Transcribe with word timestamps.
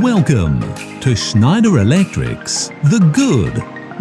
Welcome 0.00 0.60
to 1.00 1.14
Schneider 1.14 1.78
Electric's 1.78 2.68
The 2.84 2.98
Good, 3.12 3.54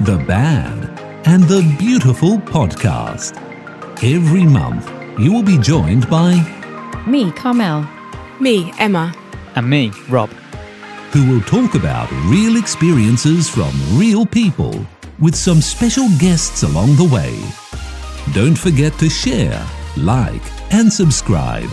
The 0.05 0.23
Bad, 0.25 0.97
and 1.27 1.43
The 1.43 1.75
Beautiful 1.77 2.37
podcast. 2.37 3.35
Every 4.01 4.45
month, 4.45 4.89
you 5.19 5.33
will 5.33 5.43
be 5.43 5.57
joined 5.57 6.09
by 6.09 6.35
Me, 7.05 7.29
Carmel. 7.33 7.85
Me, 8.39 8.71
Emma. 8.79 9.13
And 9.55 9.69
me, 9.69 9.91
Rob. 10.07 10.29
who 11.11 11.29
will 11.29 11.41
talk 11.41 11.75
about 11.75 12.09
real 12.27 12.55
experiences 12.55 13.49
from 13.49 13.71
real 13.97 14.25
people 14.25 14.85
with 15.19 15.35
some 15.35 15.59
special 15.59 16.07
guests 16.19 16.63
along 16.63 16.95
the 16.95 17.09
way. 17.13 17.37
Don't 18.33 18.57
forget 18.57 18.97
to 18.99 19.09
share, 19.09 19.61
like, 19.97 20.41
and 20.73 20.91
subscribe. 20.91 21.69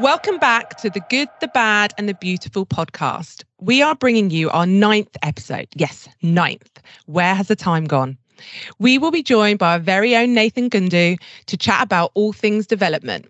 Welcome 0.00 0.38
back 0.38 0.78
to 0.78 0.88
the 0.88 1.00
Good, 1.10 1.28
the 1.40 1.48
Bad, 1.48 1.92
and 1.98 2.08
the 2.08 2.14
Beautiful 2.14 2.64
podcast. 2.64 3.44
We 3.60 3.82
are 3.82 3.94
bringing 3.94 4.30
you 4.30 4.48
our 4.50 4.64
ninth 4.66 5.14
episode. 5.22 5.68
Yes, 5.74 6.08
ninth. 6.22 6.80
Where 7.06 7.34
has 7.34 7.48
the 7.48 7.56
time 7.56 7.84
gone? 7.84 8.16
We 8.78 8.96
will 8.96 9.10
be 9.10 9.22
joined 9.22 9.58
by 9.58 9.72
our 9.74 9.78
very 9.78 10.16
own 10.16 10.32
Nathan 10.32 10.70
Gundu 10.70 11.18
to 11.46 11.56
chat 11.56 11.82
about 11.82 12.12
all 12.14 12.32
things 12.32 12.66
development 12.66 13.26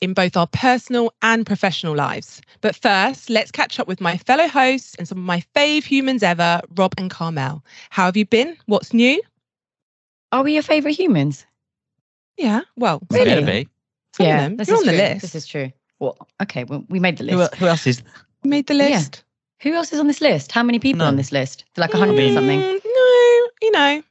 in 0.00 0.14
both 0.14 0.36
our 0.36 0.46
personal 0.46 1.12
and 1.22 1.44
professional 1.44 1.96
lives. 1.96 2.40
But 2.60 2.76
first, 2.76 3.28
let's 3.28 3.50
catch 3.50 3.80
up 3.80 3.88
with 3.88 4.00
my 4.00 4.16
fellow 4.16 4.46
hosts 4.46 4.94
and 4.96 5.08
some 5.08 5.18
of 5.18 5.24
my 5.24 5.42
fave 5.56 5.82
humans 5.84 6.22
ever, 6.22 6.60
Rob 6.76 6.94
and 6.98 7.10
Carmel. 7.10 7.64
How 7.90 8.04
have 8.04 8.16
you 8.16 8.26
been? 8.26 8.56
What's 8.66 8.92
new? 8.92 9.20
Are 10.30 10.44
we 10.44 10.54
your 10.54 10.62
favourite 10.62 10.96
humans? 10.96 11.44
Yeah, 12.36 12.60
well, 12.76 13.00
Really? 13.10 13.24
Better 13.24 13.46
be. 13.46 13.68
some 14.14 14.24
of 14.26 14.28
yeah, 14.28 14.40
them. 14.42 14.56
this 14.56 14.68
You're 14.68 14.76
is 14.76 14.80
on 14.82 14.86
the 14.86 14.92
true. 14.92 14.98
list. 15.00 15.20
This 15.22 15.34
is 15.34 15.46
true. 15.46 15.72
Well, 16.02 16.16
okay, 16.42 16.64
well, 16.64 16.84
we 16.88 16.98
made 16.98 17.16
the 17.18 17.22
list. 17.22 17.54
who 17.54 17.66
else 17.68 17.86
is? 17.86 18.02
Made 18.42 18.66
the 18.66 18.74
Yeah. 18.74 18.88
list. 18.88 19.22
Who 19.60 19.72
else 19.72 19.92
is 19.92 20.00
on 20.00 20.08
this 20.08 20.20
list? 20.20 20.50
How 20.50 20.64
many 20.64 20.80
people 20.80 21.02
are 21.02 21.06
on 21.06 21.14
this 21.14 21.30
list? 21.30 21.64
Like 21.76 21.94
a 21.94 21.96
hundred 21.96 22.24
or 22.24 22.32
something. 22.32 22.60
Mm, 22.60 22.80
no, 22.84 23.48
you 23.62 23.70
know, 23.70 24.02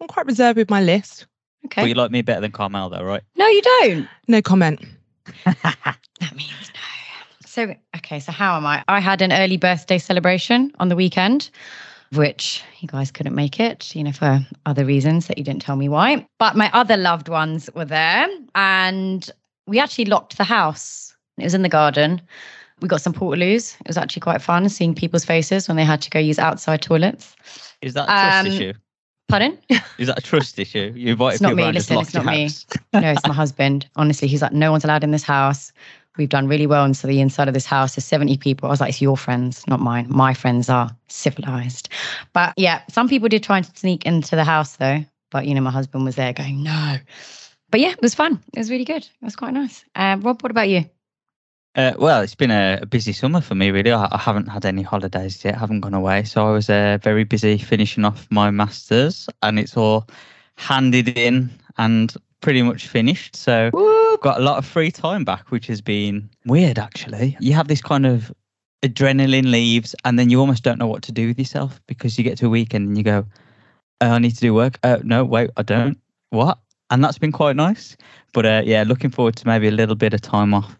I'm 0.00 0.08
quite 0.08 0.26
reserved 0.26 0.56
with 0.56 0.68
my 0.70 0.82
list. 0.82 1.26
Okay. 1.66 1.82
Well, 1.82 1.88
you 1.88 1.94
like 1.94 2.10
me 2.10 2.22
better 2.22 2.40
than 2.40 2.50
Carmel, 2.50 2.90
though, 2.90 3.04
right? 3.04 3.22
no, 3.36 3.46
you 3.46 3.62
don't. 3.62 4.08
No 4.26 4.42
comment. 4.42 4.84
That 5.44 6.34
means 6.34 6.50
no. 6.74 7.46
So, 7.46 7.74
okay, 7.96 8.18
so 8.18 8.32
how 8.32 8.56
am 8.56 8.66
I? 8.66 8.82
I 8.88 8.98
had 8.98 9.22
an 9.22 9.32
early 9.32 9.56
birthday 9.56 9.98
celebration 9.98 10.72
on 10.80 10.88
the 10.88 10.96
weekend, 10.96 11.50
which 12.12 12.64
you 12.80 12.88
guys 12.88 13.12
couldn't 13.12 13.34
make 13.36 13.60
it, 13.60 13.94
you 13.94 14.02
know, 14.02 14.12
for 14.12 14.40
other 14.64 14.84
reasons 14.84 15.28
that 15.28 15.38
you 15.38 15.44
didn't 15.44 15.62
tell 15.62 15.76
me 15.76 15.88
why. 15.88 16.26
But 16.38 16.56
my 16.56 16.70
other 16.72 16.96
loved 16.96 17.28
ones 17.28 17.70
were 17.74 17.84
there 17.84 18.26
and 18.56 19.30
we 19.66 19.78
actually 19.78 20.06
locked 20.06 20.38
the 20.38 20.44
house. 20.44 21.15
It 21.38 21.44
was 21.44 21.54
in 21.54 21.62
the 21.62 21.68
garden. 21.68 22.20
We 22.80 22.88
got 22.88 23.00
some 23.00 23.12
portaloos. 23.14 23.76
It 23.80 23.86
was 23.86 23.96
actually 23.96 24.20
quite 24.20 24.42
fun 24.42 24.68
seeing 24.68 24.94
people's 24.94 25.24
faces 25.24 25.66
when 25.68 25.76
they 25.76 25.84
had 25.84 26.02
to 26.02 26.10
go 26.10 26.18
use 26.18 26.38
outside 26.38 26.82
toilets. 26.82 27.34
Is 27.82 27.94
that 27.94 28.04
a 28.04 28.06
trust 28.06 28.40
Um, 28.40 28.46
issue? 28.46 28.72
Pardon? 29.28 29.58
Is 29.98 30.06
that 30.08 30.18
a 30.18 30.22
trust 30.22 30.58
issue? 30.64 30.92
You 30.94 31.12
invited 31.12 31.34
It's 31.34 31.40
not 31.42 31.50
people 31.50 31.66
me, 31.66 31.72
listen, 31.72 31.98
it's 31.98 32.14
not 32.14 32.26
me. 32.26 32.48
no, 32.92 33.10
it's 33.12 33.26
my 33.26 33.34
husband. 33.34 33.88
Honestly, 33.96 34.28
he's 34.28 34.42
like, 34.42 34.52
no 34.52 34.70
one's 34.70 34.84
allowed 34.84 35.04
in 35.04 35.10
this 35.10 35.22
house. 35.22 35.72
We've 36.18 36.28
done 36.28 36.48
really 36.48 36.66
well 36.66 36.84
into 36.84 37.06
the 37.06 37.20
inside 37.20 37.48
of 37.48 37.54
this 37.54 37.66
house. 37.66 37.94
There's 37.94 38.04
70 38.06 38.38
people. 38.38 38.68
I 38.68 38.70
was 38.70 38.80
like, 38.80 38.90
it's 38.90 39.02
your 39.02 39.16
friends, 39.18 39.66
not 39.66 39.80
mine. 39.80 40.06
My 40.08 40.32
friends 40.32 40.70
are 40.70 40.90
civilized. 41.08 41.88
But 42.32 42.54
yeah, 42.56 42.82
some 42.88 43.08
people 43.08 43.28
did 43.28 43.42
try 43.42 43.58
and 43.58 43.66
sneak 43.76 44.06
into 44.06 44.36
the 44.36 44.44
house 44.44 44.76
though. 44.76 45.04
But 45.30 45.46
you 45.46 45.54
know, 45.54 45.60
my 45.60 45.70
husband 45.70 46.04
was 46.04 46.14
there 46.16 46.32
going, 46.32 46.62
no. 46.62 46.96
But 47.70 47.80
yeah, 47.80 47.90
it 47.90 48.00
was 48.00 48.14
fun. 48.14 48.40
It 48.54 48.58
was 48.58 48.70
really 48.70 48.84
good. 48.84 49.02
It 49.02 49.24
was 49.24 49.36
quite 49.36 49.52
nice. 49.52 49.84
Um, 49.94 50.20
Rob, 50.22 50.42
what 50.42 50.50
about 50.52 50.68
you? 50.68 50.84
Uh, 51.76 51.92
well, 51.98 52.22
it's 52.22 52.34
been 52.34 52.50
a, 52.50 52.78
a 52.80 52.86
busy 52.86 53.12
summer 53.12 53.42
for 53.42 53.54
me, 53.54 53.70
really. 53.70 53.92
I, 53.92 54.08
I 54.10 54.16
haven't 54.16 54.46
had 54.46 54.64
any 54.64 54.80
holidays 54.80 55.44
yet, 55.44 55.56
haven't 55.56 55.80
gone 55.80 55.92
away. 55.92 56.24
So 56.24 56.48
I 56.48 56.50
was 56.50 56.70
uh, 56.70 56.98
very 57.02 57.24
busy 57.24 57.58
finishing 57.58 58.04
off 58.04 58.26
my 58.30 58.50
masters, 58.50 59.28
and 59.42 59.58
it's 59.58 59.76
all 59.76 60.06
handed 60.56 61.18
in 61.18 61.50
and 61.76 62.14
pretty 62.40 62.62
much 62.62 62.88
finished. 62.88 63.36
So 63.36 63.70
Woo! 63.74 64.16
got 64.22 64.40
a 64.40 64.42
lot 64.42 64.56
of 64.56 64.64
free 64.64 64.90
time 64.90 65.22
back, 65.22 65.50
which 65.50 65.66
has 65.66 65.82
been 65.82 66.30
weird 66.46 66.78
actually. 66.78 67.36
You 67.40 67.52
have 67.52 67.68
this 67.68 67.82
kind 67.82 68.06
of 68.06 68.32
adrenaline 68.82 69.50
leaves, 69.50 69.94
and 70.06 70.18
then 70.18 70.30
you 70.30 70.40
almost 70.40 70.62
don't 70.62 70.78
know 70.78 70.86
what 70.86 71.02
to 71.02 71.12
do 71.12 71.26
with 71.26 71.38
yourself 71.38 71.78
because 71.86 72.16
you 72.16 72.24
get 72.24 72.38
to 72.38 72.46
a 72.46 72.50
weekend 72.50 72.88
and 72.88 72.96
you 72.96 73.04
go, 73.04 73.26
oh, 74.00 74.10
I 74.12 74.18
need 74.18 74.34
to 74.34 74.40
do 74.40 74.54
work. 74.54 74.78
Uh, 74.82 75.00
no, 75.02 75.26
wait, 75.26 75.50
I 75.58 75.62
don't. 75.62 75.98
What? 76.30 76.58
And 76.88 77.04
that's 77.04 77.18
been 77.18 77.32
quite 77.32 77.56
nice. 77.56 77.98
But 78.32 78.46
uh, 78.46 78.62
yeah, 78.64 78.84
looking 78.86 79.10
forward 79.10 79.36
to 79.36 79.46
maybe 79.46 79.68
a 79.68 79.72
little 79.72 79.94
bit 79.94 80.14
of 80.14 80.22
time 80.22 80.54
off 80.54 80.78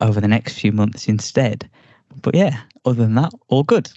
over 0.00 0.20
the 0.20 0.28
next 0.28 0.58
few 0.58 0.72
months 0.72 1.08
instead. 1.08 1.68
But 2.22 2.34
yeah, 2.34 2.60
other 2.84 3.02
than 3.02 3.14
that, 3.14 3.32
all 3.48 3.62
good. 3.62 3.90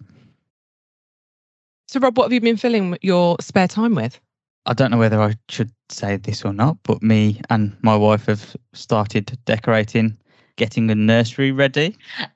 So, 1.88 2.00
Rob, 2.00 2.18
what 2.18 2.26
have 2.26 2.34
you 2.34 2.42
been 2.42 2.58
filling 2.58 2.98
your 3.02 3.38
spare 3.40 3.68
time 3.68 3.96
with? 3.96 4.20
I 4.66 4.74
don't 4.74 4.92
know 4.92 4.98
whether 4.98 5.22
I 5.22 5.36
should 5.50 5.72
say 5.90 6.18
this 6.18 6.46
or 6.46 6.54
not, 6.54 6.78
but 6.84 7.04
me 7.04 7.42
and 7.50 7.76
my 7.82 7.96
wife 7.96 8.28
have 8.28 8.56
started 8.74 9.38
decorating, 9.46 10.18
getting 10.56 10.90
a 10.90 10.96
nursery 10.96 11.52
ready. 11.52 11.98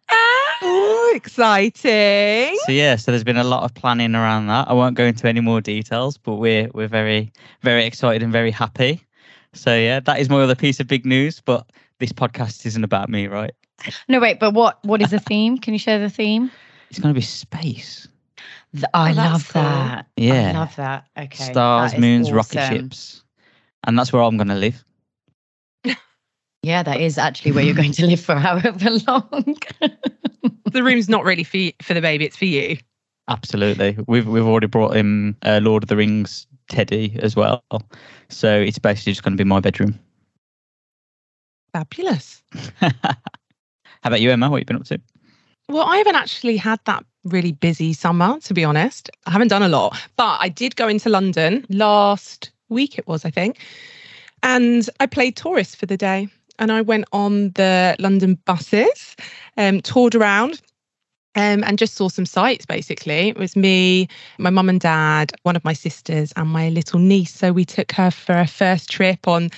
Oh, 0.59 1.13
exciting. 1.15 2.57
So 2.65 2.71
yeah, 2.71 2.95
so 2.95 3.11
there's 3.11 3.23
been 3.23 3.37
a 3.37 3.43
lot 3.43 3.63
of 3.63 3.75
planning 3.75 4.15
around 4.15 4.47
that. 4.47 4.67
I 4.67 4.73
won't 4.73 4.95
go 4.95 5.03
into 5.05 5.27
any 5.27 5.39
more 5.39 5.61
details, 5.61 6.17
but 6.17 6.35
we're 6.35 6.67
we're 6.73 6.87
very 6.87 7.31
very 7.61 7.85
excited 7.85 8.23
and 8.23 8.31
very 8.31 8.49
happy. 8.49 9.05
So 9.53 9.75
yeah, 9.75 9.99
that 9.99 10.19
is 10.19 10.29
my 10.29 10.41
other 10.41 10.55
piece 10.55 10.79
of 10.79 10.87
big 10.87 11.05
news. 11.05 11.39
But 11.39 11.69
this 11.99 12.11
podcast 12.13 12.65
isn't 12.65 12.83
about 12.83 13.09
me, 13.09 13.27
right? 13.27 13.51
No, 14.07 14.19
wait, 14.19 14.39
but 14.39 14.53
what? 14.53 14.83
What 14.85 15.01
is 15.01 15.11
the 15.11 15.19
theme? 15.19 15.57
Can 15.57 15.73
you 15.73 15.79
share 15.79 15.99
the 15.99 16.09
theme? 16.09 16.51
It's 16.89 16.99
going 16.99 17.13
to 17.13 17.17
be 17.17 17.23
space, 17.23 18.07
Th- 18.73 18.85
I 18.93 19.11
Oh, 19.11 19.13
that's 19.13 19.43
love 19.43 19.49
cool. 19.49 19.63
that. 19.63 20.05
I 20.19 20.23
Yeah. 20.23 20.53
love 20.53 20.75
that. 20.77 21.05
Okay. 21.17 21.43
stars, 21.45 21.91
that 21.91 21.97
is 21.97 22.01
moons, 22.01 22.31
rocket 22.31 22.61
ships, 22.61 23.23
and 23.85 23.97
that's 23.97 24.13
where 24.13 24.21
I'm 24.23 24.37
going 24.37 24.47
to 24.49 24.55
live. 24.55 24.83
Yeah, 26.63 26.83
that 26.83 26.99
is 26.99 27.17
actually 27.17 27.51
where 27.53 27.63
you're 27.63 27.75
going 27.75 27.93
to 27.93 28.05
live 28.07 28.19
for 28.19 28.35
however 28.39 28.89
long. 29.07 29.55
The 30.71 30.83
room's 30.83 31.07
not 31.07 31.23
really 31.23 31.43
for, 31.45 31.57
y- 31.57 31.73
for 31.81 31.93
the 31.93 32.01
baby, 32.01 32.25
it's 32.25 32.35
for 32.35 32.45
you. 32.45 32.77
Absolutely, 33.29 33.97
we've 34.07 34.27
we've 34.27 34.45
already 34.45 34.67
brought 34.67 34.95
in 34.97 35.35
uh, 35.43 35.59
Lord 35.61 35.83
of 35.83 35.89
the 35.89 35.95
Rings 35.95 36.47
Teddy 36.69 37.17
as 37.21 37.35
well, 37.35 37.63
so 38.29 38.53
it's 38.59 38.79
basically 38.79 39.13
just 39.13 39.23
going 39.23 39.33
to 39.37 39.43
be 39.43 39.47
my 39.47 39.59
bedroom. 39.59 39.97
Fabulous. 41.77 42.41
How 42.79 42.89
about 44.03 44.19
you, 44.19 44.31
Emma? 44.31 44.49
What 44.49 44.57
have 44.57 44.61
you 44.61 44.65
been 44.65 44.75
up 44.77 44.85
to? 44.85 44.99
Well, 45.69 45.83
I 45.83 45.97
haven't 45.97 46.15
actually 46.15 46.57
had 46.57 46.79
that 46.85 47.05
really 47.23 47.51
busy 47.51 47.93
summer, 47.93 48.39
to 48.39 48.53
be 48.55 48.63
honest. 48.63 49.11
I 49.27 49.31
haven't 49.31 49.49
done 49.49 49.61
a 49.61 49.67
lot, 49.67 49.95
but 50.15 50.39
I 50.41 50.49
did 50.49 50.75
go 50.75 50.87
into 50.87 51.09
London 51.09 51.67
last 51.69 52.49
week, 52.69 52.97
it 52.97 53.07
was, 53.07 53.25
I 53.25 53.29
think. 53.29 53.59
And 54.41 54.89
I 54.99 55.05
played 55.05 55.35
tourist 55.35 55.77
for 55.77 55.85
the 55.85 55.97
day. 55.97 56.29
And 56.57 56.71
I 56.71 56.81
went 56.81 57.05
on 57.11 57.51
the 57.51 57.95
London 57.99 58.39
buses, 58.45 59.15
um, 59.57 59.79
toured 59.81 60.15
around. 60.15 60.59
Um, 61.37 61.63
and 61.63 61.77
just 61.77 61.93
saw 61.93 62.09
some 62.09 62.25
sights 62.25 62.65
basically. 62.65 63.29
It 63.29 63.37
was 63.37 63.55
me, 63.55 64.07
my 64.39 64.49
mum 64.49 64.69
and 64.69 64.81
dad, 64.81 65.31
one 65.43 65.55
of 65.55 65.63
my 65.63 65.73
sisters, 65.73 66.33
and 66.35 66.49
my 66.49 66.69
little 66.69 66.99
niece. 66.99 67.31
So 67.31 67.51
we 67.51 67.63
took 67.63 67.91
her 67.91 68.09
for 68.09 68.33
her 68.33 68.47
first 68.47 68.89
trip 68.89 69.27
on 69.27 69.51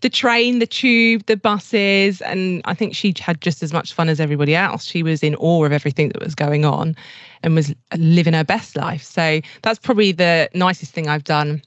the 0.00 0.08
train, 0.08 0.60
the 0.60 0.66
tube, 0.66 1.26
the 1.26 1.36
buses. 1.36 2.22
And 2.22 2.62
I 2.64 2.72
think 2.72 2.94
she 2.94 3.12
had 3.20 3.42
just 3.42 3.62
as 3.62 3.70
much 3.70 3.92
fun 3.92 4.08
as 4.08 4.18
everybody 4.18 4.54
else. 4.54 4.84
She 4.84 5.02
was 5.02 5.22
in 5.22 5.34
awe 5.34 5.66
of 5.66 5.72
everything 5.72 6.08
that 6.08 6.22
was 6.22 6.34
going 6.34 6.64
on 6.64 6.96
and 7.42 7.54
was 7.54 7.74
living 7.94 8.32
her 8.32 8.44
best 8.44 8.74
life. 8.74 9.02
So 9.02 9.42
that's 9.60 9.78
probably 9.78 10.12
the 10.12 10.48
nicest 10.54 10.94
thing 10.94 11.06
I've 11.06 11.24
done 11.24 11.60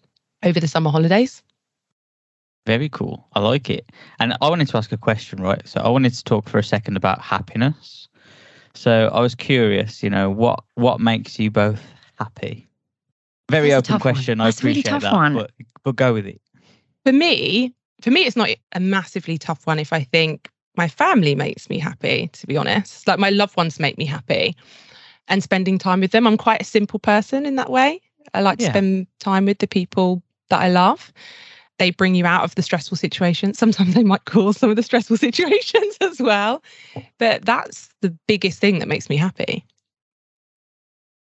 over 0.43 0.59
the 0.59 0.67
summer 0.67 0.89
holidays. 0.89 1.43
Very 2.65 2.89
cool. 2.89 3.27
I 3.33 3.39
like 3.39 3.69
it. 3.69 3.91
And 4.19 4.35
I 4.41 4.49
wanted 4.49 4.67
to 4.69 4.77
ask 4.77 4.91
a 4.91 4.97
question, 4.97 5.41
right? 5.41 5.65
So 5.67 5.79
I 5.79 5.89
wanted 5.89 6.13
to 6.15 6.23
talk 6.23 6.49
for 6.49 6.57
a 6.57 6.63
second 6.63 6.97
about 6.97 7.21
happiness. 7.21 8.08
So 8.75 9.09
I 9.13 9.19
was 9.21 9.35
curious, 9.35 10.03
you 10.03 10.09
know, 10.09 10.29
what 10.29 10.63
what 10.75 10.99
makes 10.99 11.39
you 11.39 11.51
both 11.51 11.81
happy? 12.17 12.67
Very 13.49 13.69
That's 13.69 13.79
open 13.79 13.93
tough 13.95 14.05
one. 14.05 14.13
question. 14.13 14.41
I 14.41 14.45
That's 14.45 14.63
really 14.63 14.81
appreciate 14.81 14.91
tough 15.01 15.01
that, 15.03 15.13
one. 15.13 15.33
but 15.33 15.51
but 15.83 15.95
go 15.95 16.13
with 16.13 16.25
it. 16.27 16.41
For 17.05 17.13
me, 17.13 17.73
for 18.01 18.11
me, 18.11 18.25
it's 18.25 18.35
not 18.35 18.49
a 18.73 18.79
massively 18.79 19.37
tough 19.37 19.65
one 19.65 19.79
if 19.79 19.91
I 19.93 20.03
think 20.03 20.49
my 20.77 20.87
family 20.87 21.35
makes 21.35 21.69
me 21.69 21.79
happy, 21.79 22.29
to 22.33 22.47
be 22.47 22.55
honest. 22.57 23.07
Like 23.07 23.19
my 23.19 23.29
loved 23.29 23.57
ones 23.57 23.79
make 23.79 23.97
me 23.97 24.05
happy. 24.05 24.55
And 25.27 25.43
spending 25.43 25.77
time 25.77 25.99
with 26.01 26.11
them. 26.11 26.25
I'm 26.25 26.37
quite 26.37 26.61
a 26.61 26.65
simple 26.65 26.99
person 26.99 27.45
in 27.45 27.55
that 27.55 27.69
way. 27.69 28.01
I 28.33 28.41
like 28.41 28.57
to 28.59 28.63
Yeah. 28.63 28.71
spend 28.71 29.07
time 29.19 29.45
with 29.45 29.59
the 29.59 29.67
people 29.67 30.23
that 30.49 30.59
I 30.61 30.69
love. 30.69 31.13
They 31.79 31.91
bring 31.91 32.13
you 32.13 32.25
out 32.25 32.43
of 32.43 32.53
the 32.55 32.61
stressful 32.61 32.97
situations. 32.97 33.57
Sometimes 33.57 33.95
they 33.95 34.03
might 34.03 34.25
cause 34.25 34.57
some 34.57 34.69
of 34.69 34.75
the 34.75 34.83
stressful 34.83 35.17
situations 35.27 35.97
as 36.01 36.21
well. 36.21 36.61
But 37.17 37.45
that's 37.45 37.89
the 38.01 38.15
biggest 38.27 38.59
thing 38.59 38.79
that 38.79 38.87
makes 38.87 39.09
me 39.09 39.17
happy. 39.17 39.65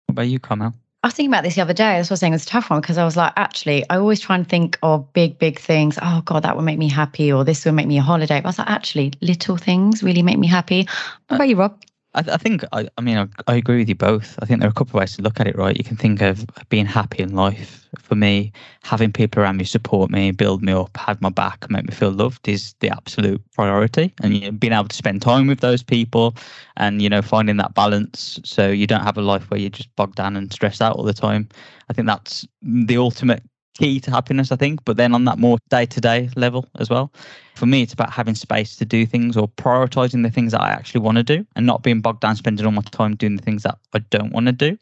What 0.08 0.14
about 0.14 0.22
you, 0.24 0.40
Carmel? 0.40 0.74
I 1.04 1.08
was 1.08 1.16
thinking 1.16 1.32
about 1.32 1.44
this 1.44 1.56
the 1.56 1.62
other 1.62 1.74
day. 1.74 1.98
That's 1.98 2.10
what 2.10 2.12
I 2.12 2.14
was 2.14 2.20
saying. 2.20 2.34
It's 2.34 2.44
a 2.44 2.48
tough 2.48 2.70
one 2.70 2.82
because 2.82 3.00
I 3.00 3.06
was 3.06 3.18
like, 3.18 3.34
actually, 3.36 3.84
I 3.90 3.98
always 3.98 4.20
try 4.20 4.36
and 4.36 4.48
think 4.48 4.78
of 4.84 5.12
big, 5.14 5.40
big 5.40 5.58
things. 5.58 5.98
Oh 6.00 6.22
God, 6.26 6.44
that 6.44 6.56
would 6.56 6.66
make 6.66 6.78
me 6.78 6.90
happy, 6.90 7.32
or 7.32 7.44
this 7.44 7.66
would 7.66 7.74
make 7.74 7.88
me 7.88 7.98
a 7.98 8.04
holiday. 8.04 8.40
But 8.40 8.46
I 8.46 8.50
was 8.50 8.60
like, 8.60 8.70
actually, 8.70 9.14
little 9.22 9.58
things 9.58 10.04
really 10.04 10.22
make 10.22 10.38
me 10.38 10.46
happy. 10.46 10.88
What 11.28 11.38
about 11.38 11.50
you, 11.50 11.56
Rob? 11.56 11.82
I, 12.14 12.20
I 12.20 12.38
think 12.38 12.64
I, 12.72 12.88
I 12.98 13.02
mean 13.02 13.18
I, 13.18 13.28
I 13.48 13.56
agree 13.56 13.78
with 13.78 13.90
you 13.90 13.96
both. 13.96 14.38
I 14.42 14.46
think 14.46 14.60
there 14.60 14.68
are 14.68 14.72
a 14.72 14.74
couple 14.74 14.92
of 14.98 15.02
ways 15.02 15.16
to 15.16 15.22
look 15.22 15.40
at 15.40 15.48
it. 15.48 15.56
Right, 15.56 15.78
you 15.78 15.84
can 15.84 15.98
think 15.98 16.22
of 16.22 16.46
being 16.70 16.86
happy 16.86 17.24
in 17.24 17.36
life. 17.36 17.88
For 18.00 18.16
me, 18.16 18.54
having 18.84 19.12
people 19.12 19.44
around 19.44 19.58
me 19.58 19.66
support 19.66 20.12
me, 20.12 20.32
build 20.32 20.62
me 20.64 20.72
up, 20.72 20.96
have 20.96 21.22
my 21.22 21.30
back, 21.30 21.70
make 21.70 21.86
me 21.86 21.94
feel 21.94 22.12
loved 22.12 22.48
is 22.48 22.74
the 22.80 22.90
absolute 22.90 23.42
priority. 23.54 24.14
And 24.22 24.34
you 24.34 24.42
know, 24.42 24.52
being 24.52 24.74
able 24.74 24.88
to 24.88 24.96
spend 24.96 25.22
time 25.22 25.48
with 25.48 25.60
those 25.60 25.84
people, 25.84 26.36
and 26.78 27.02
you 27.02 27.10
know 27.10 27.22
finding 27.22 27.58
that 27.58 27.74
balance, 27.74 28.40
so 28.44 28.70
you 28.70 28.88
don't 28.88 29.04
have 29.04 29.18
a 29.18 29.22
life 29.22 29.50
where 29.50 29.60
you're 29.60 29.70
just 29.70 29.94
bogged 29.96 30.16
down 30.16 30.36
and 30.36 30.52
stressed 30.52 30.82
out 30.82 30.96
all 30.96 31.04
the 31.04 31.14
time. 31.14 31.48
I 31.90 31.94
think 31.94 32.08
that's 32.08 32.48
the 32.62 32.98
ultimate 32.98 33.44
key 33.74 34.00
to 34.02 34.12
happiness, 34.12 34.52
I 34.52 34.56
think. 34.56 34.84
But 34.86 34.98
then 34.98 35.14
on 35.14 35.26
that 35.26 35.40
more 35.40 35.58
day 35.70 35.86
to 35.86 36.02
day 36.02 36.30
level 36.36 36.68
as 36.80 36.90
well, 36.90 37.12
for 37.56 37.66
me, 37.66 37.82
it's 37.82 37.94
about 37.94 38.12
having 38.12 38.36
space 38.36 38.76
to 38.78 38.86
do 38.86 39.06
things 39.06 39.38
or 39.38 39.48
prioritizing 39.48 40.24
the 40.24 40.30
things 40.30 40.52
that 40.52 40.62
I 40.62 40.70
actually 40.70 41.02
want 41.02 41.18
to 41.18 41.24
do 41.24 41.46
and 41.56 41.66
not 41.66 41.84
being 41.84 42.02
bogged 42.02 42.22
down, 42.22 42.36
spending 42.36 42.66
all 42.66 42.72
my 42.72 42.82
time 42.82 43.16
doing 43.16 43.36
the 43.36 43.44
things 43.44 43.64
that 43.64 43.78
I 43.94 44.00
don't 44.00 44.32
want 44.32 44.48
to 44.48 44.52
do. 44.52 44.78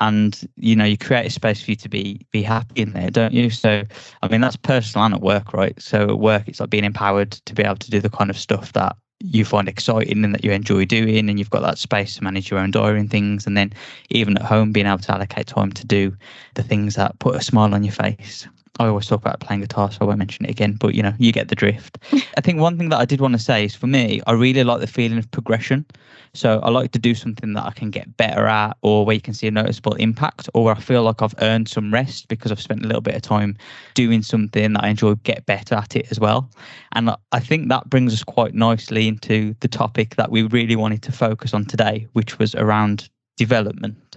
And 0.00 0.40
you 0.56 0.74
know, 0.74 0.84
you 0.84 0.98
create 0.98 1.26
a 1.26 1.30
space 1.30 1.62
for 1.62 1.70
you 1.70 1.76
to 1.76 1.88
be 1.88 2.26
be 2.32 2.42
happy 2.42 2.82
in 2.82 2.92
there, 2.92 3.10
don't 3.10 3.32
you? 3.32 3.50
So, 3.50 3.84
I 4.22 4.28
mean, 4.28 4.40
that's 4.40 4.56
personal 4.56 5.06
and 5.06 5.14
at 5.14 5.20
work, 5.20 5.52
right? 5.52 5.80
So 5.80 6.02
at 6.02 6.18
work, 6.18 6.48
it's 6.48 6.60
like 6.60 6.70
being 6.70 6.84
empowered 6.84 7.32
to 7.32 7.54
be 7.54 7.62
able 7.62 7.76
to 7.76 7.90
do 7.90 8.00
the 8.00 8.10
kind 8.10 8.30
of 8.30 8.38
stuff 8.38 8.72
that 8.72 8.96
you 9.20 9.44
find 9.44 9.68
exciting 9.68 10.24
and 10.24 10.34
that 10.34 10.44
you 10.44 10.52
enjoy 10.52 10.84
doing 10.84 11.28
and 11.28 11.38
you've 11.38 11.50
got 11.50 11.62
that 11.62 11.78
space 11.78 12.16
to 12.16 12.24
manage 12.24 12.50
your 12.50 12.60
own 12.60 12.70
diary 12.70 13.00
and 13.00 13.10
things. 13.10 13.46
And 13.46 13.56
then 13.56 13.72
even 14.10 14.36
at 14.36 14.44
home 14.44 14.72
being 14.72 14.86
able 14.86 14.98
to 14.98 15.14
allocate 15.14 15.46
time 15.46 15.72
to 15.72 15.86
do 15.86 16.16
the 16.54 16.62
things 16.62 16.94
that 16.96 17.18
put 17.18 17.36
a 17.36 17.42
smile 17.42 17.74
on 17.74 17.84
your 17.84 17.92
face 17.92 18.46
I 18.80 18.88
always 18.88 19.06
talk 19.06 19.20
about 19.20 19.38
playing 19.38 19.60
guitar, 19.60 19.92
so 19.92 19.98
I 20.00 20.04
won't 20.04 20.18
mention 20.18 20.46
it 20.46 20.50
again, 20.50 20.72
but 20.74 20.94
you 20.94 21.02
know, 21.02 21.14
you 21.18 21.30
get 21.30 21.46
the 21.46 21.54
drift. 21.54 21.98
I 22.36 22.40
think 22.40 22.58
one 22.58 22.76
thing 22.76 22.88
that 22.88 22.98
I 22.98 23.04
did 23.04 23.20
want 23.20 23.34
to 23.34 23.38
say 23.38 23.64
is 23.64 23.74
for 23.74 23.86
me, 23.86 24.20
I 24.26 24.32
really 24.32 24.64
like 24.64 24.80
the 24.80 24.88
feeling 24.88 25.16
of 25.16 25.30
progression. 25.30 25.86
So 26.32 26.58
I 26.58 26.70
like 26.70 26.90
to 26.90 26.98
do 26.98 27.14
something 27.14 27.52
that 27.52 27.64
I 27.64 27.70
can 27.70 27.90
get 27.90 28.16
better 28.16 28.46
at 28.46 28.76
or 28.82 29.06
where 29.06 29.14
you 29.14 29.20
can 29.20 29.34
see 29.34 29.46
a 29.46 29.52
noticeable 29.52 29.94
impact 29.94 30.48
or 30.54 30.64
where 30.64 30.74
I 30.74 30.80
feel 30.80 31.04
like 31.04 31.22
I've 31.22 31.36
earned 31.40 31.68
some 31.68 31.94
rest 31.94 32.26
because 32.26 32.50
I've 32.50 32.60
spent 32.60 32.84
a 32.84 32.88
little 32.88 33.00
bit 33.00 33.14
of 33.14 33.22
time 33.22 33.56
doing 33.94 34.22
something 34.22 34.72
that 34.72 34.82
I 34.82 34.88
enjoy, 34.88 35.14
get 35.14 35.46
better 35.46 35.76
at 35.76 35.94
it 35.94 36.08
as 36.10 36.18
well. 36.18 36.50
And 36.92 37.10
I 37.30 37.38
think 37.38 37.68
that 37.68 37.88
brings 37.88 38.12
us 38.12 38.24
quite 38.24 38.54
nicely 38.54 39.06
into 39.06 39.54
the 39.60 39.68
topic 39.68 40.16
that 40.16 40.32
we 40.32 40.42
really 40.42 40.74
wanted 40.74 41.02
to 41.02 41.12
focus 41.12 41.54
on 41.54 41.64
today, 41.64 42.08
which 42.14 42.40
was 42.40 42.56
around 42.56 43.08
development. 43.36 44.16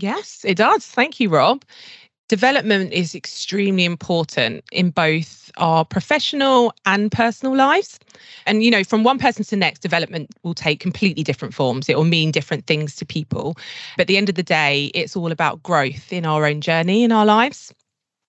Yes, 0.00 0.42
it 0.46 0.56
does. 0.56 0.86
Thank 0.86 1.20
you, 1.20 1.28
Rob 1.28 1.62
development 2.32 2.94
is 2.94 3.14
extremely 3.14 3.84
important 3.84 4.64
in 4.72 4.88
both 4.88 5.50
our 5.58 5.84
professional 5.84 6.72
and 6.86 7.12
personal 7.12 7.54
lives. 7.54 8.00
And, 8.46 8.64
you 8.64 8.70
know, 8.70 8.84
from 8.84 9.04
one 9.04 9.18
person 9.18 9.44
to 9.44 9.50
the 9.50 9.56
next, 9.56 9.80
development 9.80 10.30
will 10.42 10.54
take 10.54 10.80
completely 10.80 11.22
different 11.22 11.52
forms. 11.52 11.90
It 11.90 11.96
will 11.98 12.06
mean 12.06 12.30
different 12.30 12.66
things 12.66 12.96
to 12.96 13.04
people. 13.04 13.52
But 13.98 14.04
at 14.04 14.06
the 14.06 14.16
end 14.16 14.30
of 14.30 14.36
the 14.36 14.42
day, 14.42 14.90
it's 14.94 15.14
all 15.14 15.30
about 15.30 15.62
growth 15.62 16.10
in 16.10 16.24
our 16.24 16.46
own 16.46 16.62
journey 16.62 17.04
in 17.04 17.12
our 17.12 17.26
lives. 17.26 17.70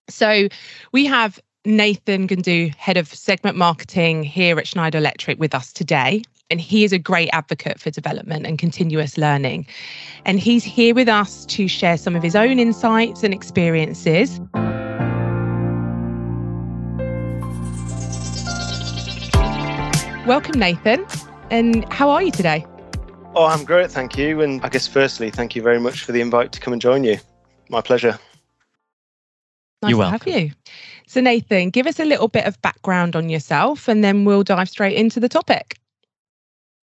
So 0.09 0.49
we 0.91 1.05
have 1.05 1.39
Nathan 1.63 2.27
Gundu, 2.27 2.75
head 2.75 2.97
of 2.97 3.07
segment 3.07 3.55
marketing 3.55 4.25
here 4.25 4.59
at 4.59 4.67
Schneider 4.67 4.97
Electric, 4.97 5.39
with 5.39 5.55
us 5.55 5.71
today 5.71 6.23
and 6.53 6.61
he 6.61 6.83
is 6.83 6.93
a 6.93 6.99
great 6.99 7.29
advocate 7.33 7.79
for 7.79 7.89
development 7.89 8.45
and 8.45 8.59
continuous 8.59 9.17
learning. 9.17 9.65
And 10.23 10.39
he's 10.39 10.63
here 10.63 10.93
with 10.93 11.09
us 11.09 11.47
to 11.47 11.67
share 11.67 11.97
some 11.97 12.15
of 12.15 12.21
his 12.21 12.35
own 12.35 12.59
insights 12.59 13.23
and 13.23 13.33
experiences. 13.33 14.39
Welcome, 20.27 20.59
Nathan. 20.59 21.07
And 21.49 21.91
how 21.91 22.11
are 22.11 22.21
you 22.21 22.29
today? 22.29 22.67
Oh, 23.33 23.47
I'm 23.47 23.65
great, 23.65 23.89
thank 23.89 24.15
you. 24.15 24.41
And 24.41 24.63
I 24.63 24.69
guess, 24.69 24.87
firstly, 24.87 25.31
thank 25.31 25.55
you 25.55 25.63
very 25.63 25.79
much 25.79 26.03
for 26.03 26.11
the 26.11 26.21
invite 26.21 26.51
to 26.51 26.59
come 26.59 26.71
and 26.71 26.79
join 26.79 27.03
you. 27.03 27.17
My 27.69 27.81
pleasure. 27.81 28.19
Nice 29.81 29.89
You're 29.89 29.97
to 29.97 29.97
welcome. 29.97 30.31
have 30.31 30.43
you. 30.43 30.51
So, 31.07 31.19
Nathan, 31.19 31.71
give 31.71 31.87
us 31.87 31.99
a 31.99 32.05
little 32.05 32.27
bit 32.27 32.45
of 32.45 32.61
background 32.61 33.15
on 33.15 33.29
yourself 33.29 33.87
and 33.87 34.03
then 34.03 34.23
we'll 34.23 34.43
dive 34.43 34.69
straight 34.69 34.95
into 34.95 35.19
the 35.19 35.27
topic. 35.27 35.79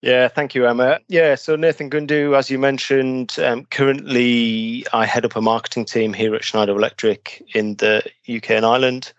Yeah, 0.04 0.28
thank 0.28 0.54
you, 0.54 0.66
Emma. 0.66 1.00
Yeah, 1.08 1.34
so 1.34 1.56
Nathan 1.56 1.88
Gundu, 1.88 2.36
as 2.36 2.50
you 2.50 2.58
mentioned, 2.58 3.36
um, 3.42 3.64
currently 3.64 4.84
I 4.92 5.06
head 5.06 5.24
up 5.24 5.34
a 5.34 5.40
marketing 5.40 5.86
team 5.86 6.12
here 6.12 6.34
at 6.34 6.44
Schneider 6.44 6.72
Electric 6.76 7.42
in 7.54 7.76
the 7.76 8.02
UK 8.28 8.50
and 8.50 8.66
Ireland. 8.66 9.14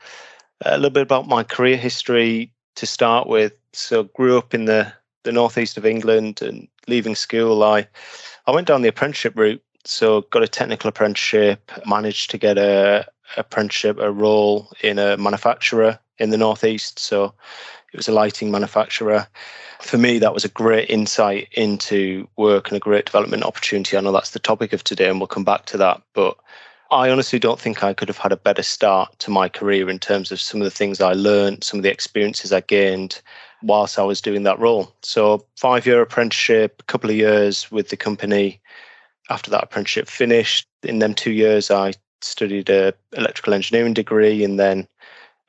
A 0.63 0.77
little 0.77 0.91
bit 0.91 1.01
about 1.01 1.27
my 1.27 1.41
career 1.41 1.75
history 1.75 2.51
to 2.75 2.85
start 2.85 3.27
with. 3.27 3.53
So, 3.73 4.03
grew 4.03 4.37
up 4.37 4.53
in 4.53 4.65
the 4.65 4.93
the 5.23 5.31
northeast 5.31 5.75
of 5.75 5.87
England, 5.87 6.43
and 6.43 6.67
leaving 6.87 7.15
school, 7.15 7.63
I 7.63 7.87
I 8.45 8.51
went 8.51 8.67
down 8.67 8.83
the 8.83 8.89
apprenticeship 8.89 9.33
route. 9.35 9.63
So, 9.85 10.21
got 10.29 10.43
a 10.43 10.47
technical 10.47 10.89
apprenticeship, 10.89 11.71
managed 11.87 12.29
to 12.29 12.37
get 12.37 12.59
a 12.59 13.07
apprenticeship, 13.37 13.97
a 13.97 14.11
role 14.11 14.71
in 14.83 14.99
a 14.99 15.17
manufacturer 15.17 15.97
in 16.19 16.29
the 16.29 16.37
northeast. 16.37 16.99
So, 16.99 17.33
it 17.95 17.97
was 17.97 18.07
a 18.07 18.13
lighting 18.13 18.51
manufacturer 18.51 19.27
for 19.85 19.97
me, 19.97 20.19
that 20.19 20.33
was 20.33 20.45
a 20.45 20.49
great 20.49 20.89
insight 20.89 21.47
into 21.51 22.27
work 22.37 22.69
and 22.69 22.77
a 22.77 22.79
great 22.79 23.05
development 23.05 23.43
opportunity. 23.43 23.95
I 23.95 24.01
know 24.01 24.11
that's 24.11 24.31
the 24.31 24.39
topic 24.39 24.73
of 24.73 24.83
today, 24.83 25.09
and 25.09 25.19
we'll 25.19 25.27
come 25.27 25.43
back 25.43 25.65
to 25.67 25.77
that. 25.77 26.01
But 26.13 26.37
I 26.91 27.09
honestly 27.09 27.39
don't 27.39 27.59
think 27.59 27.83
I 27.83 27.93
could 27.93 28.07
have 28.07 28.17
had 28.17 28.31
a 28.31 28.37
better 28.37 28.63
start 28.63 29.17
to 29.19 29.31
my 29.31 29.49
career 29.49 29.89
in 29.89 29.99
terms 29.99 30.31
of 30.31 30.39
some 30.39 30.61
of 30.61 30.65
the 30.65 30.71
things 30.71 31.01
I 31.01 31.13
learned, 31.13 31.63
some 31.63 31.79
of 31.79 31.83
the 31.83 31.91
experiences 31.91 32.51
I 32.51 32.61
gained 32.61 33.21
whilst 33.61 33.99
I 33.99 34.03
was 34.03 34.21
doing 34.21 34.43
that 34.43 34.59
role. 34.59 34.91
So, 35.03 35.45
five 35.57 35.85
year 35.85 36.01
apprenticeship, 36.01 36.77
a 36.79 36.83
couple 36.83 37.09
of 37.09 37.15
years 37.15 37.71
with 37.71 37.89
the 37.89 37.97
company. 37.97 38.61
After 39.29 39.49
that 39.51 39.63
apprenticeship 39.63 40.07
finished, 40.07 40.67
in 40.83 40.99
them 40.99 41.15
two 41.15 41.31
years, 41.31 41.71
I 41.71 41.93
studied 42.21 42.69
a 42.69 42.93
electrical 43.13 43.53
engineering 43.53 43.93
degree, 43.93 44.43
and 44.43 44.59
then 44.59 44.87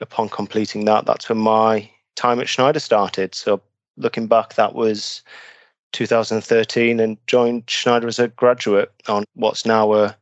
upon 0.00 0.28
completing 0.28 0.86
that, 0.86 1.04
that's 1.04 1.28
when 1.28 1.38
my 1.38 1.90
time 2.16 2.40
at 2.40 2.48
Schneider 2.48 2.80
started. 2.80 3.34
So 3.34 3.60
looking 3.96 4.26
back, 4.26 4.54
that 4.54 4.74
was 4.74 5.22
2013 5.92 7.00
and 7.00 7.16
joined 7.26 7.64
Schneider 7.68 8.08
as 8.08 8.18
a 8.18 8.28
graduate 8.28 8.92
on 9.08 9.24
what's 9.34 9.64
now 9.64 9.92
a, 9.94 10.16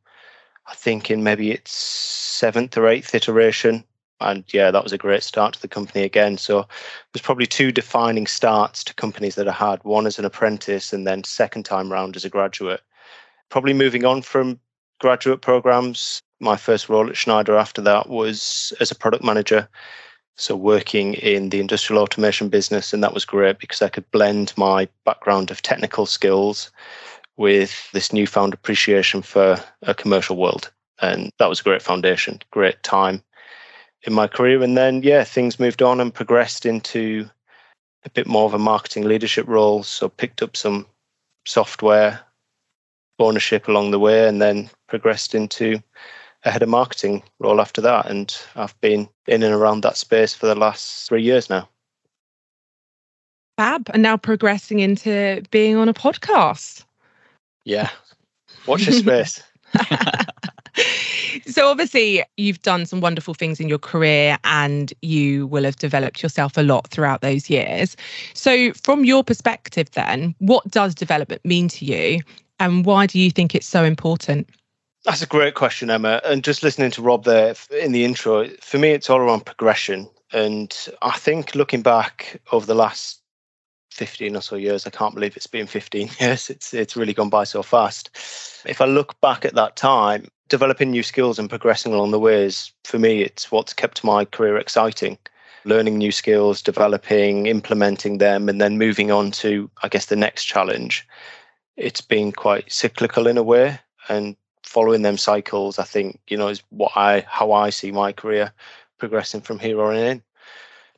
I 0.67 0.75
think 0.75 1.11
in 1.11 1.23
maybe 1.23 1.51
its 1.51 1.73
seventh 1.73 2.77
or 2.77 2.87
eighth 2.87 3.15
iteration. 3.15 3.85
And 4.21 4.45
yeah, 4.53 4.71
that 4.71 4.83
was 4.83 4.93
a 4.93 4.99
great 4.99 5.23
start 5.23 5.55
to 5.55 5.63
the 5.63 5.69
company 5.69 6.05
again. 6.05 6.39
So 6.39 6.67
there's 7.13 7.23
probably 7.23 7.47
two 7.47 7.73
defining 7.73 8.27
starts 8.27 8.85
to 8.85 8.95
companies 8.95 9.35
that 9.35 9.49
I 9.49 9.53
had 9.53 9.83
one 9.85 10.07
as 10.07 10.19
an 10.19 10.25
apprentice 10.25 10.93
and 10.93 11.07
then 11.07 11.25
second 11.25 11.65
time 11.65 11.91
round 11.91 12.17
as 12.17 12.25
a 12.25 12.31
graduate. 12.31 12.81
Probably 13.49 13.75
moving 13.75 14.05
on 14.05 14.23
from 14.23 14.59
graduate 15.01 15.43
programs, 15.43 16.23
my 16.41 16.57
first 16.57 16.89
role 16.89 17.09
at 17.09 17.17
Schneider 17.17 17.57
after 17.57 17.83
that 17.83 18.09
was 18.09 18.73
as 18.81 18.91
a 18.91 18.95
product 18.95 19.25
manager 19.25 19.69
so 20.37 20.57
working 20.57 21.15
in 21.15 21.51
the 21.51 21.61
industrial 21.61 22.03
automation 22.03 22.49
business 22.49 22.93
and 22.93 23.03
that 23.03 23.15
was 23.15 23.25
great 23.25 23.59
because 23.59 23.83
i 23.83 23.89
could 23.89 24.11
blend 24.11 24.53
my 24.57 24.89
background 25.05 25.51
of 25.51 25.63
technical 25.63 26.07
skills 26.07 26.71
with 27.37 27.91
this 27.93 28.13
newfound 28.13 28.55
appreciation 28.55 29.23
for 29.23 29.59
a 29.83 29.95
commercial 29.95 30.37
world. 30.37 30.71
And 31.01 31.31
that 31.39 31.49
was 31.49 31.61
a 31.61 31.65
great 31.65 31.83
foundation 31.83 32.41
great 32.51 32.83
time 32.83 33.23
in 34.03 34.13
my 34.13 34.27
career. 34.27 34.63
And 34.63 34.77
then 34.77 35.03
yeah 35.03 35.25
things 35.25 35.61
moved 35.61 35.83
on 35.83 36.01
and 36.01 36.15
progressed 36.15 36.67
into 36.67 37.29
a 38.05 38.11
bit 38.11 38.27
more 38.27 38.45
of 38.45 38.55
a 38.55 38.59
marketing 38.59 39.05
leadership 39.05 39.47
role. 39.49 39.83
So 39.83 40.09
picked 40.09 40.43
up 40.43 40.57
some 40.57 40.87
software 41.47 42.21
ownership 43.19 43.69
along 43.69 43.91
the 43.91 43.99
way 43.99 44.29
and 44.29 44.41
then 44.41 44.71
progressed 44.89 45.35
into 45.35 45.83
a 46.45 46.51
head 46.51 46.63
of 46.63 46.69
marketing 46.69 47.23
role 47.41 47.61
after 47.61 47.81
that. 47.81 48.11
And 48.11 48.37
I've 48.57 48.79
been 48.81 49.09
in 49.27 49.43
and 49.43 49.55
around 49.55 49.83
that 49.83 49.97
space 49.97 50.35
for 50.35 50.47
the 50.47 50.55
last 50.55 51.09
three 51.09 51.23
years 51.23 51.49
now. 51.49 51.69
Fab. 53.57 53.89
And 53.93 54.03
now 54.03 54.17
progressing 54.17 54.81
into 54.81 55.43
being 55.51 55.77
on 55.77 55.89
a 55.89 55.95
podcast. 55.95 56.85
Yeah. 57.65 57.91
Watch 58.67 58.87
this 58.87 58.99
space. 58.99 59.43
so 61.47 61.69
obviously 61.69 62.25
you've 62.37 62.63
done 62.63 62.87
some 62.87 63.01
wonderful 63.01 63.35
things 63.35 63.61
in 63.61 63.69
your 63.69 63.79
career 63.79 64.39
and 64.45 64.93
you 65.03 65.47
will 65.47 65.65
have 65.65 65.77
developed 65.77 66.23
yourself 66.23 66.57
a 66.57 66.63
lot 66.63 66.89
throughout 66.89 67.21
those 67.21 67.49
years. 67.49 67.97
So 68.35 68.73
from 68.73 69.05
your 69.05 69.25
perspective 69.25 69.91
then, 69.93 70.35
what 70.39 70.69
does 70.71 70.95
development 70.95 71.45
mean 71.45 71.69
to 71.69 71.85
you 71.85 72.21
and 72.61 72.85
why 72.85 73.07
do 73.07 73.19
you 73.19 73.31
think 73.31 73.55
it's 73.55 73.67
so 73.67 73.85
important? 73.85 74.49
That's 75.05 75.23
a 75.23 75.27
great 75.27 75.55
question, 75.55 75.91
Emma. 75.91 76.21
And 76.25 76.43
just 76.43 76.63
listening 76.63 76.91
to 76.93 77.03
Rob 77.03 77.25
there 77.25 77.55
in 77.71 77.93
the 77.93 78.05
intro, 78.05 78.49
for 78.63 78.79
me, 78.79 78.91
it's 78.91 79.11
all 79.11 79.19
around 79.19 79.45
progression. 79.45 80.09
And 80.33 80.75
I 81.03 81.19
think 81.19 81.55
looking 81.55 81.83
back 81.83 82.41
over 82.53 82.65
the 82.65 82.75
last 82.75 83.21
15 83.95 84.37
or 84.37 84.41
so 84.41 84.57
years. 84.57 84.87
I 84.87 84.91
can't 84.91 85.15
believe 85.15 85.37
it's 85.37 85.47
been 85.47 85.67
15 85.67 86.11
years. 86.21 86.51
It's 86.51 86.75
it's 86.75 86.97
really 86.97 87.15
gone 87.15 87.31
by 87.31 87.45
so 87.45 87.63
fast. 87.63 88.11
If 88.67 88.81
I 88.81 88.87
look 88.87 89.19
back 89.21 89.45
at 89.45 89.55
that 89.55 89.77
time, 89.77 90.27
developing 90.49 90.91
new 90.91 91.03
skills 91.03 91.39
and 91.39 91.49
progressing 91.49 91.95
along 91.95 92.11
the 92.11 92.19
way 92.19 92.45
is 92.45 92.73
for 92.85 92.99
me 92.99 93.23
it's 93.23 93.51
what's 93.53 93.73
kept 93.73 94.05
my 94.05 94.25
career 94.25 94.59
exciting. 94.59 95.17
Learning 95.65 95.97
new 95.97 96.13
skills, 96.13 96.61
developing, 96.61 97.47
implementing 97.47 98.19
them, 98.19 98.49
and 98.49 98.61
then 98.61 98.77
moving 98.77 99.11
on 99.11 99.31
to 99.31 99.71
I 99.83 99.89
guess 99.89 100.07
the 100.07 100.17
next 100.17 100.45
challenge. 100.45 101.07
It's 101.77 102.01
been 102.01 102.33
quite 102.33 102.71
cyclical 102.71 103.27
in 103.27 103.39
a 103.39 103.43
way, 103.43 103.79
and 104.09 104.37
following 104.65 105.03
them 105.03 105.17
cycles, 105.17 105.79
I 105.79 105.85
think 105.85 106.21
you 106.29 106.37
know 106.37 106.49
is 106.49 106.63
what 106.71 106.93
I 106.97 107.25
how 107.29 107.53
I 107.53 107.71
see 107.71 107.93
my 107.93 108.13
career 108.13 108.53
progressing 108.99 109.41
from 109.41 109.59
here 109.59 109.83
on 109.83 109.97
in. 109.97 110.23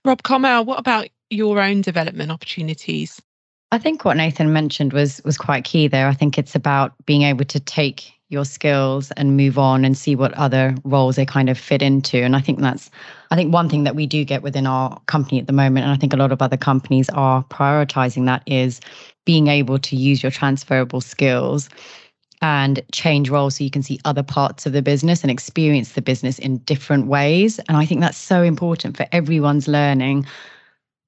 Rob 0.05 0.23
Carmel, 0.23 0.65
what 0.65 0.79
about 0.79 1.09
your 1.31 1.61
own 1.61 1.83
development 1.83 2.31
opportunities? 2.31 3.21
I 3.73 3.79
think 3.79 4.05
what 4.05 4.17
Nathan 4.17 4.53
mentioned 4.53 4.93
was 4.93 5.21
was 5.25 5.37
quite 5.37 5.65
key 5.65 5.89
there. 5.89 6.09
I 6.09 6.15
think 6.15 6.39
it's 6.39 6.55
about 6.55 6.95
being 7.05 7.23
able 7.23 7.45
to 7.47 7.61
take 7.61 8.13
your 8.29 8.45
skills 8.45 9.13
and 9.13 9.37
move 9.37 9.57
on 9.57 9.85
and 9.85 9.97
see 9.97 10.17
what 10.17 10.35
other 10.35 10.75
roles 10.85 11.15
they 11.15 11.25
kind 11.25 11.49
of 11.49 11.57
fit 11.57 11.81
into. 11.81 12.19
And 12.19 12.35
I 12.35 12.41
think 12.41 12.61
that's 12.61 12.91
I 13.31 13.37
think 13.37 13.53
one 13.53 13.69
thing 13.69 13.85
that 13.85 13.95
we 13.95 14.07
do 14.07 14.25
get 14.25 14.43
within 14.43 14.67
our 14.67 15.01
company 15.07 15.41
at 15.41 15.47
the 15.47 15.53
moment, 15.53 15.85
and 15.85 15.93
I 15.93 15.97
think 15.97 16.13
a 16.13 16.17
lot 16.17 16.33
of 16.33 16.43
other 16.43 16.57
companies 16.57 17.09
are 17.11 17.45
prioritizing 17.45 18.27
that 18.27 18.43
is 18.47 18.81
being 19.25 19.49
able 19.49 19.79
to 19.81 19.97
use 19.97 20.23
your 20.23 20.31
transferable 20.31 21.01
skills 21.01 21.69
and 22.47 22.81
change 22.93 23.29
roles 23.29 23.57
so 23.57 23.65
you 23.65 23.71
can 23.73 23.83
see 23.83 23.99
other 24.05 24.23
parts 24.23 24.67
of 24.67 24.73
the 24.73 24.81
business 24.81 25.23
and 25.23 25.33
experience 25.33 25.93
the 25.93 26.01
business 26.01 26.39
in 26.39 26.59
different 26.59 27.09
ways. 27.09 27.59
And 27.67 27.77
I 27.77 27.85
think 27.85 28.01
that's 28.01 28.17
so 28.17 28.41
important 28.43 28.97
for 28.97 29.07
everyone's 29.11 29.67
learning 29.67 30.27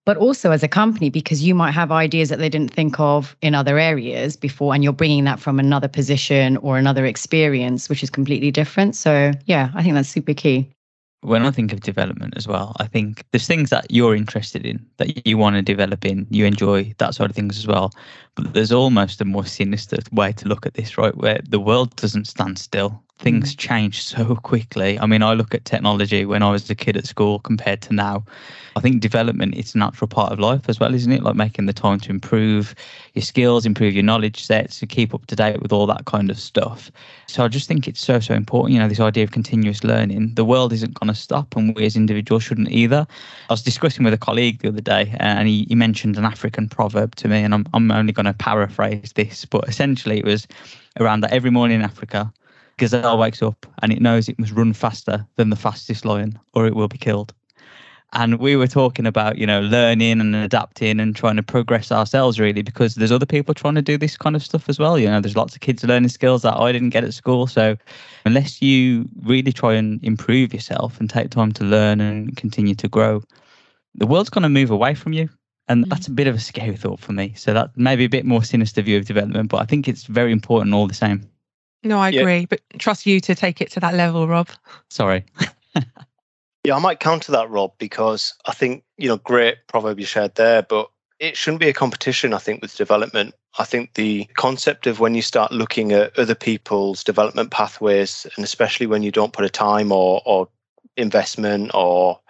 but 0.05 0.17
also 0.17 0.53
as 0.53 0.63
a 0.63 0.69
company 0.69 1.11
because 1.11 1.43
you 1.43 1.55
might 1.55 1.73
have 1.73 1.93
ideas 1.93 2.31
that 2.31 2.39
they 2.39 2.49
didn't 2.49 2.73
think 2.73 2.99
of 2.99 3.37
in 3.43 3.55
other 3.55 3.79
areas 3.79 4.39
before 4.39 4.73
and 4.75 4.83
you're 4.83 4.91
bringing 4.91 5.25
that 5.25 5.39
from 5.39 5.61
another 5.61 5.87
position 5.87 6.57
or 6.57 6.79
another 6.79 7.05
experience 7.05 7.91
which 7.91 8.03
is 8.03 8.09
completely 8.09 8.51
different 8.51 8.97
so 8.97 9.33
yeah 9.45 9.71
i 9.75 9.83
think 9.83 9.95
that's 9.95 10.09
super 10.09 10.33
key 10.33 10.67
when 11.23 11.45
I 11.45 11.51
think 11.51 11.73
of 11.73 11.81
development 11.81 12.35
as 12.37 12.47
well, 12.47 12.75
I 12.79 12.87
think 12.87 13.25
there's 13.33 13.47
things 13.47 13.71
that 13.71 13.91
you're 13.91 14.15
interested 14.15 14.65
in 14.65 14.85
that 14.99 15.27
you 15.27 15.37
want 15.37 15.57
to 15.57 15.63
develop 15.63 16.05
in, 16.05 16.27
you 16.31 16.45
enjoy 16.45 16.95
that 16.99 17.15
sort 17.15 17.31
of 17.31 17.37
things 17.37 17.59
as 17.59 17.67
well. 17.67 17.93
But 18.35 18.55
there's 18.55 18.73
almost 18.73 19.21
a 19.21 19.25
more 19.25 19.45
sinister 19.45 19.99
way 20.13 20.33
to 20.33 20.49
look 20.49 20.65
at 20.65 20.75
this, 20.75 20.97
right? 20.97 21.17
Where 21.17 21.41
the 21.49 21.61
world 21.61 21.97
doesn't 21.97 22.27
stand 22.27 22.59
still 22.59 23.03
things 23.19 23.55
mm. 23.55 23.59
change 23.59 24.03
so 24.03 24.37
quickly. 24.43 24.99
I 24.99 25.07
mean, 25.07 25.23
I 25.23 25.35
look 25.35 25.55
at 25.55 25.65
technology 25.65 26.25
when 26.25 26.43
I 26.43 26.51
was 26.51 26.69
a 26.71 26.75
kid 26.75 26.97
at 26.97 27.07
school 27.07 27.39
compared 27.41 27.83
to 27.83 27.95
now. 27.95 28.25
I 28.77 28.81
think 28.81 29.01
development 29.01 29.57
is 29.57 29.75
a 29.75 29.79
natural 29.79 30.07
part 30.07 30.33
of 30.33 30.39
life 30.39 30.69
as 30.69 30.79
well, 30.79 30.95
isn't 30.95 31.11
it? 31.11 31.23
Like 31.23 31.35
making 31.35 31.67
the 31.67 31.73
time 31.73 31.99
to 32.01 32.11
improve 32.11 32.77
your 33.15 33.25
skills, 33.25 33.67
improve 33.67 33.93
your 33.93 34.05
knowledge 34.05 34.45
sets, 34.45 34.79
to 34.79 34.87
keep 34.87 35.13
up 35.13 35.27
to 35.27 35.35
date 35.35 35.61
with 35.61 35.73
all 35.73 35.87
that 35.87 36.05
kind 36.05 36.31
of 36.31 36.39
stuff. 36.39 36.93
So 37.27 37.45
I 37.45 37.49
just 37.49 37.67
think 37.67 37.89
it's 37.89 38.01
so, 38.01 38.21
so 38.21 38.35
important. 38.35 38.75
You 38.75 38.81
know, 38.81 38.89
this 38.89 39.01
idea 39.01 39.25
of 39.25 39.33
continuous 39.33 39.83
learning. 39.83 40.35
The 40.35 40.45
world 40.45 40.73
isn't 40.73 40.95
going 40.95 41.09
to 41.09 41.15
stop, 41.15 41.57
and 41.57 41.75
we 41.75 41.87
as 41.87 41.97
individuals 41.97 42.45
shouldn't 42.45 42.71
either. 42.71 43.05
I 43.51 43.53
was 43.53 43.63
discussing 43.63 44.05
with 44.05 44.15
a 44.15 44.19
colleague 44.19 44.61
the 44.61 44.69
other 44.69 44.81
day, 44.81 45.15
and 45.19 45.49
he, 45.49 45.65
he 45.69 45.75
mentioned 45.75 46.17
an 46.17 46.25
African 46.25 46.69
proverb 46.69 47.17
to 47.17 47.27
me, 47.27 47.43
and 47.43 47.55
I'm, 47.55 47.67
I'm 47.75 47.91
only 47.91 48.13
going 48.13 48.27
to 48.27 48.35
paraphrase 48.35 49.13
this, 49.15 49.45
but 49.45 49.69
essentially 49.69 50.19
it 50.19 50.25
was 50.25 50.47
around 51.01 51.21
that 51.21 51.33
every 51.33 51.51
morning 51.51 51.81
in 51.81 51.85
Africa, 51.85 52.33
gazelle 52.79 53.19
wakes 53.19 53.43
up 53.43 53.67
and 53.83 53.93
it 53.93 54.01
knows 54.01 54.29
it 54.29 54.39
must 54.39 54.53
run 54.53 54.73
faster 54.73 55.27
than 55.37 55.51
the 55.51 55.57
fastest 55.57 56.05
lion 56.05 56.39
or 56.55 56.67
it 56.67 56.75
will 56.75 56.89
be 56.89 56.99
killed. 56.99 57.35
And 58.15 58.39
we 58.39 58.57
were 58.57 58.67
talking 58.67 59.07
about, 59.07 59.37
you 59.37 59.47
know, 59.47 59.61
learning 59.61 60.19
and 60.21 60.35
adapting 60.35 60.99
and 60.99 61.15
trying 61.15 61.37
to 61.37 61.43
progress 61.43 61.93
ourselves 61.93 62.41
really 62.41 62.63
because 62.63 62.95
there's 62.95 63.13
other 63.13 63.27
people 63.27 63.53
trying 63.53 63.75
to 63.75 63.83
do 63.83 63.99
this 63.99 64.17
kind 64.17 64.35
of 64.35 64.43
stuff 64.43 64.67
as 64.71 64.79
well. 64.79 64.99
You 64.99 65.09
know, 65.09 65.21
there's 65.21 65.37
lots 65.37 65.55
of 65.55 65.61
kids 65.61 65.85
learning 65.85 66.09
skills 66.09 66.41
that 66.43 66.57
I 66.57 66.73
didn't 66.73 66.89
get 66.91 67.05
at 67.05 67.13
school. 67.13 67.47
So 67.47 67.77
unless 68.25 68.63
you 68.63 69.07
really 69.25 69.53
try 69.53 69.75
and 69.75 70.03
improve 70.03 70.55
yourself 70.55 70.99
and 70.99 71.11
take 71.11 71.31
time 71.31 71.53
to 71.53 71.65
learn 71.65 72.01
and 72.01 72.35
continue 72.35 72.75
to 72.77 72.89
grow, 72.89 73.23
the 73.95 74.07
world's 74.07 74.31
going 74.31 74.43
to 74.43 74.49
move 74.49 74.71
away 74.71 74.95
from 74.95 75.13
you. 75.13 75.29
And 75.69 75.85
mm. 75.85 75.89
that's 75.91 76.07
a 76.07 76.13
bit 76.13 76.29
of 76.29 76.35
a 76.35 76.41
scary 76.41 76.77
thought 76.77 77.01
for 77.01 77.13
me. 77.13 77.35
So 77.37 77.53
that 77.53 77.77
may 77.77 77.95
be 77.95 78.05
a 78.05 78.09
bit 78.09 78.25
more 78.25 78.43
sinister 78.43 78.81
view 78.81 78.97
of 78.97 79.05
development, 79.05 79.51
but 79.51 79.61
I 79.61 79.67
think 79.67 79.87
it's 79.87 80.05
very 80.05 80.33
important 80.33 80.75
all 80.75 80.87
the 80.87 80.95
same. 80.95 81.29
No, 81.89 81.99
I 81.99 82.11
agree, 82.11 82.41
yeah. 82.41 82.47
but 82.51 82.61
trust 82.79 83.07
you 83.07 83.19
to 83.21 83.35
take 83.35 83.63
it 83.63 83.71
to 83.71 83.81
that 83.81 83.95
level, 83.95 84.29
Rob. 84.29 84.51
Sorry. 84.91 85.25
yeah, 86.63 86.77
I 86.77 86.79
might 86.79 87.01
counter 87.01 87.33
that, 87.33 87.49
Rob, 87.49 87.73
because 87.79 88.35
I 88.45 88.53
think, 88.53 88.85
you 88.99 89.09
know, 89.09 89.17
great 89.17 89.57
proverb 89.69 89.99
you 89.99 90.05
shared 90.05 90.35
there, 90.35 90.61
but 90.61 90.91
it 91.19 91.35
shouldn't 91.35 91.61
be 91.61 91.69
a 91.71 91.73
competition, 91.73 92.35
I 92.35 92.39
think, 92.39 92.61
with 92.61 92.77
development. 92.77 93.35
I 93.59 93.65
think 93.65 93.95
the 93.95 94.27
concept 94.37 94.87
of 94.87 95.01
when 95.01 95.15
you 95.15 95.23
start 95.23 95.51
looking 95.51 95.93
at 95.93 96.17
other 96.19 96.35
people's 96.35 97.03
development 97.03 97.53
pathways, 97.53 98.27
and 98.37 98.45
especially 98.45 98.87
when 98.87 99.03
you 99.03 99.11
don't 99.11 99.33
put 99.33 99.47
a 99.47 99.51
time 99.51 99.91
or, 99.91 100.21
or 100.27 100.47
investment 100.99 101.71
or 101.73 102.21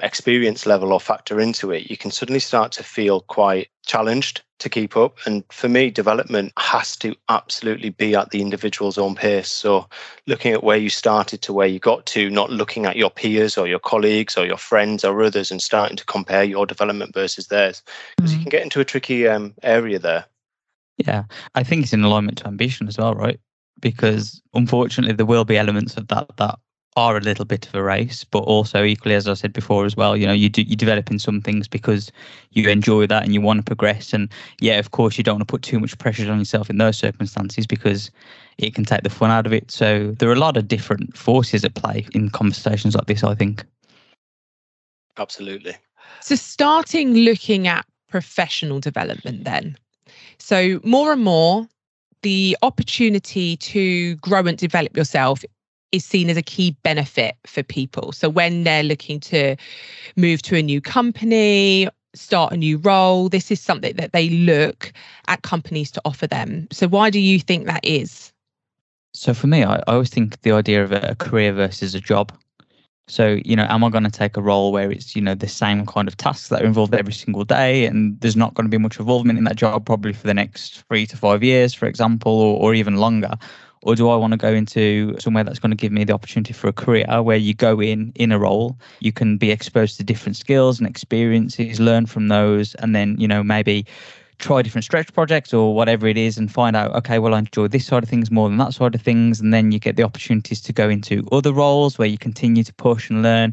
experience 0.00 0.66
level 0.66 0.92
or 0.92 1.00
factor 1.00 1.40
into 1.40 1.70
it, 1.70 1.90
you 1.90 1.96
can 1.96 2.10
suddenly 2.10 2.40
start 2.40 2.70
to 2.72 2.84
feel 2.84 3.22
quite 3.22 3.68
challenged 3.86 4.42
to 4.58 4.68
keep 4.68 4.96
up. 4.96 5.18
And 5.26 5.44
for 5.50 5.68
me, 5.68 5.90
development 5.90 6.52
has 6.58 6.96
to 6.98 7.14
absolutely 7.28 7.90
be 7.90 8.14
at 8.14 8.30
the 8.30 8.40
individual's 8.40 8.98
own 8.98 9.14
pace. 9.14 9.48
So 9.48 9.88
looking 10.26 10.52
at 10.52 10.64
where 10.64 10.76
you 10.76 10.88
started 10.88 11.42
to 11.42 11.52
where 11.52 11.66
you 11.66 11.78
got 11.78 12.06
to, 12.06 12.30
not 12.30 12.50
looking 12.50 12.86
at 12.86 12.96
your 12.96 13.10
peers 13.10 13.58
or 13.58 13.66
your 13.66 13.78
colleagues 13.78 14.36
or 14.36 14.46
your 14.46 14.56
friends 14.56 15.04
or 15.04 15.22
others 15.22 15.50
and 15.50 15.60
starting 15.60 15.96
to 15.96 16.04
compare 16.06 16.44
your 16.44 16.66
development 16.66 17.12
versus 17.14 17.48
theirs, 17.48 17.82
because 18.16 18.30
mm-hmm. 18.30 18.38
you 18.38 18.44
can 18.44 18.50
get 18.50 18.62
into 18.62 18.80
a 18.80 18.84
tricky 18.84 19.28
um, 19.28 19.54
area 19.62 19.98
there. 19.98 20.24
Yeah, 20.98 21.24
I 21.54 21.62
think 21.62 21.82
it's 21.82 21.92
in 21.92 22.04
alignment 22.04 22.38
to 22.38 22.46
ambition 22.46 22.88
as 22.88 22.96
well, 22.96 23.14
right? 23.14 23.38
Because 23.80 24.40
unfortunately, 24.54 25.14
there 25.14 25.26
will 25.26 25.44
be 25.44 25.58
elements 25.58 25.98
of 25.98 26.08
that 26.08 26.34
that 26.38 26.58
are 26.96 27.18
a 27.18 27.20
little 27.20 27.44
bit 27.44 27.66
of 27.66 27.74
a 27.74 27.82
race, 27.82 28.24
but 28.24 28.40
also 28.40 28.82
equally, 28.82 29.14
as 29.14 29.28
I 29.28 29.34
said 29.34 29.52
before 29.52 29.84
as 29.84 29.96
well, 29.96 30.16
you 30.16 30.26
know, 30.26 30.32
you 30.32 30.48
do 30.48 30.62
you 30.62 30.74
develop 30.74 31.10
in 31.10 31.18
some 31.18 31.42
things 31.42 31.68
because 31.68 32.10
you 32.50 32.68
enjoy 32.68 33.06
that 33.06 33.22
and 33.22 33.34
you 33.34 33.40
want 33.42 33.58
to 33.58 33.62
progress. 33.62 34.14
And 34.14 34.30
yeah, 34.60 34.78
of 34.78 34.92
course, 34.92 35.18
you 35.18 35.22
don't 35.22 35.36
want 35.36 35.46
to 35.46 35.52
put 35.52 35.62
too 35.62 35.78
much 35.78 35.96
pressure 35.98 36.30
on 36.32 36.38
yourself 36.38 36.70
in 36.70 36.78
those 36.78 36.96
circumstances 36.96 37.66
because 37.66 38.10
it 38.56 38.74
can 38.74 38.86
take 38.86 39.02
the 39.02 39.10
fun 39.10 39.30
out 39.30 39.46
of 39.46 39.52
it. 39.52 39.70
So 39.70 40.12
there 40.18 40.30
are 40.30 40.34
a 40.34 40.38
lot 40.38 40.56
of 40.56 40.68
different 40.68 41.16
forces 41.16 41.64
at 41.64 41.74
play 41.74 42.06
in 42.14 42.30
conversations 42.30 42.94
like 42.94 43.06
this. 43.06 43.22
I 43.22 43.34
think. 43.34 43.64
Absolutely. 45.18 45.76
So 46.20 46.34
starting 46.34 47.14
looking 47.14 47.68
at 47.68 47.84
professional 48.08 48.80
development, 48.80 49.44
then, 49.44 49.76
so 50.38 50.80
more 50.82 51.12
and 51.12 51.22
more 51.22 51.68
the 52.22 52.56
opportunity 52.62 53.56
to 53.58 54.16
grow 54.16 54.40
and 54.40 54.56
develop 54.56 54.96
yourself 54.96 55.44
is 55.92 56.04
seen 56.04 56.30
as 56.30 56.36
a 56.36 56.42
key 56.42 56.76
benefit 56.82 57.36
for 57.46 57.62
people. 57.62 58.12
So 58.12 58.28
when 58.28 58.64
they're 58.64 58.82
looking 58.82 59.20
to 59.20 59.56
move 60.16 60.42
to 60.42 60.56
a 60.56 60.62
new 60.62 60.80
company, 60.80 61.88
start 62.14 62.52
a 62.52 62.56
new 62.56 62.78
role, 62.78 63.28
this 63.28 63.50
is 63.50 63.60
something 63.60 63.94
that 63.96 64.12
they 64.12 64.28
look 64.30 64.92
at 65.28 65.42
companies 65.42 65.90
to 65.92 66.02
offer 66.04 66.26
them. 66.26 66.66
So 66.72 66.88
why 66.88 67.10
do 67.10 67.20
you 67.20 67.38
think 67.38 67.66
that 67.66 67.84
is? 67.84 68.32
So 69.14 69.32
for 69.32 69.46
me, 69.46 69.64
I, 69.64 69.76
I 69.76 69.82
always 69.86 70.10
think 70.10 70.40
the 70.42 70.52
idea 70.52 70.82
of 70.82 70.92
a 70.92 71.14
career 71.18 71.52
versus 71.52 71.94
a 71.94 72.00
job. 72.00 72.32
So, 73.08 73.38
you 73.44 73.54
know, 73.54 73.66
am 73.68 73.84
I 73.84 73.90
going 73.90 74.04
to 74.04 74.10
take 74.10 74.36
a 74.36 74.42
role 74.42 74.72
where 74.72 74.90
it's, 74.90 75.14
you 75.14 75.22
know, 75.22 75.36
the 75.36 75.48
same 75.48 75.86
kind 75.86 76.08
of 76.08 76.16
tasks 76.16 76.48
that 76.48 76.62
are 76.62 76.66
involved 76.66 76.92
every 76.92 77.12
single 77.12 77.44
day 77.44 77.86
and 77.86 78.20
there's 78.20 78.34
not 78.34 78.54
going 78.54 78.66
to 78.66 78.70
be 78.70 78.82
much 78.82 78.98
involvement 78.98 79.38
in 79.38 79.44
that 79.44 79.54
job 79.54 79.86
probably 79.86 80.12
for 80.12 80.26
the 80.26 80.34
next 80.34 80.82
three 80.88 81.06
to 81.06 81.16
five 81.16 81.44
years, 81.44 81.72
for 81.72 81.86
example, 81.86 82.32
or, 82.32 82.60
or 82.60 82.74
even 82.74 82.96
longer? 82.96 83.38
Or 83.86 83.94
do 83.94 84.08
I 84.08 84.16
want 84.16 84.32
to 84.32 84.36
go 84.36 84.52
into 84.52 85.14
somewhere 85.20 85.44
that's 85.44 85.60
going 85.60 85.70
to 85.70 85.76
give 85.76 85.92
me 85.92 86.02
the 86.02 86.12
opportunity 86.12 86.52
for 86.52 86.66
a 86.66 86.72
career 86.72 87.06
where 87.22 87.36
you 87.36 87.54
go 87.54 87.80
in 87.80 88.12
in 88.16 88.32
a 88.32 88.38
role, 88.38 88.76
you 88.98 89.12
can 89.12 89.38
be 89.38 89.52
exposed 89.52 89.96
to 89.98 90.04
different 90.04 90.36
skills 90.36 90.80
and 90.80 90.88
experiences, 90.88 91.78
learn 91.78 92.06
from 92.06 92.26
those, 92.26 92.74
and 92.76 92.96
then 92.96 93.16
you 93.16 93.28
know 93.28 93.44
maybe 93.44 93.86
try 94.38 94.62
different 94.62 94.84
stretch 94.84 95.12
projects 95.12 95.54
or 95.54 95.74
whatever 95.74 96.06
it 96.06 96.16
is 96.18 96.36
and 96.36 96.52
find 96.52 96.76
out 96.76 96.94
okay 96.94 97.18
well 97.18 97.34
i 97.34 97.38
enjoy 97.38 97.66
this 97.66 97.86
side 97.86 98.02
of 98.02 98.08
things 98.08 98.30
more 98.30 98.48
than 98.48 98.58
that 98.58 98.74
side 98.74 98.94
of 98.94 99.02
things. 99.02 99.40
And 99.40 99.52
then 99.52 99.72
you 99.72 99.78
get 99.78 99.96
the 99.96 100.02
opportunities 100.02 100.60
to 100.62 100.72
go 100.72 100.88
into 100.88 101.26
other 101.32 101.52
roles 101.52 101.98
where 101.98 102.08
you 102.08 102.18
continue 102.18 102.62
to 102.64 102.74
push 102.74 103.10
and 103.10 103.22
learn. 103.22 103.52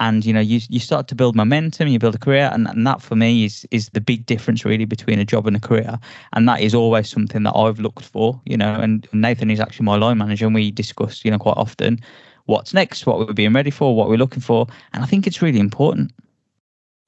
And 0.00 0.24
you 0.26 0.32
know 0.32 0.40
you, 0.40 0.60
you 0.68 0.80
start 0.80 1.08
to 1.08 1.14
build 1.14 1.36
momentum 1.36 1.88
you 1.88 1.98
build 1.98 2.14
a 2.14 2.18
career. 2.18 2.50
And, 2.52 2.66
and 2.68 2.86
that 2.86 3.00
for 3.00 3.16
me 3.16 3.44
is 3.44 3.66
is 3.70 3.90
the 3.90 4.00
big 4.00 4.26
difference 4.26 4.64
really 4.64 4.84
between 4.84 5.18
a 5.18 5.24
job 5.24 5.46
and 5.46 5.56
a 5.56 5.60
career. 5.60 5.98
And 6.32 6.48
that 6.48 6.60
is 6.60 6.74
always 6.74 7.08
something 7.08 7.42
that 7.44 7.54
i've 7.54 7.78
looked 7.78 8.04
for 8.04 8.40
you 8.44 8.56
know 8.56 8.74
and 8.74 9.06
nathan 9.12 9.50
is 9.50 9.60
actually 9.60 9.84
my 9.84 9.96
line 9.96 10.18
manager 10.18 10.46
and 10.46 10.54
we 10.54 10.70
discuss 10.70 11.24
you 11.24 11.30
know 11.30 11.38
quite 11.38 11.56
often 11.56 12.00
what's 12.46 12.74
next 12.74 13.06
what 13.06 13.18
we're 13.18 13.32
being 13.32 13.52
ready 13.52 13.70
for 13.70 13.96
what 13.96 14.08
we're 14.08 14.16
looking 14.16 14.42
for. 14.42 14.66
And 14.92 15.02
i 15.02 15.06
think 15.06 15.26
it's 15.26 15.40
really 15.40 15.60
important. 15.60 16.12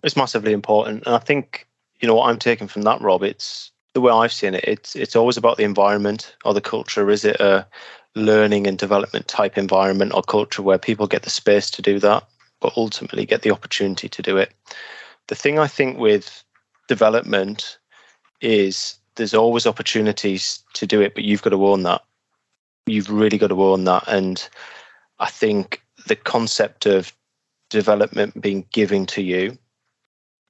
It's 0.02 0.16
massively 0.16 0.52
important. 0.52 1.04
And 1.06 1.14
i 1.14 1.18
think 1.18 1.66
you 2.00 2.08
know 2.08 2.14
what 2.14 2.28
I'm 2.28 2.38
taking 2.38 2.68
from 2.68 2.82
that, 2.82 3.00
Rob. 3.00 3.22
It's 3.22 3.70
the 3.94 4.00
way 4.00 4.12
I've 4.12 4.32
seen 4.32 4.54
it. 4.54 4.64
It's 4.64 4.94
it's 4.96 5.16
always 5.16 5.36
about 5.36 5.56
the 5.56 5.64
environment 5.64 6.36
or 6.44 6.54
the 6.54 6.60
culture. 6.60 7.10
Is 7.10 7.24
it 7.24 7.40
a 7.40 7.66
learning 8.14 8.66
and 8.66 8.78
development 8.78 9.28
type 9.28 9.58
environment 9.58 10.12
or 10.14 10.22
culture 10.22 10.62
where 10.62 10.78
people 10.78 11.06
get 11.06 11.22
the 11.22 11.30
space 11.30 11.70
to 11.72 11.82
do 11.82 11.98
that, 12.00 12.24
but 12.60 12.72
ultimately 12.76 13.26
get 13.26 13.42
the 13.42 13.50
opportunity 13.50 14.08
to 14.08 14.22
do 14.22 14.36
it? 14.36 14.52
The 15.28 15.34
thing 15.34 15.58
I 15.58 15.66
think 15.66 15.98
with 15.98 16.44
development 16.88 17.78
is 18.40 18.96
there's 19.16 19.34
always 19.34 19.66
opportunities 19.66 20.62
to 20.74 20.86
do 20.86 21.00
it, 21.00 21.14
but 21.14 21.24
you've 21.24 21.42
got 21.42 21.50
to 21.50 21.66
own 21.66 21.82
that. 21.84 22.02
You've 22.86 23.10
really 23.10 23.38
got 23.38 23.48
to 23.48 23.62
own 23.62 23.84
that. 23.84 24.04
And 24.06 24.46
I 25.18 25.30
think 25.30 25.82
the 26.06 26.16
concept 26.16 26.86
of 26.86 27.12
development 27.70 28.40
being 28.40 28.66
given 28.72 29.06
to 29.06 29.22
you 29.22 29.58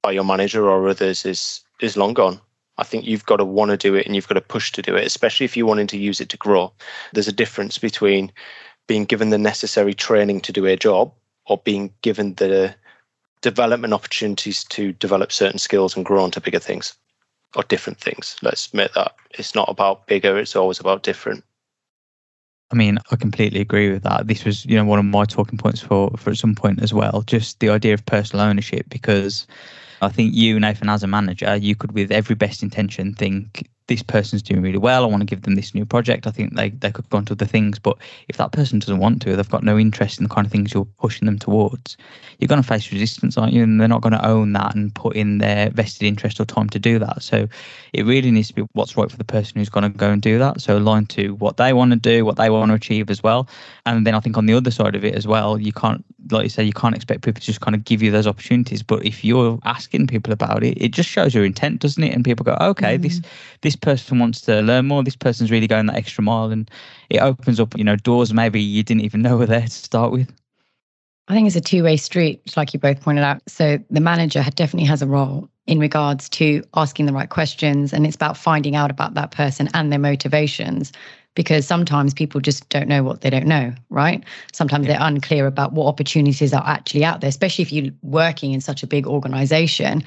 by 0.07 0.13
your 0.13 0.23
manager 0.23 0.69
or 0.69 0.87
others 0.87 1.25
is 1.25 1.65
is 1.81 1.97
long 1.97 2.13
gone. 2.13 2.39
I 2.77 2.85
think 2.85 3.03
you've 3.03 3.25
got 3.25 3.37
to 3.37 3.43
want 3.43 3.71
to 3.71 3.77
do 3.77 3.93
it 3.93 4.05
and 4.05 4.15
you've 4.15 4.29
got 4.29 4.35
to 4.35 4.53
push 4.55 4.71
to 4.71 4.81
do 4.81 4.95
it, 4.95 5.05
especially 5.05 5.43
if 5.43 5.57
you're 5.57 5.67
wanting 5.67 5.87
to 5.87 5.97
use 5.97 6.21
it 6.21 6.29
to 6.29 6.37
grow. 6.37 6.71
There's 7.11 7.27
a 7.27 7.33
difference 7.43 7.77
between 7.77 8.31
being 8.87 9.03
given 9.03 9.31
the 9.31 9.37
necessary 9.37 9.93
training 9.93 10.39
to 10.41 10.53
do 10.53 10.65
a 10.65 10.77
job 10.77 11.11
or 11.47 11.57
being 11.57 11.93
given 12.03 12.35
the 12.35 12.73
development 13.41 13.93
opportunities 13.93 14.63
to 14.75 14.93
develop 14.93 15.33
certain 15.33 15.59
skills 15.59 15.97
and 15.97 16.05
grow 16.05 16.23
into 16.23 16.39
bigger 16.39 16.59
things 16.59 16.93
or 17.57 17.63
different 17.63 17.99
things. 17.99 18.37
Let's 18.41 18.67
admit 18.67 18.93
that 18.95 19.13
it's 19.31 19.55
not 19.55 19.67
about 19.67 20.07
bigger, 20.07 20.37
it's 20.37 20.55
always 20.55 20.79
about 20.79 21.03
different. 21.03 21.43
I 22.71 22.75
mean, 22.75 22.97
I 23.11 23.15
completely 23.17 23.59
agree 23.59 23.91
with 23.91 24.03
that. 24.03 24.27
This 24.27 24.45
was, 24.45 24.65
you 24.65 24.75
know, 24.77 24.85
one 24.85 24.99
of 24.99 25.05
my 25.05 25.25
talking 25.25 25.57
points 25.57 25.81
for 25.81 26.11
for 26.17 26.31
at 26.31 26.37
some 26.37 26.55
point 26.55 26.81
as 26.81 26.93
well. 26.93 27.23
Just 27.25 27.59
the 27.59 27.69
idea 27.69 27.93
of 27.93 28.05
personal 28.05 28.45
ownership, 28.45 28.85
because 28.89 29.47
I 30.01 30.09
think 30.09 30.35
you, 30.35 30.59
Nathan, 30.59 30.89
as 30.89 31.03
a 31.03 31.07
manager, 31.07 31.55
you 31.55 31.75
could, 31.75 31.91
with 31.91 32.11
every 32.11 32.35
best 32.35 32.61
intention, 32.63 33.13
think 33.13 33.67
this 33.87 34.03
person's 34.03 34.41
doing 34.41 34.61
really 34.61 34.77
well. 34.77 35.03
I 35.03 35.07
want 35.07 35.21
to 35.21 35.25
give 35.25 35.43
them 35.43 35.55
this 35.55 35.73
new 35.73 35.85
project. 35.85 36.27
I 36.27 36.31
think 36.31 36.55
they, 36.55 36.69
they 36.69 36.91
could 36.91 37.09
go 37.09 37.17
on 37.17 37.25
to 37.25 37.33
other 37.33 37.45
things. 37.45 37.79
But 37.79 37.97
if 38.27 38.37
that 38.37 38.51
person 38.51 38.79
doesn't 38.79 38.99
want 38.99 39.21
to, 39.23 39.35
they've 39.35 39.49
got 39.49 39.63
no 39.63 39.77
interest 39.77 40.19
in 40.19 40.23
the 40.23 40.33
kind 40.33 40.45
of 40.45 40.51
things 40.51 40.73
you're 40.73 40.85
pushing 40.99 41.25
them 41.25 41.39
towards, 41.39 41.95
you're 42.39 42.49
going 42.49 42.61
to 42.61 42.67
face 42.67 42.91
resistance, 42.91 43.37
aren't 43.37 43.53
you? 43.53 43.63
And 43.63 43.79
they're 43.79 43.87
not 43.87 44.01
going 44.01 44.13
to 44.13 44.25
own 44.25 44.51
that 44.53 44.75
and 44.75 44.93
put 44.93 45.15
in 45.15 45.37
their 45.37 45.69
vested 45.69 46.03
interest 46.03 46.39
or 46.39 46.45
time 46.45 46.69
to 46.69 46.79
do 46.79 46.99
that. 46.99 47.23
So 47.23 47.47
it 47.93 48.05
really 48.05 48.29
needs 48.29 48.49
to 48.49 48.53
be 48.53 48.63
what's 48.73 48.97
right 48.97 49.09
for 49.09 49.17
the 49.17 49.23
person 49.23 49.57
who's 49.57 49.69
going 49.69 49.89
to 49.89 49.97
go 49.97 50.09
and 50.09 50.21
do 50.21 50.37
that. 50.37 50.59
So 50.59 50.77
align 50.77 51.05
to 51.07 51.35
what 51.35 51.55
they 51.55 51.71
want 51.71 51.91
to 51.91 51.97
do, 51.97 52.25
what 52.25 52.35
they 52.35 52.49
want 52.49 52.69
to 52.71 52.75
achieve 52.75 53.09
as 53.09 53.23
well. 53.23 53.47
And 53.85 54.05
then 54.05 54.15
I 54.15 54.19
think 54.19 54.37
on 54.37 54.47
the 54.47 54.53
other 54.53 54.71
side 54.71 54.95
of 54.95 55.05
it 55.05 55.15
as 55.15 55.25
well, 55.25 55.57
you 55.57 55.71
can't, 55.71 56.03
like 56.29 56.43
you 56.43 56.49
say, 56.49 56.63
you 56.63 56.73
can't 56.73 56.95
expect 56.95 57.21
people 57.21 57.39
to 57.39 57.45
just 57.45 57.61
kind 57.61 57.73
of 57.73 57.85
give 57.85 58.03
you 58.03 58.11
those 58.11 58.27
opportunities. 58.27 58.83
But 58.83 59.05
if 59.05 59.23
you're 59.23 59.59
asking 59.63 60.07
people 60.07 60.33
about 60.33 60.63
it, 60.63 60.77
it 60.81 60.89
just 60.91 61.07
shows 61.07 61.33
your 61.33 61.45
intent, 61.45 61.79
doesn't 61.79 62.03
it? 62.03 62.13
And 62.13 62.25
people 62.25 62.43
go, 62.43 62.57
okay, 62.59 62.97
mm. 62.97 63.01
this 63.01 63.21
this 63.61 63.76
person 63.77 64.19
wants 64.19 64.41
to 64.41 64.61
learn 64.61 64.87
more. 64.87 65.03
This 65.03 65.15
person's 65.15 65.51
really 65.51 65.67
going 65.67 65.85
that 65.87 65.95
extra 65.95 66.23
mile, 66.23 66.51
and 66.51 66.69
it 67.09 67.19
opens 67.19 67.59
up, 67.59 67.77
you 67.77 67.83
know, 67.83 67.95
doors 67.95 68.33
maybe 68.33 68.61
you 68.61 68.83
didn't 68.83 69.03
even 69.03 69.21
know 69.21 69.37
were 69.37 69.45
there 69.45 69.61
to 69.61 69.69
start 69.69 70.11
with. 70.11 70.31
I 71.29 71.33
think 71.33 71.47
it's 71.47 71.55
a 71.55 71.61
two-way 71.61 71.97
street, 71.97 72.55
like 72.55 72.73
you 72.73 72.79
both 72.79 73.01
pointed 73.01 73.23
out. 73.23 73.41
So 73.47 73.79
the 73.89 73.99
manager 73.99 74.43
definitely 74.55 74.87
has 74.87 75.01
a 75.01 75.07
role 75.07 75.49
in 75.65 75.77
regards 75.77 76.29
to 76.29 76.63
asking 76.75 77.05
the 77.05 77.13
right 77.13 77.29
questions, 77.29 77.93
and 77.93 78.05
it's 78.05 78.15
about 78.15 78.37
finding 78.37 78.75
out 78.75 78.91
about 78.91 79.13
that 79.15 79.31
person 79.31 79.69
and 79.73 79.91
their 79.91 79.99
motivations. 79.99 80.91
Because 81.35 81.67
sometimes 81.67 82.15
people 82.15 82.41
just 82.41 82.67
don't 82.69 82.87
know 82.87 83.03
what 83.03 83.21
they 83.21 83.29
don't 83.29 83.45
know, 83.45 83.71
right? 83.91 84.23
Sometimes 84.53 84.87
yeah. 84.87 84.93
they're 84.93 85.07
unclear 85.07 85.45
about 85.45 85.71
what 85.73 85.85
opportunities 85.85 86.51
are 86.51 86.63
actually 86.65 87.05
out 87.05 87.21
there, 87.21 87.27
especially 87.27 87.61
if 87.61 87.71
you're 87.71 87.93
working 88.01 88.53
in 88.53 88.59
such 88.59 88.81
a 88.81 88.87
big 88.87 89.05
organization 89.05 90.03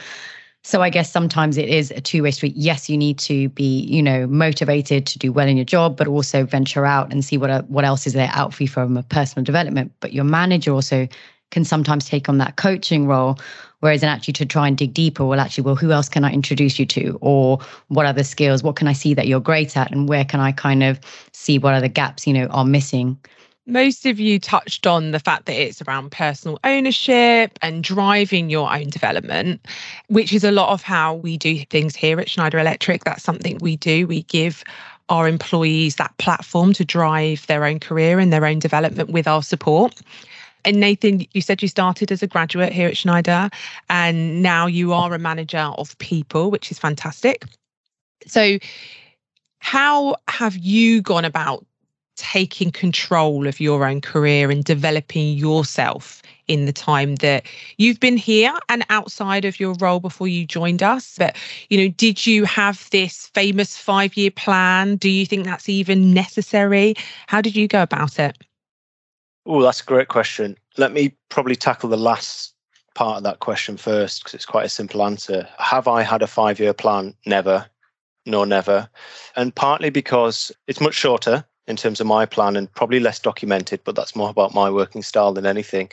so 0.62 0.83
I 0.83 0.90
guess 0.90 1.11
sometimes 1.11 1.57
it 1.57 1.69
is 1.69 1.90
a 1.93 2.00
two-way 2.00 2.31
street. 2.33 2.55
Yes, 2.55 2.90
you 2.90 2.99
need 2.99 3.19
to 3.21 3.49
be, 3.50 3.81
you 3.83 4.02
know, 4.02 4.26
motivated 4.26 5.07
to 5.07 5.19
do 5.19 5.33
well 5.33 5.49
in 5.49 5.57
your 5.57 5.64
job, 5.64 5.97
but 5.97 6.07
also 6.07 6.45
venture 6.45 6.85
out 6.85 7.12
and 7.12 7.25
see 7.25 7.38
what 7.38 7.69
what 7.71 7.85
else 7.85 8.07
is 8.07 8.12
there 8.12 8.31
out 8.33 8.52
for 8.52 8.64
you 8.64 8.69
from 8.69 8.97
a 8.97 9.02
personal 9.02 9.45
development. 9.45 9.93
But 10.00 10.12
your 10.12 10.25
manager 10.25 10.73
also 10.73 11.09
can 11.50 11.64
sometimes 11.64 12.09
take 12.09 12.29
on 12.29 12.38
that 12.38 12.57
coaching 12.57 13.07
role, 13.07 13.38
whereas 13.81 14.02
in 14.02 14.09
actually 14.09 14.35
to 14.35 14.47
try 14.47 14.69
and 14.69 14.76
dig 14.76 14.95
deeper, 14.95 15.25
well, 15.25 15.40
actually, 15.40 15.64
well, 15.64 15.75
who 15.75 15.90
else 15.90 16.09
can 16.09 16.25
I 16.25 16.31
introduce 16.31 16.79
you 16.79 16.87
to, 16.87 17.19
or 17.21 17.59
what 17.88 18.07
other 18.07 18.23
skills? 18.23 18.62
What 18.62 18.76
can 18.76 18.87
I 18.87 18.93
see 18.93 19.14
that 19.14 19.26
you're 19.26 19.40
great 19.40 19.76
at, 19.76 19.90
and 19.90 20.09
where 20.09 20.25
can 20.25 20.40
I 20.40 20.52
kind 20.52 20.83
of 20.83 21.00
see 21.33 21.59
what 21.59 21.75
other 21.75 21.88
gaps, 21.88 22.26
you 22.26 22.33
know, 22.33 22.47
are 22.49 22.64
missing? 22.64 23.19
Most 23.71 24.05
of 24.07 24.19
you 24.19 24.39
touched 24.39 24.87
on 24.87 25.12
the 25.12 25.21
fact 25.21 25.47
that 25.47 25.55
it's 25.55 25.81
around 25.83 26.11
personal 26.11 26.59
ownership 26.65 27.59
and 27.62 27.85
driving 27.85 28.50
your 28.50 28.73
own 28.73 28.91
development, 28.91 29.65
which 30.09 30.33
is 30.33 30.45
a 30.45 30.50
lot 30.50 30.71
of 30.71 30.83
how 30.83 31.15
we 31.15 31.37
do 31.37 31.59
things 31.71 31.95
here 31.95 32.21
at 32.21 32.29
Schneider 32.29 32.59
Electric. 32.59 33.04
That's 33.04 33.23
something 33.23 33.59
we 33.61 33.76
do. 33.76 34.06
We 34.06 34.23
give 34.25 34.65
our 35.09 35.28
employees 35.28 35.97
that 35.97 36.17
platform 36.19 36.73
to 36.75 36.85
drive 36.85 37.47
their 37.47 37.65
own 37.65 37.80
career 37.80 38.19
and 38.19 38.33
their 38.33 38.45
own 38.45 38.59
development 38.59 39.11
with 39.11 39.26
our 39.26 39.43
support. 39.43 40.00
And 40.65 40.78
Nathan, 40.78 41.26
you 41.33 41.41
said 41.41 41.63
you 41.63 41.69
started 41.69 42.13
as 42.13 42.23
a 42.23 42.26
graduate 42.26 42.73
here 42.73 42.89
at 42.89 42.97
Schneider, 42.97 43.49
and 43.89 44.43
now 44.43 44.67
you 44.67 44.93
are 44.93 45.15
a 45.15 45.19
manager 45.19 45.59
of 45.78 45.97
people, 45.99 46.50
which 46.50 46.71
is 46.71 46.78
fantastic. 46.78 47.45
So, 48.26 48.59
how 49.61 50.17
have 50.28 50.56
you 50.56 51.02
gone 51.02 51.25
about 51.25 51.65
taking 52.21 52.71
control 52.71 53.47
of 53.47 53.59
your 53.61 53.87
own 53.87 54.02
career 54.02 54.50
and 54.50 54.63
developing 54.63 55.33
yourself 55.39 56.23
in 56.49 56.67
the 56.67 56.73
time 56.73 57.15
that 57.17 57.47
you've 57.78 57.99
been 57.99 58.19
here 58.19 58.52
and 58.69 58.85
outside 58.91 59.47
of 59.47 59.59
your 59.59 59.75
role 59.80 60.00
before 60.00 60.28
you 60.28 60.45
joined 60.45 60.83
us. 60.83 61.15
But 61.17 61.35
you 61.71 61.78
know 61.78 61.89
did 61.97 62.26
you 62.26 62.45
have 62.45 62.89
this 62.91 63.28
famous 63.28 63.78
5 63.78 64.17
year 64.17 64.30
plan? 64.30 64.97
Do 64.97 65.09
you 65.09 65.25
think 65.25 65.45
that's 65.45 65.69
even 65.69 66.13
necessary? 66.13 66.95
How 67.26 67.41
did 67.41 67.56
you 67.56 67.67
go 67.67 67.83
about 67.83 68.19
it? 68.19 68.37
Oh 69.47 69.63
that's 69.63 69.80
a 69.80 69.85
great 69.85 70.09
question. 70.09 70.59
Let 70.76 70.93
me 70.93 71.15
probably 71.30 71.56
tackle 71.56 71.89
the 71.89 71.97
last 71.97 72.54
part 72.95 73.17
of 73.17 73.23
that 73.23 73.39
question 73.39 73.78
first 73.78 74.21
because 74.21 74.35
it's 74.35 74.45
quite 74.45 74.67
a 74.67 74.69
simple 74.69 75.02
answer. 75.02 75.49
Have 75.59 75.89
i 75.89 76.02
had 76.02 76.21
a 76.21 76.26
5 76.26 76.61
year 76.61 76.75
plan? 76.75 77.15
Never. 77.25 77.65
No 78.26 78.45
never. 78.45 78.91
And 79.37 79.54
partly 79.54 79.89
because 79.89 80.52
it's 80.67 80.83
much 80.83 80.95
shorter 80.95 81.47
in 81.71 81.76
terms 81.76 82.00
of 82.00 82.06
my 82.06 82.26
plan 82.26 82.56
and 82.56 82.73
probably 82.75 83.00
less 83.00 83.19
documented, 83.19 83.80
but 83.85 83.95
that's 83.95 84.17
more 84.17 84.28
about 84.28 84.54
my 84.54 84.69
working 84.69 85.02
style 85.02 85.33
than 85.33 85.47
anything. 85.47 85.89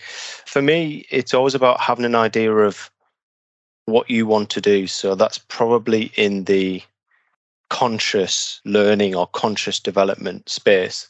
For 0.45 0.61
me, 0.61 1.05
it's 1.09 1.33
always 1.33 1.55
about 1.55 1.79
having 1.79 2.05
an 2.05 2.15
idea 2.15 2.51
of 2.53 2.91
what 3.85 4.09
you 4.09 4.27
want 4.27 4.49
to 4.49 4.61
do. 4.61 4.87
So 4.87 5.15
that's 5.15 5.37
probably 5.37 6.11
in 6.15 6.43
the 6.43 6.81
conscious 7.69 8.59
learning 8.65 9.15
or 9.15 9.27
conscious 9.27 9.79
development 9.79 10.49
space. 10.49 11.09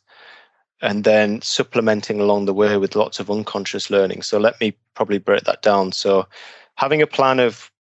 And 0.82 1.03
then 1.03 1.41
supplementing 1.41 2.19
along 2.19 2.45
the 2.45 2.53
way 2.53 2.77
with 2.77 2.95
lots 2.95 3.19
of 3.19 3.32
unconscious 3.32 3.89
learning. 3.89 4.21
So 4.21 4.38
let 4.38 4.62
me 4.62 4.75
probably 4.93 5.17
break 5.17 5.43
that 5.45 5.63
down. 5.63 5.91
So 5.91 6.27
having 6.75 7.01
a 7.01 7.08
plan 7.08 7.39
of 7.39 7.71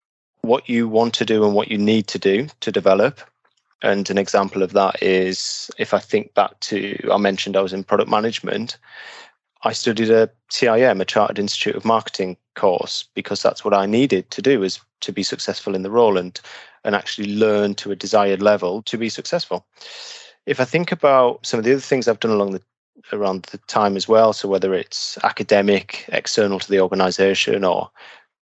what 0.40 0.66
you 0.68 0.88
want 0.88 1.12
to 1.14 1.24
do 1.26 1.44
and 1.44 1.54
what 1.54 1.70
you 1.70 1.76
need 1.76 2.06
to 2.06 2.18
do 2.18 2.46
to 2.60 2.72
develop 2.72 3.20
and 3.86 4.10
an 4.10 4.18
example 4.18 4.64
of 4.64 4.72
that 4.72 5.00
is 5.00 5.70
if 5.78 5.94
I 5.94 6.00
think 6.00 6.34
back 6.34 6.58
to, 6.60 6.98
I 7.12 7.18
mentioned 7.18 7.56
I 7.56 7.60
was 7.62 7.72
in 7.72 7.84
product 7.84 8.10
management. 8.10 8.78
I 9.62 9.72
studied 9.72 10.10
a 10.10 10.28
CIM, 10.50 11.00
a 11.00 11.04
Chartered 11.04 11.38
Institute 11.38 11.76
of 11.76 11.84
Marketing 11.84 12.36
course, 12.56 13.04
because 13.14 13.42
that's 13.42 13.64
what 13.64 13.74
I 13.74 13.86
needed 13.86 14.28
to 14.32 14.42
do 14.42 14.64
is 14.64 14.80
to 15.02 15.12
be 15.12 15.22
successful 15.22 15.76
in 15.76 15.82
the 15.82 15.90
role 15.90 16.18
and 16.18 16.40
and 16.82 16.96
actually 16.96 17.34
learn 17.34 17.74
to 17.76 17.92
a 17.92 17.96
desired 17.96 18.42
level 18.42 18.82
to 18.82 18.98
be 18.98 19.08
successful. 19.08 19.66
If 20.46 20.60
I 20.60 20.64
think 20.64 20.90
about 20.90 21.44
some 21.46 21.58
of 21.58 21.64
the 21.64 21.72
other 21.72 21.80
things 21.80 22.08
I've 22.08 22.20
done 22.20 22.32
along 22.32 22.52
the 22.52 22.62
around 23.12 23.44
the 23.44 23.58
time 23.68 23.96
as 23.96 24.08
well, 24.08 24.32
so 24.32 24.48
whether 24.48 24.74
it's 24.74 25.16
academic, 25.22 26.06
external 26.08 26.58
to 26.58 26.70
the 26.70 26.80
organization, 26.80 27.62
or 27.62 27.90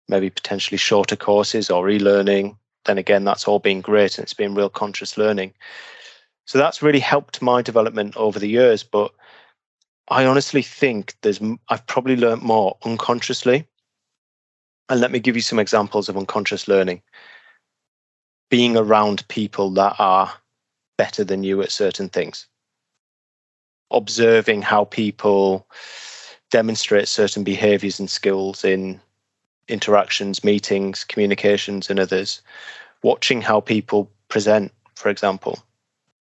maybe 0.09 0.29
potentially 0.29 0.77
shorter 0.77 1.15
courses 1.15 1.69
or 1.69 1.89
e-learning, 1.89 2.57
then 2.85 2.97
again, 2.97 3.23
that's 3.23 3.47
all 3.47 3.59
been 3.59 3.81
great 3.81 4.17
and 4.17 4.23
it's 4.23 4.33
been 4.33 4.55
real 4.55 4.69
conscious 4.69 5.17
learning. 5.17 5.53
So 6.45 6.57
that's 6.57 6.81
really 6.81 6.99
helped 6.99 7.41
my 7.41 7.61
development 7.61 8.17
over 8.17 8.39
the 8.39 8.49
years. 8.49 8.83
But 8.83 9.11
I 10.07 10.25
honestly 10.25 10.61
think 10.61 11.15
there's 11.21 11.39
I've 11.69 11.85
probably 11.85 12.15
learned 12.15 12.41
more 12.41 12.77
unconsciously. 12.83 13.67
And 14.89 14.99
let 14.99 15.11
me 15.11 15.19
give 15.19 15.35
you 15.35 15.41
some 15.41 15.59
examples 15.59 16.09
of 16.09 16.17
unconscious 16.17 16.67
learning. 16.67 17.03
Being 18.49 18.75
around 18.75 19.27
people 19.27 19.69
that 19.71 19.95
are 19.99 20.33
better 20.97 21.23
than 21.23 21.43
you 21.43 21.61
at 21.61 21.71
certain 21.71 22.09
things. 22.09 22.47
Observing 23.91 24.63
how 24.63 24.85
people 24.85 25.67
demonstrate 26.49 27.07
certain 27.07 27.43
behaviors 27.43 27.99
and 27.99 28.09
skills 28.09 28.63
in 28.63 28.99
interactions, 29.69 30.43
meetings, 30.43 31.03
communications, 31.03 31.89
and 31.89 31.99
others, 31.99 32.41
watching 33.03 33.41
how 33.41 33.59
people 33.59 34.11
present, 34.27 34.71
for 34.95 35.09
example, 35.09 35.59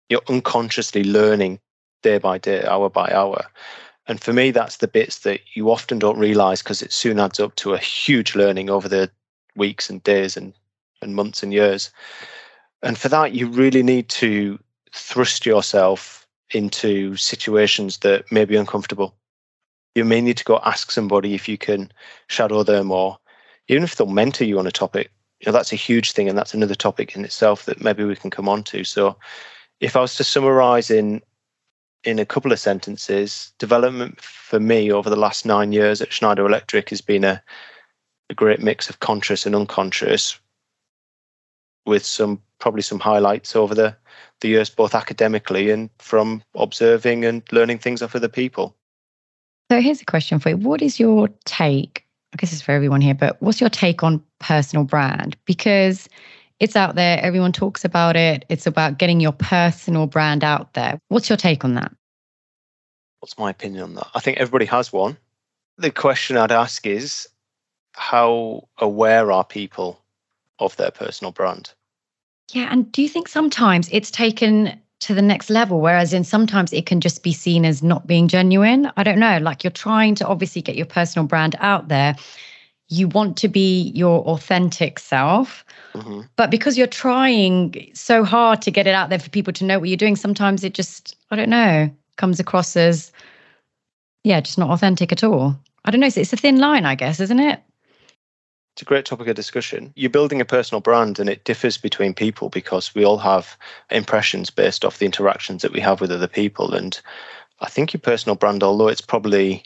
you're 0.08 0.22
unconsciously 0.28 1.04
learning 1.04 1.58
day 2.02 2.18
by 2.18 2.38
day, 2.38 2.64
hour 2.64 2.90
by 2.90 3.10
hour. 3.12 3.44
And 4.06 4.20
for 4.20 4.32
me, 4.32 4.50
that's 4.50 4.78
the 4.78 4.88
bits 4.88 5.20
that 5.20 5.40
you 5.54 5.70
often 5.70 5.98
don't 5.98 6.18
realize 6.18 6.62
because 6.62 6.82
it 6.82 6.92
soon 6.92 7.20
adds 7.20 7.38
up 7.38 7.54
to 7.56 7.72
a 7.74 7.78
huge 7.78 8.34
learning 8.34 8.68
over 8.68 8.88
the 8.88 9.10
weeks 9.54 9.88
and 9.88 10.02
days 10.02 10.36
and, 10.36 10.52
and 11.00 11.14
months 11.14 11.42
and 11.42 11.52
years. 11.52 11.90
And 12.82 12.98
for 12.98 13.08
that, 13.08 13.32
you 13.32 13.46
really 13.46 13.82
need 13.82 14.08
to 14.10 14.58
thrust 14.92 15.46
yourself 15.46 16.26
into 16.50 17.16
situations 17.16 17.98
that 17.98 18.30
may 18.30 18.44
be 18.44 18.56
uncomfortable. 18.56 19.14
You 19.94 20.04
may 20.04 20.20
need 20.20 20.36
to 20.38 20.44
go 20.44 20.58
ask 20.64 20.90
somebody 20.90 21.34
if 21.34 21.48
you 21.48 21.56
can 21.56 21.92
shadow 22.26 22.62
them 22.62 22.90
or 22.90 23.18
even 23.72 23.84
if 23.84 23.96
they'll 23.96 24.06
mentor 24.06 24.44
you 24.44 24.58
on 24.58 24.66
a 24.66 24.72
topic, 24.72 25.10
you 25.40 25.46
know 25.46 25.52
that's 25.52 25.72
a 25.72 25.76
huge 25.76 26.12
thing 26.12 26.28
and 26.28 26.38
that's 26.38 26.54
another 26.54 26.74
topic 26.74 27.16
in 27.16 27.24
itself 27.24 27.64
that 27.64 27.82
maybe 27.82 28.04
we 28.04 28.14
can 28.14 28.30
come 28.30 28.48
on 28.48 28.62
to. 28.64 28.84
So 28.84 29.16
if 29.82 29.96
i 29.96 30.00
was 30.00 30.14
to 30.14 30.24
summarize 30.24 30.90
in 30.90 31.20
in 32.04 32.18
a 32.18 32.26
couple 32.26 32.52
of 32.52 32.58
sentences 32.58 33.52
development 33.58 34.20
for 34.20 34.58
me 34.58 34.90
over 34.90 35.10
the 35.10 35.16
last 35.16 35.44
nine 35.44 35.72
years 35.72 36.00
at 36.00 36.12
schneider 36.12 36.46
electric 36.46 36.88
has 36.88 37.00
been 37.00 37.24
a, 37.24 37.42
a 38.30 38.34
great 38.34 38.60
mix 38.60 38.88
of 38.88 39.00
conscious 39.00 39.44
and 39.44 39.54
unconscious 39.54 40.38
with 41.84 42.04
some 42.04 42.40
probably 42.58 42.82
some 42.82 43.00
highlights 43.00 43.54
over 43.54 43.74
the 43.74 43.94
the 44.40 44.48
years 44.48 44.70
both 44.70 44.94
academically 44.94 45.70
and 45.70 45.90
from 45.98 46.42
observing 46.54 47.24
and 47.24 47.42
learning 47.52 47.78
things 47.78 48.02
off 48.02 48.16
other 48.16 48.28
people. 48.28 48.76
So 49.70 49.80
here's 49.80 50.02
a 50.02 50.04
question 50.04 50.38
for 50.38 50.50
you. 50.50 50.56
What 50.56 50.82
is 50.82 50.98
your 50.98 51.28
take 51.44 52.01
I 52.32 52.36
guess 52.36 52.52
it's 52.52 52.62
for 52.62 52.72
everyone 52.72 53.00
here, 53.00 53.14
but 53.14 53.40
what's 53.42 53.60
your 53.60 53.70
take 53.70 54.02
on 54.02 54.22
personal 54.38 54.84
brand? 54.84 55.36
Because 55.44 56.08
it's 56.60 56.76
out 56.76 56.94
there, 56.94 57.18
everyone 57.20 57.52
talks 57.52 57.84
about 57.84 58.16
it. 58.16 58.44
It's 58.48 58.66
about 58.66 58.98
getting 58.98 59.20
your 59.20 59.32
personal 59.32 60.06
brand 60.06 60.42
out 60.44 60.72
there. 60.74 60.98
What's 61.08 61.28
your 61.28 61.36
take 61.36 61.64
on 61.64 61.74
that? 61.74 61.92
What's 63.20 63.36
my 63.38 63.50
opinion 63.50 63.82
on 63.84 63.94
that? 63.94 64.08
I 64.14 64.20
think 64.20 64.38
everybody 64.38 64.64
has 64.66 64.92
one. 64.92 65.16
The 65.76 65.90
question 65.90 66.36
I'd 66.36 66.52
ask 66.52 66.86
is 66.86 67.28
how 67.94 68.68
aware 68.78 69.30
are 69.30 69.44
people 69.44 70.00
of 70.58 70.76
their 70.76 70.90
personal 70.90 71.32
brand? 71.32 71.72
Yeah. 72.52 72.68
And 72.70 72.90
do 72.92 73.02
you 73.02 73.08
think 73.08 73.28
sometimes 73.28 73.88
it's 73.92 74.10
taken 74.10 74.80
to 75.02 75.14
the 75.14 75.22
next 75.22 75.50
level 75.50 75.80
whereas 75.80 76.12
in 76.12 76.22
sometimes 76.24 76.72
it 76.72 76.86
can 76.86 77.00
just 77.00 77.22
be 77.22 77.32
seen 77.32 77.64
as 77.64 77.82
not 77.82 78.06
being 78.06 78.28
genuine. 78.28 78.90
I 78.96 79.02
don't 79.02 79.18
know 79.18 79.38
like 79.38 79.64
you're 79.64 79.70
trying 79.70 80.14
to 80.16 80.26
obviously 80.26 80.62
get 80.62 80.76
your 80.76 80.86
personal 80.86 81.26
brand 81.26 81.56
out 81.58 81.88
there. 81.88 82.14
You 82.88 83.08
want 83.08 83.36
to 83.38 83.48
be 83.48 83.90
your 83.94 84.20
authentic 84.20 84.98
self. 84.98 85.64
Mm-hmm. 85.94 86.22
but 86.36 86.50
because 86.50 86.78
you're 86.78 86.86
trying 86.86 87.90
so 87.92 88.24
hard 88.24 88.62
to 88.62 88.70
get 88.70 88.86
it 88.86 88.94
out 88.94 89.10
there 89.10 89.18
for 89.18 89.28
people 89.28 89.52
to 89.52 89.64
know 89.64 89.78
what 89.78 89.90
you're 89.90 89.98
doing 89.98 90.16
sometimes 90.16 90.64
it 90.64 90.72
just 90.72 91.16
i 91.30 91.36
don't 91.36 91.50
know 91.50 91.90
comes 92.16 92.40
across 92.40 92.74
as 92.76 93.12
yeah 94.24 94.40
just 94.40 94.56
not 94.56 94.70
authentic 94.70 95.12
at 95.12 95.22
all. 95.22 95.54
I 95.84 95.90
don't 95.90 96.00
know 96.00 96.06
it's 96.06 96.32
a 96.32 96.36
thin 96.38 96.58
line 96.58 96.86
i 96.86 96.94
guess 96.94 97.20
isn't 97.20 97.40
it 97.40 97.60
it's 98.74 98.82
a 98.82 98.86
great 98.86 99.04
topic 99.04 99.28
of 99.28 99.36
discussion. 99.36 99.92
You're 99.96 100.10
building 100.10 100.40
a 100.40 100.46
personal 100.46 100.80
brand 100.80 101.18
and 101.18 101.28
it 101.28 101.44
differs 101.44 101.76
between 101.76 102.14
people 102.14 102.48
because 102.48 102.94
we 102.94 103.04
all 103.04 103.18
have 103.18 103.56
impressions 103.90 104.48
based 104.48 104.84
off 104.84 104.98
the 104.98 105.04
interactions 105.04 105.60
that 105.62 105.72
we 105.72 105.80
have 105.80 106.00
with 106.00 106.10
other 106.10 106.28
people. 106.28 106.74
And 106.74 106.98
I 107.60 107.68
think 107.68 107.92
your 107.92 108.00
personal 108.00 108.34
brand, 108.34 108.62
although 108.62 108.88
it's 108.88 109.02
probably 109.02 109.64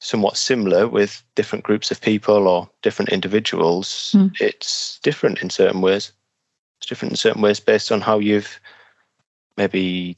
somewhat 0.00 0.36
similar 0.36 0.86
with 0.86 1.22
different 1.34 1.64
groups 1.64 1.90
of 1.90 2.00
people 2.00 2.46
or 2.46 2.70
different 2.82 3.10
individuals, 3.10 4.14
mm. 4.16 4.30
it's 4.40 5.00
different 5.02 5.42
in 5.42 5.50
certain 5.50 5.80
ways. 5.80 6.12
It's 6.78 6.86
different 6.86 7.12
in 7.12 7.16
certain 7.16 7.42
ways 7.42 7.58
based 7.58 7.90
on 7.90 8.00
how 8.00 8.20
you've 8.20 8.60
maybe 9.56 10.16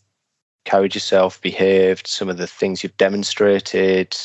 carried 0.65 0.95
yourself, 0.95 1.41
behaved, 1.41 2.07
some 2.07 2.29
of 2.29 2.37
the 2.37 2.47
things 2.47 2.83
you've 2.83 2.97
demonstrated, 2.99 4.17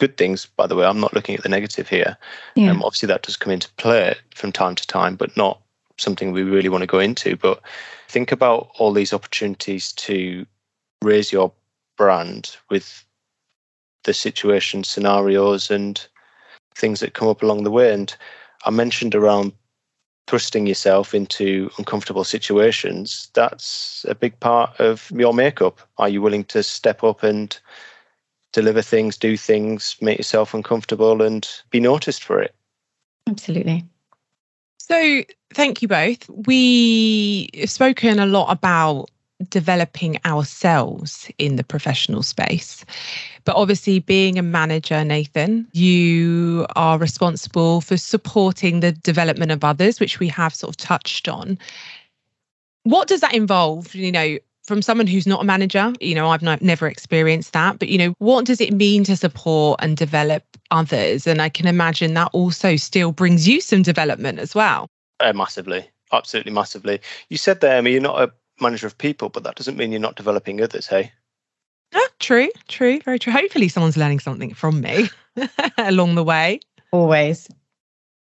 good 0.00 0.16
things, 0.16 0.46
by 0.56 0.66
the 0.66 0.74
way. 0.74 0.84
I'm 0.84 0.98
not 0.98 1.14
looking 1.14 1.36
at 1.36 1.42
the 1.42 1.48
negative 1.48 1.88
here. 1.88 2.16
Yeah. 2.56 2.70
Um, 2.70 2.82
obviously, 2.82 3.06
that 3.06 3.22
does 3.22 3.36
come 3.36 3.52
into 3.52 3.72
play 3.74 4.16
from 4.34 4.50
time 4.50 4.74
to 4.74 4.86
time, 4.86 5.14
but 5.14 5.36
not 5.36 5.60
something 5.98 6.32
we 6.32 6.42
really 6.42 6.68
want 6.70 6.82
to 6.82 6.86
go 6.86 6.98
into. 6.98 7.36
But 7.36 7.60
think 8.08 8.32
about 8.32 8.70
all 8.78 8.92
these 8.92 9.12
opportunities 9.12 9.92
to 9.92 10.44
raise 11.02 11.30
your 11.30 11.52
brand 11.96 12.56
with 12.70 13.04
the 14.04 14.14
situation, 14.14 14.82
scenarios, 14.82 15.70
and 15.70 16.04
things 16.74 17.00
that 17.00 17.14
come 17.14 17.28
up 17.28 17.42
along 17.42 17.62
the 17.62 17.70
way. 17.70 17.92
And 17.92 18.14
I 18.64 18.70
mentioned 18.70 19.14
around 19.14 19.52
thrusting 20.26 20.66
yourself 20.66 21.14
into 21.14 21.70
uncomfortable 21.76 22.24
situations. 22.24 23.30
That's 23.34 24.06
a 24.08 24.14
big 24.14 24.38
part 24.40 24.78
of 24.80 25.10
your 25.14 25.34
makeup. 25.34 25.80
Are 25.98 26.08
you 26.08 26.22
willing 26.22 26.44
to 26.44 26.62
step 26.62 27.04
up 27.04 27.22
and 27.22 27.58
deliver 28.52 28.82
things, 28.82 29.16
do 29.16 29.36
things, 29.36 29.96
make 30.00 30.18
yourself 30.18 30.54
uncomfortable, 30.54 31.22
and 31.22 31.48
be 31.70 31.80
noticed 31.80 32.24
for 32.24 32.40
it. 32.40 32.54
Absolutely. 33.28 33.84
So, 34.78 35.22
thank 35.54 35.82
you 35.82 35.88
both. 35.88 36.28
We 36.28 37.48
have 37.54 37.70
spoken 37.70 38.18
a 38.18 38.26
lot 38.26 38.50
about 38.50 39.10
developing 39.48 40.18
ourselves 40.24 41.30
in 41.38 41.56
the 41.56 41.64
professional 41.64 42.22
space. 42.22 42.84
But 43.44 43.56
obviously, 43.56 44.00
being 44.00 44.38
a 44.38 44.42
manager, 44.42 45.04
Nathan, 45.04 45.66
you 45.72 46.66
are 46.76 46.98
responsible 46.98 47.80
for 47.80 47.96
supporting 47.96 48.80
the 48.80 48.92
development 48.92 49.52
of 49.52 49.64
others, 49.64 50.00
which 50.00 50.20
we 50.20 50.28
have 50.28 50.54
sort 50.54 50.70
of 50.70 50.76
touched 50.76 51.28
on. 51.28 51.58
What 52.82 53.08
does 53.08 53.20
that 53.20 53.34
involve? 53.34 53.94
You 53.94 54.12
know, 54.12 54.38
from 54.64 54.82
someone 54.82 55.06
who's 55.06 55.26
not 55.26 55.42
a 55.42 55.44
manager, 55.44 55.92
you 56.00 56.14
know, 56.14 56.28
I've 56.28 56.42
not, 56.42 56.62
never 56.62 56.86
experienced 56.86 57.52
that, 57.52 57.78
but 57.78 57.88
you 57.88 57.98
know, 57.98 58.14
what 58.18 58.44
does 58.44 58.60
it 58.60 58.72
mean 58.72 59.04
to 59.04 59.16
support 59.16 59.80
and 59.82 59.96
develop 59.96 60.44
others? 60.70 61.26
And 61.26 61.42
I 61.42 61.48
can 61.48 61.66
imagine 61.66 62.14
that 62.14 62.30
also 62.32 62.76
still 62.76 63.12
brings 63.12 63.48
you 63.48 63.60
some 63.60 63.82
development 63.82 64.38
as 64.38 64.54
well. 64.54 64.88
Uh, 65.18 65.32
massively, 65.32 65.88
absolutely 66.12 66.52
massively. 66.52 67.00
You 67.28 67.36
said 67.36 67.60
there, 67.60 67.76
I 67.76 67.80
mean, 67.80 67.92
you're 67.94 68.02
not 68.02 68.22
a 68.22 68.32
manager 68.62 68.86
of 68.86 68.96
people, 68.96 69.28
but 69.28 69.42
that 69.44 69.56
doesn't 69.56 69.76
mean 69.76 69.92
you're 69.92 70.00
not 70.00 70.16
developing 70.16 70.60
others, 70.60 70.86
hey? 70.86 71.12
Ah, 71.94 72.08
true, 72.20 72.50
true, 72.68 73.00
very 73.00 73.18
true. 73.18 73.32
Hopefully, 73.32 73.68
someone's 73.68 73.96
learning 73.96 74.20
something 74.20 74.54
from 74.54 74.80
me 74.80 75.08
along 75.78 76.14
the 76.14 76.24
way. 76.24 76.60
Always. 76.92 77.48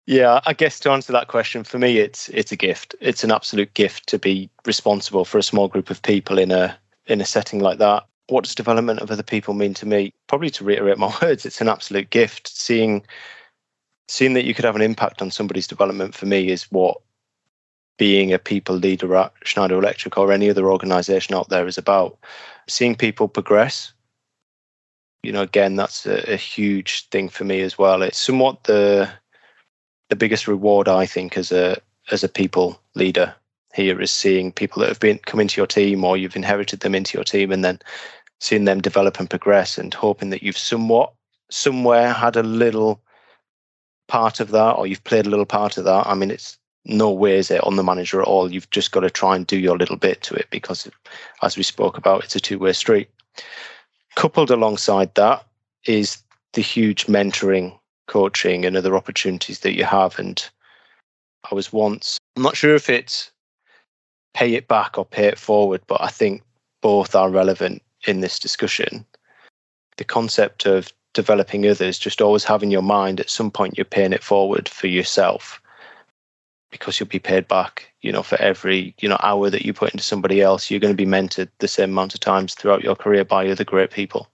Yeah, 0.07 0.40
I 0.47 0.53
guess 0.53 0.79
to 0.81 0.90
answer 0.90 1.12
that 1.12 1.27
question, 1.27 1.64
for 1.64 1.79
me, 1.81 1.99
it's 1.99 2.29
it's 2.29 2.53
a 2.53 2.57
gift. 2.57 2.95
It's 3.01 3.25
an 3.25 3.33
absolute 3.33 3.75
gift 3.75 4.09
to 4.09 4.19
be 4.19 4.49
responsible 4.64 5.25
for 5.25 5.38
a 5.38 5.42
small 5.42 5.66
group 5.66 5.90
of 5.90 6.03
people 6.03 6.38
in 6.38 6.53
a 6.53 6.79
in 7.07 7.21
a 7.21 7.25
setting 7.25 7.59
like 7.59 7.79
that. 7.79 8.07
What 8.29 8.45
does 8.45 8.55
development 8.55 9.01
of 9.01 9.11
other 9.11 9.23
people 9.25 9.55
mean 9.55 9.75
to 9.75 9.87
me? 9.87 10.12
Probably 10.29 10.51
to 10.51 10.64
reiterate 10.64 10.99
my 10.99 11.12
words, 11.23 11.45
it's 11.45 11.61
an 11.61 11.69
absolute 11.69 12.11
gift. 12.11 12.47
Seeing 12.49 13.05
seeing 14.09 14.35
that 14.35 14.45
you 14.45 14.55
could 14.55 14.64
have 14.64 14.77
an 14.77 14.83
impact 14.83 15.21
on 15.21 15.33
somebody's 15.33 15.66
development 15.66 16.14
for 16.14 16.27
me 16.27 16.51
is 16.51 16.71
what 16.71 16.99
being 17.99 18.33
a 18.33 18.38
people 18.38 18.77
leader 18.77 19.16
at 19.16 19.33
Schneider 19.42 19.79
Electric 19.79 20.16
or 20.16 20.31
any 20.31 20.49
other 20.49 20.71
organization 20.71 21.35
out 21.35 21.49
there 21.49 21.66
is 21.66 21.79
about. 21.79 22.16
Seeing 22.69 22.95
people 22.95 23.27
progress. 23.27 23.92
You 25.25 25.33
know, 25.33 25.42
again, 25.42 25.75
that's 25.75 26.07
a, 26.07 26.33
a 26.33 26.37
huge 26.37 27.09
thing 27.09 27.29
for 27.29 27.42
me 27.45 27.62
as 27.62 27.77
well. 27.77 28.03
It's 28.03 28.19
somewhat 28.19 28.64
the 28.64 29.11
the 30.09 30.16
biggest 30.16 30.47
reward 30.49 30.88
I 30.88 31.07
think 31.07 31.37
as 31.37 31.53
a 31.53 31.81
as 32.11 32.23
a 32.23 32.29
people 32.29 32.81
leader 32.95 33.35
here 33.75 34.01
is 34.01 34.11
seeing 34.11 34.53
people 34.53 34.81
that 34.81 34.88
have 34.88 35.01
been 35.01 35.19
come 35.19 35.40
into 35.40 35.61
your 35.61 35.66
team 35.66 36.05
or 36.05 36.16
you've 36.16 36.37
inherited 36.37 36.81
them 36.81 36.95
into 36.95 37.19
your 37.19 37.25
team 37.25 37.53
and 37.53 37.64
then 37.64 37.79
seeing 38.40 38.64
them 38.64 38.81
develop 38.81 39.19
and 39.19 39.29
progress 39.29 39.77
and 39.77 39.92
hoping 39.92 40.31
that 40.31 40.42
you've 40.42 40.59
somewhat 40.59 41.12
somewhere 41.51 42.12
had 42.12 42.37
a 42.37 42.42
little 42.42 43.01
part 44.09 44.40
of 44.40 44.51
that 44.51 44.73
or 44.73 44.87
you've 44.87 45.05
played 45.05 45.27
a 45.27 45.31
little 45.31 45.47
part 45.47 45.77
of 45.77 45.85
that. 45.85 46.07
I 46.07 46.14
mean 46.14 46.31
it's 46.31 46.59
no 46.87 47.11
way 47.11 47.37
is 47.37 47.51
it 47.51 47.62
on 47.64 47.77
the 47.77 47.83
manager 47.83 48.21
at 48.21 48.29
all. 48.29 48.53
You've 48.53 48.71
just 48.71 48.92
got 48.92 49.01
to 49.01 49.11
try 49.11 49.35
and 49.35 49.47
do 49.47 49.59
your 49.59 49.77
little 49.77 49.97
bit 49.97 50.23
to 50.23 50.35
it 50.35 50.47
because 50.51 50.88
as 51.42 51.57
we 51.57 51.62
spoke 51.62 51.99
about, 51.99 52.25
it's 52.25 52.37
a 52.37 52.40
two-way 52.40 52.73
street. 52.73 53.11
Coupled 54.14 54.51
alongside 54.51 55.14
that 55.16 55.45
is 55.85 56.23
the 56.53 56.62
huge 56.62 57.07
mentoring 57.07 57.77
coaching 58.07 58.64
and 58.64 58.77
other 58.77 58.97
opportunities 58.97 59.61
that 59.61 59.77
you 59.77 59.85
have. 59.85 60.19
And 60.19 60.49
I 61.51 61.55
was 61.55 61.73
once, 61.73 62.19
I'm 62.37 62.42
not 62.42 62.57
sure 62.57 62.75
if 62.75 62.88
it's 62.88 63.31
pay 64.35 64.55
it 64.55 64.69
back 64.69 64.99
or 64.99 65.05
pay 65.05 65.27
it 65.27 65.38
forward, 65.38 65.81
but 65.87 66.01
I 66.01 66.09
think 66.09 66.42
both 66.83 67.14
are 67.14 67.31
relevant 67.31 67.83
in 68.07 68.21
this 68.21 68.38
discussion. 68.38 69.05
The 69.97 70.05
concept 70.05 70.66
of 70.66 70.92
developing 71.14 71.66
others, 71.66 71.99
just 71.99 72.21
always 72.21 72.45
having 72.45 72.71
your 72.71 72.83
mind 72.83 73.19
at 73.19 73.31
some 73.31 73.51
point 73.51 73.79
you're 73.79 73.87
paying 73.87 74.12
it 74.12 74.23
forward 74.23 74.69
for 74.69 74.87
yourself 74.87 75.61
because 76.71 77.01
you'll 77.01 77.09
be 77.09 77.19
paid 77.19 77.49
back, 77.49 77.90
you 78.03 78.12
know, 78.12 78.23
for 78.23 78.38
every, 78.40 78.95
you 79.01 79.09
know, 79.09 79.16
hour 79.23 79.49
that 79.49 79.64
you 79.64 79.73
put 79.73 79.92
into 79.92 80.05
somebody 80.05 80.42
else, 80.42 80.71
you're 80.71 80.81
going 80.81 80.92
to 80.95 81.05
be 81.05 81.11
mentored 81.11 81.49
the 81.59 81.69
same 81.69 81.90
amount 81.90 82.12
of 82.12 82.21
times 82.21 82.55
throughout 82.55 82.85
your 82.85 82.97
career 82.97 83.25
by 83.25 83.49
other 83.49 83.64
great 83.64 83.90
people. 83.90 84.29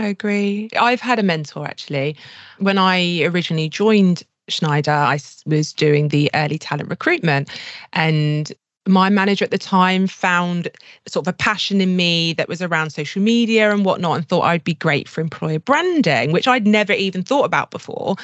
I 0.00 0.06
agree. 0.06 0.70
I've 0.80 1.00
had 1.00 1.18
a 1.18 1.22
mentor 1.22 1.66
actually. 1.66 2.16
When 2.58 2.78
I 2.78 3.22
originally 3.24 3.68
joined 3.68 4.22
Schneider, 4.48 4.90
I 4.90 5.18
was 5.44 5.74
doing 5.74 6.08
the 6.08 6.30
early 6.34 6.58
talent 6.58 6.88
recruitment 6.88 7.50
and 7.92 8.50
my 8.88 9.10
manager 9.10 9.44
at 9.44 9.50
the 9.50 9.58
time 9.58 10.06
found 10.06 10.68
sort 11.06 11.28
of 11.28 11.34
a 11.34 11.36
passion 11.36 11.82
in 11.82 11.96
me 11.96 12.32
that 12.32 12.48
was 12.48 12.62
around 12.62 12.90
social 12.90 13.20
media 13.20 13.72
and 13.72 13.84
whatnot 13.84 14.16
and 14.16 14.26
thought 14.26 14.40
I'd 14.40 14.64
be 14.64 14.72
great 14.72 15.06
for 15.06 15.20
employer 15.20 15.58
branding, 15.58 16.32
which 16.32 16.48
I'd 16.48 16.66
never 16.66 16.94
even 16.94 17.22
thought 17.22 17.44
about 17.44 17.70
before. 17.70 18.16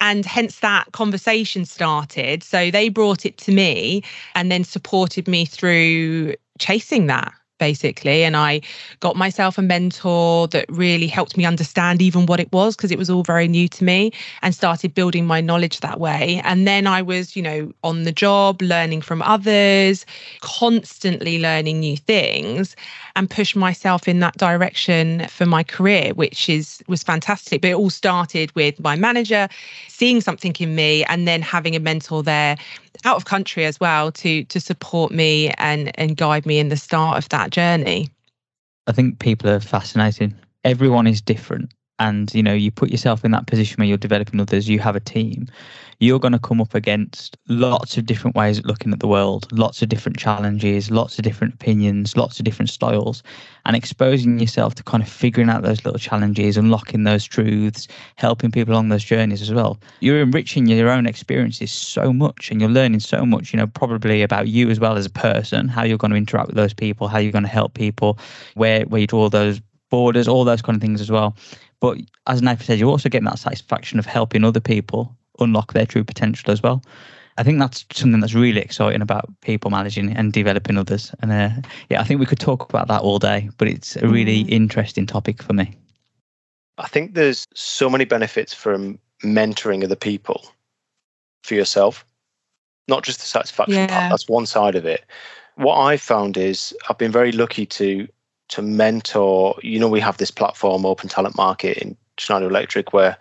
And 0.00 0.26
hence 0.26 0.60
that 0.60 0.92
conversation 0.92 1.64
started. 1.64 2.42
So 2.42 2.70
they 2.70 2.90
brought 2.90 3.24
it 3.24 3.38
to 3.38 3.52
me 3.52 4.02
and 4.34 4.52
then 4.52 4.62
supported 4.62 5.26
me 5.26 5.46
through 5.46 6.34
chasing 6.58 7.06
that 7.06 7.32
basically. 7.58 8.24
And 8.24 8.36
I 8.36 8.60
got 9.00 9.16
myself 9.16 9.58
a 9.58 9.62
mentor 9.62 10.48
that 10.48 10.66
really 10.68 11.06
helped 11.06 11.36
me 11.36 11.44
understand 11.44 12.02
even 12.02 12.26
what 12.26 12.40
it 12.40 12.52
was 12.52 12.76
because 12.76 12.90
it 12.90 12.98
was 12.98 13.10
all 13.10 13.22
very 13.22 13.48
new 13.48 13.68
to 13.68 13.84
me 13.84 14.12
and 14.42 14.54
started 14.54 14.94
building 14.94 15.26
my 15.26 15.40
knowledge 15.40 15.80
that 15.80 16.00
way. 16.00 16.40
And 16.44 16.66
then 16.66 16.86
I 16.86 17.02
was, 17.02 17.36
you 17.36 17.42
know, 17.42 17.72
on 17.82 18.04
the 18.04 18.12
job, 18.12 18.60
learning 18.62 19.02
from 19.02 19.22
others, 19.22 20.04
constantly 20.40 21.38
learning 21.38 21.80
new 21.80 21.96
things 21.96 22.76
and 23.16 23.30
pushed 23.30 23.56
myself 23.56 24.08
in 24.08 24.20
that 24.20 24.36
direction 24.36 25.26
for 25.28 25.46
my 25.46 25.62
career, 25.62 26.12
which 26.14 26.48
is 26.48 26.82
was 26.88 27.02
fantastic. 27.02 27.62
But 27.62 27.70
it 27.70 27.74
all 27.74 27.90
started 27.90 28.54
with 28.54 28.80
my 28.80 28.96
manager 28.96 29.48
seeing 29.88 30.20
something 30.20 30.54
in 30.58 30.74
me 30.74 31.04
and 31.04 31.28
then 31.28 31.42
having 31.42 31.76
a 31.76 31.80
mentor 31.80 32.22
there 32.22 32.56
out 33.04 33.16
of 33.16 33.24
country 33.24 33.64
as 33.64 33.78
well 33.80 34.10
to 34.12 34.44
to 34.44 34.60
support 34.60 35.12
me 35.12 35.50
and 35.58 35.90
and 35.98 36.16
guide 36.16 36.46
me 36.46 36.58
in 36.58 36.68
the 36.68 36.76
start 36.76 37.18
of 37.18 37.28
that 37.28 37.43
journey. 37.50 38.08
I 38.86 38.92
think 38.92 39.18
people 39.18 39.50
are 39.50 39.60
fascinating. 39.60 40.34
Everyone 40.64 41.06
is 41.06 41.20
different 41.20 41.72
and 41.98 42.34
you 42.34 42.42
know 42.42 42.52
you 42.52 42.70
put 42.70 42.90
yourself 42.90 43.24
in 43.24 43.30
that 43.30 43.46
position 43.46 43.76
where 43.78 43.86
you're 43.86 43.96
developing 43.96 44.40
others 44.40 44.68
you 44.68 44.78
have 44.78 44.96
a 44.96 45.00
team 45.00 45.46
you're 46.00 46.18
going 46.18 46.32
to 46.32 46.38
come 46.38 46.60
up 46.60 46.74
against 46.74 47.36
lots 47.48 47.96
of 47.96 48.06
different 48.06 48.34
ways 48.34 48.58
of 48.58 48.64
looking 48.64 48.92
at 48.92 49.00
the 49.00 49.06
world 49.06 49.46
lots 49.52 49.80
of 49.80 49.88
different 49.88 50.18
challenges 50.18 50.90
lots 50.90 51.18
of 51.18 51.24
different 51.24 51.54
opinions 51.54 52.16
lots 52.16 52.38
of 52.38 52.44
different 52.44 52.68
styles 52.68 53.22
and 53.66 53.76
exposing 53.76 54.38
yourself 54.38 54.74
to 54.74 54.82
kind 54.82 55.02
of 55.02 55.08
figuring 55.08 55.48
out 55.48 55.62
those 55.62 55.84
little 55.84 55.98
challenges 55.98 56.56
unlocking 56.56 57.04
those 57.04 57.24
truths 57.24 57.88
helping 58.16 58.50
people 58.50 58.74
along 58.74 58.88
those 58.88 59.04
journeys 59.04 59.42
as 59.42 59.52
well 59.52 59.78
you're 60.00 60.20
enriching 60.20 60.66
your 60.66 60.90
own 60.90 61.06
experiences 61.06 61.70
so 61.70 62.12
much 62.12 62.50
and 62.50 62.60
you're 62.60 62.70
learning 62.70 63.00
so 63.00 63.24
much 63.24 63.52
you 63.52 63.58
know 63.58 63.66
probably 63.66 64.22
about 64.22 64.48
you 64.48 64.70
as 64.70 64.80
well 64.80 64.96
as 64.96 65.06
a 65.06 65.10
person 65.10 65.68
how 65.68 65.82
you're 65.82 65.98
going 65.98 66.10
to 66.10 66.16
interact 66.16 66.48
with 66.48 66.56
those 66.56 66.74
people 66.74 67.08
how 67.08 67.18
you're 67.18 67.32
going 67.32 67.44
to 67.44 67.48
help 67.48 67.74
people 67.74 68.18
where 68.54 68.82
where 68.84 69.00
you 69.00 69.06
draw 69.06 69.28
those 69.28 69.60
borders 69.90 70.26
all 70.26 70.44
those 70.44 70.62
kind 70.62 70.76
of 70.76 70.82
things 70.82 71.00
as 71.00 71.10
well 71.10 71.36
but 71.84 71.98
as 72.26 72.40
Nathan 72.40 72.64
said, 72.64 72.78
you're 72.78 72.88
also 72.88 73.10
getting 73.10 73.26
that 73.26 73.38
satisfaction 73.38 73.98
of 73.98 74.06
helping 74.06 74.42
other 74.42 74.58
people 74.58 75.14
unlock 75.38 75.74
their 75.74 75.84
true 75.84 76.02
potential 76.02 76.50
as 76.50 76.62
well. 76.62 76.82
I 77.36 77.42
think 77.42 77.58
that's 77.58 77.84
something 77.92 78.20
that's 78.20 78.34
really 78.34 78.60
exciting 78.60 79.02
about 79.02 79.28
people 79.40 79.70
managing 79.70 80.16
and 80.16 80.32
developing 80.32 80.76
others. 80.78 81.12
And 81.20 81.32
uh, 81.32 81.50
yeah, 81.88 82.00
I 82.00 82.04
think 82.04 82.20
we 82.20 82.26
could 82.26 82.38
talk 82.38 82.68
about 82.68 82.88
that 82.88 83.02
all 83.02 83.18
day, 83.18 83.50
but 83.58 83.66
it's 83.66 83.96
a 83.96 84.08
really 84.08 84.44
mm. 84.44 84.50
interesting 84.50 85.06
topic 85.06 85.42
for 85.42 85.52
me. 85.52 85.74
I 86.78 86.86
think 86.86 87.14
there's 87.14 87.46
so 87.54 87.90
many 87.90 88.04
benefits 88.04 88.54
from 88.54 88.98
mentoring 89.22 89.84
other 89.84 89.96
people 89.96 90.44
for 91.42 91.54
yourself, 91.54 92.04
not 92.88 93.02
just 93.02 93.20
the 93.20 93.26
satisfaction 93.26 93.74
yeah. 93.74 93.86
part. 93.86 94.10
That's 94.10 94.28
one 94.28 94.46
side 94.46 94.74
of 94.74 94.84
it. 94.84 95.04
What 95.56 95.76
I've 95.76 96.02
found 96.02 96.36
is 96.36 96.74
I've 96.88 96.98
been 96.98 97.12
very 97.12 97.32
lucky 97.32 97.66
to 97.66 98.08
to 98.48 98.62
mentor. 98.62 99.56
You 99.62 99.78
know, 99.78 99.88
we 99.88 100.00
have 100.00 100.18
this 100.18 100.30
platform, 100.30 100.84
Open 100.84 101.08
Talent 101.08 101.36
Market 101.36 101.78
in 101.78 101.96
Schneider 102.18 102.48
Electric, 102.48 102.92
where 102.92 103.16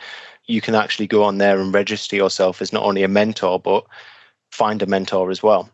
you 0.45 0.61
can 0.61 0.75
actually 0.75 1.07
go 1.07 1.23
on 1.23 1.37
there 1.37 1.59
and 1.59 1.73
register 1.73 2.15
yourself 2.15 2.61
as 2.61 2.73
not 2.73 2.83
only 2.83 3.03
a 3.03 3.07
mentor, 3.07 3.59
but 3.59 3.85
find 4.51 4.81
a 4.81 4.85
mentor 4.85 5.31
as 5.31 5.41
well. 5.41 5.69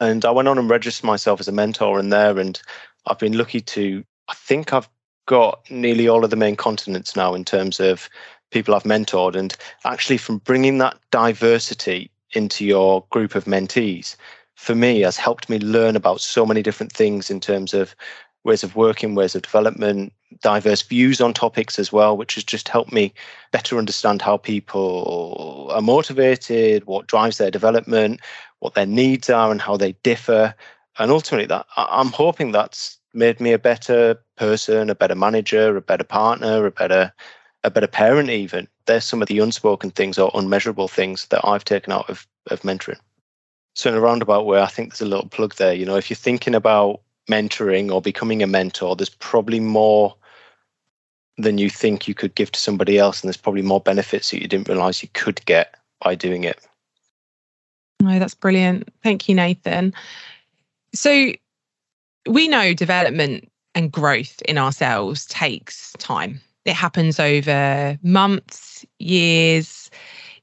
And 0.00 0.24
I 0.24 0.30
went 0.30 0.48
on 0.48 0.58
and 0.58 0.68
registered 0.68 1.04
myself 1.06 1.40
as 1.40 1.48
a 1.48 1.52
mentor 1.52 2.00
in 2.00 2.08
there, 2.08 2.38
and 2.38 2.60
I've 3.06 3.18
been 3.18 3.38
lucky 3.38 3.60
to, 3.60 4.04
I 4.28 4.34
think 4.34 4.72
I've 4.72 4.88
got 5.26 5.60
nearly 5.70 6.08
all 6.08 6.24
of 6.24 6.30
the 6.30 6.36
main 6.36 6.56
continents 6.56 7.14
now 7.14 7.34
in 7.34 7.44
terms 7.44 7.78
of 7.78 8.08
people 8.50 8.74
I've 8.74 8.82
mentored. 8.82 9.36
And 9.36 9.56
actually, 9.84 10.18
from 10.18 10.38
bringing 10.38 10.78
that 10.78 10.98
diversity 11.10 12.10
into 12.32 12.64
your 12.64 13.04
group 13.10 13.34
of 13.34 13.44
mentees, 13.44 14.16
for 14.56 14.74
me, 14.74 15.00
has 15.00 15.16
helped 15.16 15.48
me 15.48 15.58
learn 15.58 15.96
about 15.96 16.20
so 16.20 16.44
many 16.44 16.62
different 16.62 16.92
things 16.92 17.30
in 17.30 17.40
terms 17.40 17.72
of 17.72 17.94
ways 18.44 18.62
of 18.62 18.76
working, 18.76 19.14
ways 19.14 19.34
of 19.34 19.42
development, 19.42 20.12
diverse 20.40 20.82
views 20.82 21.20
on 21.20 21.32
topics 21.32 21.78
as 21.78 21.92
well, 21.92 22.16
which 22.16 22.34
has 22.34 22.44
just 22.44 22.68
helped 22.68 22.92
me 22.92 23.12
better 23.52 23.78
understand 23.78 24.20
how 24.20 24.36
people 24.36 25.70
are 25.72 25.82
motivated, 25.82 26.84
what 26.86 27.06
drives 27.06 27.38
their 27.38 27.50
development, 27.50 28.20
what 28.58 28.74
their 28.74 28.86
needs 28.86 29.30
are, 29.30 29.50
and 29.50 29.60
how 29.60 29.76
they 29.76 29.92
differ. 30.02 30.54
And 30.98 31.10
ultimately, 31.10 31.46
that 31.46 31.66
I'm 31.76 32.08
hoping 32.08 32.52
that's 32.52 32.98
made 33.14 33.40
me 33.40 33.52
a 33.52 33.58
better 33.58 34.18
person, 34.36 34.90
a 34.90 34.94
better 34.94 35.14
manager, 35.14 35.76
a 35.76 35.80
better 35.80 36.04
partner, 36.04 36.66
a 36.66 36.70
better 36.70 37.12
a 37.64 37.70
better 37.70 37.86
parent. 37.86 38.30
Even 38.30 38.66
there's 38.86 39.04
some 39.04 39.22
of 39.22 39.28
the 39.28 39.38
unspoken 39.38 39.90
things 39.90 40.18
or 40.18 40.30
unmeasurable 40.34 40.88
things 40.88 41.26
that 41.28 41.40
I've 41.44 41.64
taken 41.64 41.92
out 41.92 42.10
of 42.10 42.26
of 42.48 42.62
mentoring. 42.62 42.98
So 43.74 43.88
in 43.88 43.96
a 43.96 44.00
roundabout 44.00 44.44
way, 44.44 44.60
I 44.60 44.66
think 44.66 44.90
there's 44.90 45.00
a 45.00 45.06
little 45.06 45.28
plug 45.28 45.54
there. 45.54 45.72
You 45.72 45.86
know, 45.86 45.96
if 45.96 46.10
you're 46.10 46.16
thinking 46.16 46.54
about 46.54 47.00
mentoring 47.30 47.92
or 47.92 48.00
becoming 48.00 48.42
a 48.42 48.46
mentor, 48.46 48.96
there's 48.96 49.08
probably 49.08 49.60
more 49.60 50.14
than 51.38 51.58
you 51.58 51.70
think 51.70 52.06
you 52.06 52.14
could 52.14 52.34
give 52.34 52.52
to 52.52 52.60
somebody 52.60 52.98
else. 52.98 53.22
And 53.22 53.28
there's 53.28 53.36
probably 53.36 53.62
more 53.62 53.80
benefits 53.80 54.30
that 54.30 54.42
you 54.42 54.48
didn't 54.48 54.68
realize 54.68 55.02
you 55.02 55.08
could 55.14 55.44
get 55.46 55.74
by 56.00 56.14
doing 56.14 56.44
it. 56.44 56.58
No, 58.00 58.18
that's 58.18 58.34
brilliant. 58.34 58.88
Thank 59.02 59.28
you, 59.28 59.34
Nathan. 59.34 59.94
So 60.94 61.32
we 62.28 62.48
know 62.48 62.74
development 62.74 63.50
and 63.74 63.90
growth 63.90 64.42
in 64.42 64.58
ourselves 64.58 65.24
takes 65.26 65.92
time. 65.98 66.40
It 66.64 66.74
happens 66.74 67.18
over 67.18 67.98
months, 68.02 68.84
years, 68.98 69.90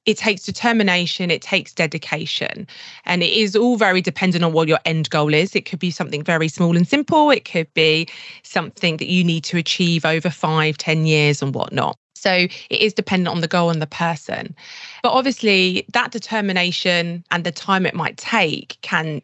it 0.06 0.18
takes 0.18 0.44
determination, 0.44 1.30
it 1.30 1.42
takes 1.42 1.74
dedication. 1.74 2.68
And 3.06 3.22
it 3.22 3.32
is 3.32 3.56
all 3.56 3.78
very 3.78 4.02
dependent 4.02 4.44
on 4.44 4.54
what 4.54 4.68
your 4.68 4.80
end 4.86 5.10
goal 5.10 5.34
is. 5.34 5.56
It 5.56 5.66
could 5.66 5.80
be 5.80 5.92
something 5.92 6.24
very 6.24 6.48
small 6.48 6.76
and 6.76 6.88
simple, 6.88 7.32
it 7.32 7.46
could 7.46 7.72
be 7.74 8.08
something 8.44 8.98
that 8.98 9.08
you 9.08 9.24
need 9.24 9.44
to 9.46 9.58
achieve 9.58 10.06
over 10.06 10.30
five, 10.30 10.78
ten 10.78 11.06
years 11.06 11.42
and 11.42 11.54
whatnot. 11.54 11.98
So 12.16 12.32
it 12.32 12.52
is 12.70 12.94
dependent 12.94 13.34
on 13.34 13.42
the 13.42 13.48
goal 13.48 13.70
and 13.70 13.82
the 13.82 13.88
person. 13.88 14.56
But 15.04 15.12
obviously, 15.12 15.86
that 15.94 16.12
determination 16.12 17.24
and 17.32 17.44
the 17.46 17.52
time 17.52 17.86
it 17.86 17.96
might 17.96 18.18
take 18.18 18.78
can 18.82 19.22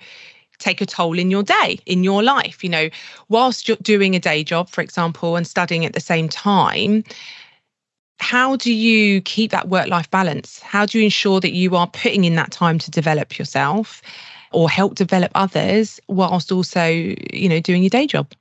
take 0.60 0.80
a 0.80 0.86
toll 0.86 1.20
in 1.20 1.30
your 1.30 1.44
day, 1.44 1.80
in 1.86 2.04
your 2.04 2.24
life. 2.24 2.64
You 2.64 2.70
know, 2.70 2.90
whilst 3.28 3.68
you're 3.68 3.78
doing 3.82 4.16
a 4.16 4.20
day 4.20 4.44
job, 4.44 4.70
for 4.70 4.82
example, 4.82 5.36
and 5.36 5.46
studying 5.46 5.86
at 5.86 5.94
the 5.94 6.00
same 6.00 6.30
time, 6.30 7.04
how 8.20 8.56
do 8.56 8.74
you 8.74 9.22
keep 9.22 9.52
that 9.52 9.70
work 9.70 9.88
life 9.88 10.10
balance? 10.10 10.60
How 10.62 10.86
do 10.86 10.98
you 10.98 11.04
ensure 11.04 11.40
that 11.42 11.52
you 11.52 11.76
are 11.76 11.88
putting 11.88 12.24
in 12.24 12.36
that 12.36 12.52
time 12.52 12.80
to 12.80 12.92
develop 12.92 13.38
yourself 13.38 14.02
or 14.52 14.70
help 14.70 14.96
develop 14.96 15.32
others 15.36 16.00
whilst 16.08 16.52
also, 16.52 16.86
you 16.86 17.50
know, 17.50 17.60
doing 17.60 17.84
your 17.84 17.90
day 17.90 18.08
job? 18.08 18.32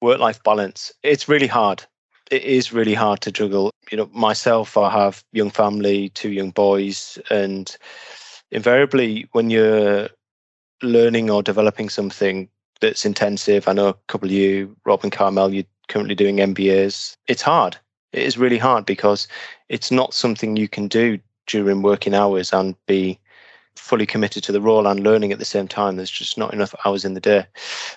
Work 0.00 0.20
life 0.20 0.42
balance. 0.42 0.92
It's 1.02 1.28
really 1.28 1.46
hard. 1.46 1.84
It 2.30 2.42
is 2.44 2.72
really 2.72 2.94
hard 2.94 3.20
to 3.22 3.32
juggle. 3.32 3.70
You 3.90 3.98
know, 3.98 4.10
myself, 4.12 4.76
I 4.76 4.90
have 4.90 5.22
young 5.32 5.50
family, 5.50 6.08
two 6.10 6.30
young 6.30 6.50
boys, 6.50 7.18
and 7.30 7.76
invariably 8.50 9.28
when 9.32 9.50
you're 9.50 10.08
learning 10.82 11.30
or 11.30 11.42
developing 11.42 11.88
something 11.88 12.48
that's 12.80 13.04
intensive, 13.04 13.68
I 13.68 13.72
know 13.72 13.88
a 13.88 13.94
couple 14.08 14.28
of 14.28 14.32
you, 14.32 14.76
Rob 14.84 15.02
and 15.02 15.12
Carmel, 15.12 15.52
you're 15.52 15.64
currently 15.88 16.14
doing 16.14 16.36
MBAs. 16.36 17.16
It's 17.26 17.42
hard 17.42 17.76
it 18.14 18.22
is 18.22 18.38
really 18.38 18.58
hard 18.58 18.86
because 18.86 19.28
it's 19.68 19.90
not 19.90 20.14
something 20.14 20.56
you 20.56 20.68
can 20.68 20.88
do 20.88 21.18
during 21.46 21.82
working 21.82 22.14
hours 22.14 22.52
and 22.52 22.74
be 22.86 23.18
fully 23.76 24.06
committed 24.06 24.42
to 24.44 24.52
the 24.52 24.60
role 24.60 24.86
and 24.86 25.02
learning 25.02 25.32
at 25.32 25.38
the 25.38 25.44
same 25.44 25.66
time. 25.66 25.96
There's 25.96 26.10
just 26.10 26.38
not 26.38 26.54
enough 26.54 26.74
hours 26.84 27.04
in 27.04 27.14
the 27.14 27.20
day. 27.20 27.44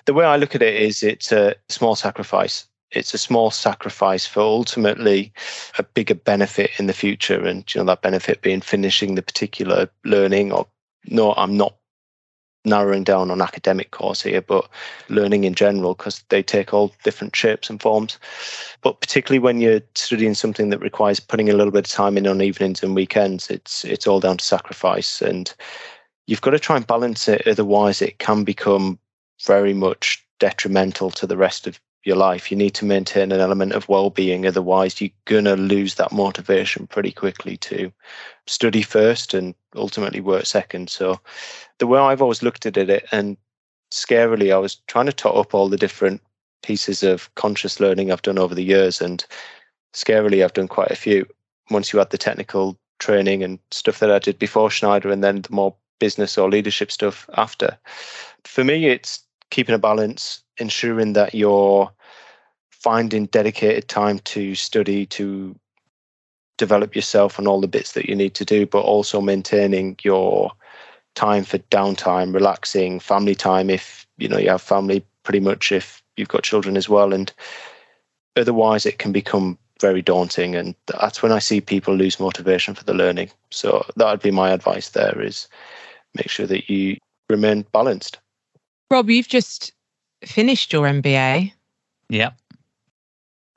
The 0.06 0.14
way 0.14 0.24
I 0.24 0.36
look 0.36 0.54
at 0.54 0.62
it 0.62 0.74
is 0.74 1.02
it's 1.02 1.32
a 1.32 1.54
small 1.68 1.94
sacrifice. 1.94 2.66
It's 2.90 3.14
a 3.14 3.18
small 3.18 3.50
sacrifice 3.50 4.26
for 4.26 4.40
ultimately 4.40 5.32
a 5.78 5.82
bigger 5.82 6.14
benefit 6.14 6.70
in 6.78 6.86
the 6.86 6.92
future. 6.92 7.44
And 7.44 7.72
you 7.72 7.80
know, 7.80 7.84
that 7.86 8.02
benefit 8.02 8.42
being 8.42 8.60
finishing 8.60 9.14
the 9.14 9.22
particular 9.22 9.88
learning 10.04 10.52
or 10.52 10.66
no, 11.06 11.32
I'm 11.34 11.56
not 11.56 11.77
narrowing 12.64 13.04
down 13.04 13.30
on 13.30 13.40
academic 13.40 13.90
course 13.90 14.22
here, 14.22 14.42
but 14.42 14.68
learning 15.08 15.44
in 15.44 15.54
general 15.54 15.94
because 15.94 16.22
they 16.28 16.42
take 16.42 16.74
all 16.74 16.92
different 17.04 17.34
shapes 17.34 17.70
and 17.70 17.80
forms. 17.80 18.18
But 18.82 19.00
particularly 19.00 19.38
when 19.38 19.60
you're 19.60 19.82
studying 19.94 20.34
something 20.34 20.70
that 20.70 20.80
requires 20.80 21.20
putting 21.20 21.48
a 21.48 21.54
little 21.54 21.72
bit 21.72 21.86
of 21.86 21.92
time 21.92 22.16
in 22.18 22.26
on 22.26 22.42
evenings 22.42 22.82
and 22.82 22.94
weekends, 22.94 23.50
it's 23.50 23.84
it's 23.84 24.06
all 24.06 24.20
down 24.20 24.38
to 24.38 24.44
sacrifice, 24.44 25.22
and 25.22 25.52
you've 26.26 26.40
got 26.40 26.50
to 26.50 26.58
try 26.58 26.76
and 26.76 26.86
balance 26.86 27.28
it. 27.28 27.46
Otherwise, 27.46 28.02
it 28.02 28.18
can 28.18 28.44
become 28.44 28.98
very 29.46 29.74
much 29.74 30.24
detrimental 30.40 31.10
to 31.10 31.26
the 31.26 31.36
rest 31.36 31.66
of 31.66 31.80
your 32.04 32.16
life. 32.16 32.50
You 32.50 32.56
need 32.56 32.74
to 32.74 32.84
maintain 32.84 33.32
an 33.32 33.40
element 33.40 33.72
of 33.72 33.88
well-being. 33.88 34.46
Otherwise, 34.46 35.00
you're 35.00 35.10
gonna 35.26 35.56
lose 35.56 35.96
that 35.96 36.12
motivation 36.12 36.86
pretty 36.86 37.12
quickly 37.12 37.56
to 37.58 37.92
study 38.46 38.82
first 38.82 39.34
and 39.34 39.54
ultimately 39.76 40.20
work 40.20 40.46
second. 40.46 40.90
So, 40.90 41.20
the 41.78 41.86
way 41.86 41.98
I've 41.98 42.22
always 42.22 42.42
looked 42.42 42.66
at 42.66 42.76
it, 42.76 43.06
and 43.12 43.36
scarily, 43.92 44.52
I 44.52 44.58
was 44.58 44.76
trying 44.86 45.06
to 45.06 45.12
tot 45.12 45.36
up 45.36 45.54
all 45.54 45.68
the 45.68 45.76
different 45.76 46.20
pieces 46.62 47.02
of 47.02 47.32
conscious 47.34 47.80
learning 47.80 48.10
I've 48.10 48.22
done 48.22 48.38
over 48.38 48.54
the 48.54 48.64
years, 48.64 49.00
and 49.00 49.24
scarily, 49.94 50.44
I've 50.44 50.52
done 50.52 50.68
quite 50.68 50.90
a 50.90 50.96
few. 50.96 51.26
Once 51.70 51.92
you 51.92 52.00
add 52.00 52.10
the 52.10 52.18
technical 52.18 52.78
training 52.98 53.42
and 53.42 53.58
stuff 53.70 54.00
that 54.00 54.10
I 54.10 54.18
did 54.18 54.38
before 54.38 54.70
Schneider, 54.70 55.10
and 55.10 55.22
then 55.22 55.42
the 55.42 55.52
more 55.52 55.74
business 55.98 56.38
or 56.38 56.50
leadership 56.50 56.90
stuff 56.90 57.28
after. 57.36 57.76
For 58.44 58.64
me, 58.64 58.86
it's 58.86 59.22
keeping 59.50 59.74
a 59.74 59.78
balance, 59.78 60.42
ensuring 60.58 61.12
that 61.14 61.34
you're 61.34 61.90
finding 62.70 63.26
dedicated 63.26 63.88
time 63.88 64.20
to 64.20 64.54
study, 64.54 65.06
to 65.06 65.56
develop 66.56 66.94
yourself 66.94 67.38
and 67.38 67.46
all 67.48 67.60
the 67.60 67.68
bits 67.68 67.92
that 67.92 68.08
you 68.08 68.14
need 68.14 68.34
to 68.34 68.44
do, 68.44 68.66
but 68.66 68.80
also 68.80 69.20
maintaining 69.20 69.96
your 70.02 70.52
time 71.18 71.42
for 71.42 71.58
downtime, 71.58 72.32
relaxing, 72.32 73.00
family 73.00 73.34
time 73.34 73.70
if 73.70 74.06
you 74.18 74.28
know 74.28 74.38
you 74.38 74.50
have 74.50 74.62
family 74.62 75.04
pretty 75.24 75.40
much 75.40 75.72
if 75.72 76.00
you've 76.16 76.28
got 76.28 76.44
children 76.44 76.76
as 76.76 76.88
well. 76.88 77.12
And 77.12 77.32
otherwise 78.36 78.86
it 78.86 78.98
can 78.98 79.10
become 79.10 79.58
very 79.80 80.00
daunting 80.00 80.54
and 80.54 80.74
that's 80.86 81.20
when 81.22 81.32
I 81.32 81.40
see 81.40 81.60
people 81.60 81.94
lose 81.94 82.20
motivation 82.20 82.74
for 82.74 82.84
the 82.84 82.94
learning. 82.94 83.30
So 83.50 83.84
that 83.96 84.10
would 84.10 84.22
be 84.22 84.30
my 84.30 84.50
advice 84.50 84.90
there 84.90 85.20
is 85.20 85.48
make 86.14 86.30
sure 86.30 86.46
that 86.46 86.70
you 86.70 86.96
remain 87.28 87.66
balanced. 87.72 88.18
Rob, 88.90 89.10
you've 89.10 89.28
just 89.28 89.72
finished 90.24 90.72
your 90.72 90.86
MBA. 90.86 91.52
Yeah. 92.08 92.30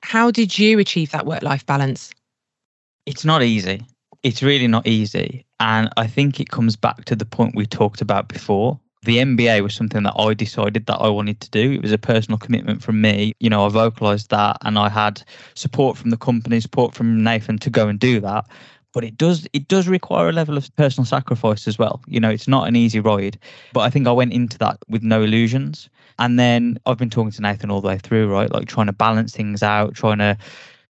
How 0.02 0.32
did 0.32 0.58
you 0.58 0.80
achieve 0.80 1.12
that 1.12 1.26
work 1.26 1.42
life 1.42 1.64
balance? 1.64 2.10
It's 3.06 3.24
not 3.24 3.42
easy. 3.42 3.86
It's 4.22 4.42
really 4.42 4.68
not 4.68 4.86
easy. 4.86 5.44
And 5.58 5.88
I 5.96 6.06
think 6.06 6.38
it 6.38 6.50
comes 6.50 6.76
back 6.76 7.04
to 7.06 7.16
the 7.16 7.24
point 7.24 7.56
we 7.56 7.66
talked 7.66 8.00
about 8.00 8.28
before. 8.28 8.78
The 9.04 9.18
MBA 9.18 9.62
was 9.62 9.74
something 9.74 10.04
that 10.04 10.14
I 10.16 10.32
decided 10.32 10.86
that 10.86 10.98
I 10.98 11.08
wanted 11.08 11.40
to 11.40 11.50
do. 11.50 11.72
It 11.72 11.82
was 11.82 11.90
a 11.90 11.98
personal 11.98 12.38
commitment 12.38 12.82
from 12.82 13.00
me. 13.00 13.32
You 13.40 13.50
know, 13.50 13.66
I 13.66 13.68
vocalized 13.68 14.30
that 14.30 14.58
and 14.62 14.78
I 14.78 14.88
had 14.88 15.24
support 15.54 15.96
from 15.96 16.10
the 16.10 16.16
company, 16.16 16.60
support 16.60 16.94
from 16.94 17.24
Nathan 17.24 17.58
to 17.58 17.70
go 17.70 17.88
and 17.88 17.98
do 17.98 18.20
that. 18.20 18.46
But 18.92 19.02
it 19.02 19.16
does 19.16 19.48
it 19.52 19.66
does 19.66 19.88
require 19.88 20.28
a 20.28 20.32
level 20.32 20.56
of 20.56 20.74
personal 20.76 21.06
sacrifice 21.06 21.66
as 21.66 21.78
well. 21.78 22.00
You 22.06 22.20
know, 22.20 22.30
it's 22.30 22.46
not 22.46 22.68
an 22.68 22.76
easy 22.76 23.00
ride. 23.00 23.38
But 23.72 23.80
I 23.80 23.90
think 23.90 24.06
I 24.06 24.12
went 24.12 24.32
into 24.32 24.56
that 24.58 24.78
with 24.88 25.02
no 25.02 25.22
illusions. 25.22 25.88
And 26.18 26.38
then 26.38 26.78
I've 26.86 26.98
been 26.98 27.10
talking 27.10 27.32
to 27.32 27.42
Nathan 27.42 27.70
all 27.70 27.80
the 27.80 27.88
way 27.88 27.98
through, 27.98 28.30
right? 28.30 28.52
Like 28.52 28.68
trying 28.68 28.86
to 28.86 28.92
balance 28.92 29.34
things 29.34 29.62
out, 29.62 29.94
trying 29.94 30.18
to 30.18 30.36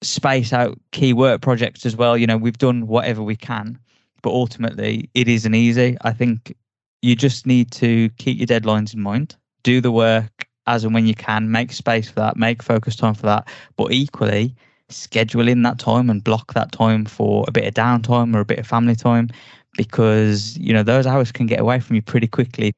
space 0.01 0.53
out 0.53 0.79
key 0.91 1.13
work 1.13 1.41
projects 1.41 1.85
as 1.85 1.95
well. 1.95 2.17
You 2.17 2.27
know, 2.27 2.37
we've 2.37 2.57
done 2.57 2.87
whatever 2.87 3.23
we 3.23 3.35
can, 3.35 3.79
but 4.21 4.31
ultimately 4.31 5.09
it 5.13 5.27
isn't 5.27 5.55
easy. 5.55 5.97
I 6.01 6.11
think 6.11 6.55
you 7.01 7.15
just 7.15 7.45
need 7.45 7.71
to 7.71 8.09
keep 8.17 8.37
your 8.37 8.47
deadlines 8.47 8.93
in 8.93 9.01
mind, 9.01 9.35
do 9.63 9.81
the 9.81 9.91
work 9.91 10.47
as 10.67 10.83
and 10.83 10.93
when 10.93 11.05
you 11.05 11.13
can, 11.13 11.51
make 11.51 11.71
space 11.71 12.09
for 12.09 12.15
that, 12.15 12.37
make 12.37 12.63
focus 12.63 12.95
time 12.95 13.13
for 13.13 13.27
that, 13.27 13.47
but 13.77 13.91
equally 13.91 14.55
schedule 14.89 15.47
in 15.47 15.63
that 15.63 15.79
time 15.79 16.09
and 16.09 16.23
block 16.23 16.53
that 16.53 16.71
time 16.71 17.05
for 17.05 17.45
a 17.47 17.51
bit 17.51 17.65
of 17.65 17.73
downtime 17.73 18.35
or 18.35 18.39
a 18.39 18.45
bit 18.45 18.59
of 18.59 18.67
family 18.67 18.95
time 18.95 19.29
because 19.77 20.57
you 20.57 20.73
know 20.73 20.83
those 20.83 21.07
hours 21.07 21.31
can 21.31 21.47
get 21.47 21.59
away 21.59 21.79
from 21.79 21.95
you 21.95 22.01
pretty 22.01 22.27
quickly 22.27 22.71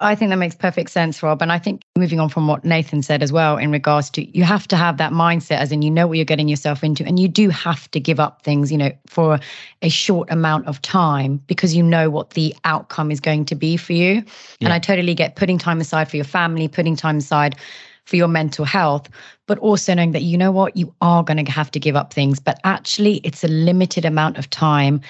I 0.00 0.14
think 0.14 0.30
that 0.30 0.36
makes 0.36 0.54
perfect 0.54 0.90
sense, 0.90 1.22
Rob. 1.24 1.42
And 1.42 1.50
I 1.50 1.58
think 1.58 1.82
moving 1.96 2.20
on 2.20 2.28
from 2.28 2.46
what 2.46 2.64
Nathan 2.64 3.02
said 3.02 3.20
as 3.20 3.32
well, 3.32 3.56
in 3.56 3.72
regards 3.72 4.10
to 4.10 4.38
you 4.38 4.44
have 4.44 4.68
to 4.68 4.76
have 4.76 4.96
that 4.98 5.12
mindset, 5.12 5.58
as 5.58 5.72
in 5.72 5.82
you 5.82 5.90
know 5.90 6.06
what 6.06 6.18
you're 6.18 6.24
getting 6.24 6.48
yourself 6.48 6.84
into, 6.84 7.04
and 7.04 7.18
you 7.18 7.26
do 7.26 7.48
have 7.50 7.90
to 7.90 7.98
give 7.98 8.20
up 8.20 8.42
things, 8.42 8.70
you 8.70 8.78
know, 8.78 8.92
for 9.08 9.40
a 9.82 9.88
short 9.88 10.30
amount 10.30 10.66
of 10.68 10.80
time 10.82 11.42
because 11.48 11.74
you 11.74 11.82
know 11.82 12.10
what 12.10 12.30
the 12.30 12.54
outcome 12.64 13.10
is 13.10 13.18
going 13.18 13.44
to 13.46 13.56
be 13.56 13.76
for 13.76 13.92
you. 13.92 14.14
Yeah. 14.14 14.22
And 14.60 14.72
I 14.72 14.78
totally 14.78 15.14
get 15.14 15.34
putting 15.34 15.58
time 15.58 15.80
aside 15.80 16.08
for 16.08 16.16
your 16.16 16.24
family, 16.24 16.68
putting 16.68 16.94
time 16.94 17.18
aside 17.18 17.56
for 18.04 18.14
your 18.14 18.28
mental 18.28 18.64
health, 18.64 19.08
but 19.46 19.58
also 19.58 19.94
knowing 19.94 20.12
that 20.12 20.22
you 20.22 20.38
know 20.38 20.52
what, 20.52 20.76
you 20.76 20.94
are 21.00 21.24
going 21.24 21.44
to 21.44 21.50
have 21.50 21.72
to 21.72 21.80
give 21.80 21.96
up 21.96 22.14
things, 22.14 22.38
but 22.38 22.60
actually 22.62 23.16
it's 23.24 23.42
a 23.42 23.48
limited 23.48 24.04
amount 24.04 24.38
of 24.38 24.48
time 24.48 25.00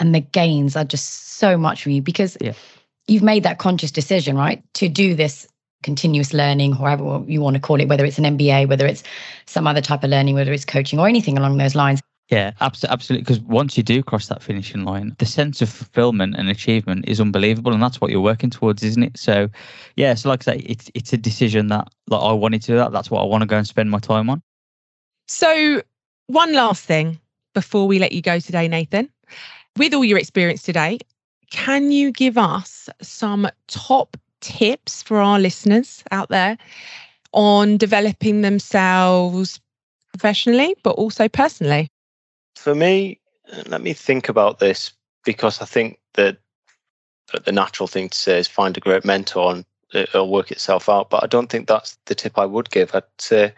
and 0.00 0.14
the 0.14 0.20
gains 0.20 0.74
are 0.74 0.84
just 0.84 1.36
so 1.36 1.58
much 1.58 1.82
for 1.82 1.90
you 1.90 2.00
because. 2.00 2.38
Yeah 2.40 2.54
you've 3.08 3.22
made 3.22 3.42
that 3.42 3.58
conscious 3.58 3.90
decision, 3.90 4.36
right, 4.36 4.62
to 4.74 4.88
do 4.88 5.14
this 5.14 5.48
continuous 5.82 6.32
learning, 6.32 6.72
however 6.72 7.22
you 7.26 7.40
want 7.40 7.54
to 7.54 7.60
call 7.60 7.80
it, 7.80 7.88
whether 7.88 8.04
it's 8.04 8.18
an 8.18 8.24
MBA, 8.24 8.68
whether 8.68 8.86
it's 8.86 9.02
some 9.46 9.66
other 9.66 9.80
type 9.80 10.04
of 10.04 10.10
learning, 10.10 10.34
whether 10.34 10.52
it's 10.52 10.64
coaching 10.64 10.98
or 10.98 11.08
anything 11.08 11.38
along 11.38 11.56
those 11.56 11.74
lines. 11.74 12.00
Yeah, 12.28 12.52
absolutely. 12.60 13.22
Because 13.22 13.40
once 13.40 13.78
you 13.78 13.82
do 13.82 14.02
cross 14.02 14.26
that 14.26 14.42
finishing 14.42 14.84
line, 14.84 15.16
the 15.18 15.24
sense 15.24 15.62
of 15.62 15.70
fulfillment 15.70 16.36
and 16.36 16.50
achievement 16.50 17.08
is 17.08 17.22
unbelievable, 17.22 17.72
and 17.72 17.82
that's 17.82 18.02
what 18.02 18.10
you're 18.10 18.20
working 18.20 18.50
towards, 18.50 18.82
isn't 18.82 19.02
it? 19.02 19.16
So, 19.16 19.48
yeah. 19.96 20.12
So, 20.12 20.28
like 20.28 20.46
I 20.46 20.56
say, 20.56 20.58
it's 20.58 20.90
it's 20.94 21.14
a 21.14 21.16
decision 21.16 21.68
that 21.68 21.88
like 22.08 22.20
I 22.20 22.32
wanted 22.32 22.60
to 22.62 22.66
do 22.72 22.76
that. 22.76 22.92
That's 22.92 23.10
what 23.10 23.22
I 23.22 23.24
want 23.24 23.42
to 23.42 23.46
go 23.46 23.56
and 23.56 23.66
spend 23.66 23.90
my 23.90 23.98
time 23.98 24.28
on. 24.28 24.42
So, 25.26 25.80
one 26.26 26.52
last 26.52 26.84
thing 26.84 27.18
before 27.54 27.88
we 27.88 27.98
let 27.98 28.12
you 28.12 28.20
go 28.20 28.40
today, 28.40 28.68
Nathan. 28.68 29.08
With 29.78 29.94
all 29.94 30.04
your 30.04 30.18
experience 30.18 30.62
today, 30.62 30.98
can 31.50 31.90
you 31.90 32.12
give 32.12 32.38
us 32.38 32.88
some 33.02 33.48
top 33.66 34.16
tips 34.40 35.02
for 35.02 35.18
our 35.18 35.38
listeners 35.38 36.02
out 36.10 36.28
there 36.28 36.58
on 37.32 37.76
developing 37.76 38.42
themselves 38.42 39.60
professionally, 40.12 40.74
but 40.82 40.92
also 40.92 41.28
personally? 41.28 41.90
For 42.56 42.74
me, 42.74 43.20
let 43.66 43.82
me 43.82 43.92
think 43.92 44.28
about 44.28 44.58
this 44.58 44.92
because 45.24 45.60
I 45.60 45.64
think 45.64 45.98
that, 46.14 46.38
that 47.32 47.44
the 47.44 47.52
natural 47.52 47.86
thing 47.86 48.08
to 48.08 48.18
say 48.18 48.38
is 48.38 48.48
find 48.48 48.76
a 48.76 48.80
great 48.80 49.04
mentor 49.04 49.52
and 49.52 49.64
uh, 49.94 50.00
it'll 50.00 50.30
work 50.30 50.50
itself 50.50 50.88
out. 50.88 51.10
But 51.10 51.22
I 51.22 51.26
don't 51.26 51.48
think 51.48 51.66
that's 51.66 51.98
the 52.06 52.14
tip 52.14 52.38
I 52.38 52.46
would 52.46 52.70
give. 52.70 52.94
I'd 52.94 53.04
say, 53.18 53.52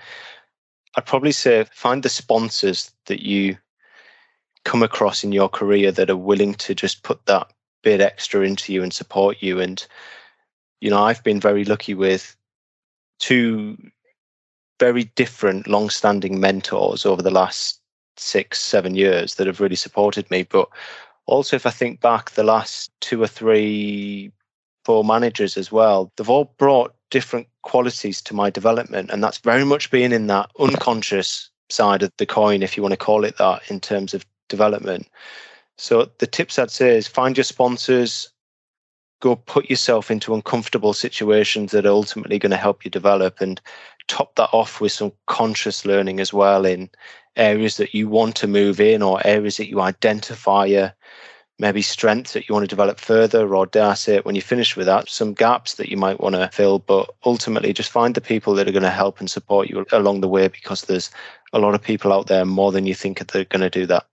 I'd 0.96 1.06
probably 1.06 1.32
say 1.32 1.64
find 1.72 2.02
the 2.02 2.08
sponsors 2.08 2.92
that 3.06 3.24
you 3.24 3.56
come 4.64 4.82
across 4.82 5.24
in 5.24 5.32
your 5.32 5.48
career 5.48 5.90
that 5.92 6.10
are 6.10 6.16
willing 6.16 6.54
to 6.54 6.74
just 6.74 7.02
put 7.02 7.24
that 7.26 7.50
bit 7.82 8.00
extra 8.00 8.42
into 8.42 8.72
you 8.72 8.82
and 8.82 8.92
support 8.92 9.38
you. 9.40 9.60
And, 9.60 9.84
you 10.80 10.90
know, 10.90 11.02
I've 11.02 11.22
been 11.24 11.40
very 11.40 11.64
lucky 11.64 11.94
with 11.94 12.36
two 13.18 13.76
very 14.78 15.04
different 15.04 15.66
long 15.66 15.90
standing 15.90 16.40
mentors 16.40 17.04
over 17.04 17.22
the 17.22 17.30
last 17.30 17.80
six, 18.16 18.60
seven 18.60 18.94
years 18.94 19.34
that 19.34 19.46
have 19.46 19.60
really 19.60 19.76
supported 19.76 20.30
me. 20.30 20.42
But 20.42 20.68
also, 21.26 21.56
if 21.56 21.66
I 21.66 21.70
think 21.70 22.00
back 22.00 22.30
the 22.30 22.42
last 22.42 22.90
two 23.00 23.22
or 23.22 23.26
three, 23.26 24.32
four 24.84 25.04
managers 25.04 25.56
as 25.56 25.70
well, 25.70 26.10
they've 26.16 26.30
all 26.30 26.54
brought 26.56 26.94
different 27.10 27.46
qualities 27.62 28.22
to 28.22 28.34
my 28.34 28.50
development. 28.50 29.10
And 29.10 29.22
that's 29.22 29.38
very 29.38 29.64
much 29.64 29.90
been 29.90 30.12
in 30.12 30.26
that 30.28 30.50
unconscious 30.58 31.50
side 31.68 32.02
of 32.02 32.12
the 32.16 32.26
coin, 32.26 32.62
if 32.62 32.76
you 32.76 32.82
want 32.82 32.92
to 32.92 32.96
call 32.96 33.24
it 33.24 33.36
that, 33.38 33.70
in 33.70 33.80
terms 33.80 34.14
of 34.14 34.24
development. 34.48 35.08
So 35.80 36.10
the 36.18 36.26
tips 36.26 36.58
I'd 36.58 36.70
say 36.70 36.94
is 36.98 37.08
find 37.08 37.38
your 37.38 37.44
sponsors, 37.44 38.28
go 39.22 39.34
put 39.34 39.70
yourself 39.70 40.10
into 40.10 40.34
uncomfortable 40.34 40.92
situations 40.92 41.72
that 41.72 41.86
are 41.86 41.88
ultimately 41.88 42.38
going 42.38 42.50
to 42.50 42.58
help 42.58 42.84
you 42.84 42.90
develop 42.90 43.40
and 43.40 43.58
top 44.06 44.34
that 44.34 44.50
off 44.52 44.82
with 44.82 44.92
some 44.92 45.12
conscious 45.26 45.86
learning 45.86 46.20
as 46.20 46.34
well 46.34 46.66
in 46.66 46.90
areas 47.36 47.78
that 47.78 47.94
you 47.94 48.10
want 48.10 48.36
to 48.36 48.46
move 48.46 48.78
in 48.78 49.00
or 49.00 49.26
areas 49.26 49.56
that 49.56 49.70
you 49.70 49.80
identify 49.80 50.66
a 50.66 50.90
maybe 51.58 51.80
strengths 51.80 52.34
that 52.34 52.46
you 52.46 52.54
want 52.54 52.64
to 52.64 52.76
develop 52.76 53.00
further 53.00 53.54
or 53.56 53.64
dare 53.64 53.86
I 53.86 53.94
say 53.94 54.16
it 54.16 54.26
when 54.26 54.34
you 54.34 54.42
finish 54.42 54.76
with 54.76 54.84
that 54.84 55.08
some 55.08 55.32
gaps 55.32 55.76
that 55.76 55.88
you 55.88 55.96
might 55.96 56.20
want 56.20 56.34
to 56.34 56.50
fill. 56.52 56.80
But 56.80 57.08
ultimately 57.24 57.72
just 57.72 57.90
find 57.90 58.14
the 58.14 58.20
people 58.20 58.54
that 58.54 58.68
are 58.68 58.72
going 58.72 58.82
to 58.82 58.90
help 58.90 59.18
and 59.18 59.30
support 59.30 59.70
you 59.70 59.86
along 59.92 60.20
the 60.20 60.28
way 60.28 60.48
because 60.48 60.82
there's 60.82 61.10
a 61.54 61.58
lot 61.58 61.74
of 61.74 61.82
people 61.82 62.12
out 62.12 62.26
there 62.26 62.44
more 62.44 62.70
than 62.70 62.84
you 62.84 62.94
think 62.94 63.18
that 63.18 63.34
are 63.34 63.44
going 63.44 63.62
to 63.62 63.70
do 63.70 63.86
that 63.86 64.09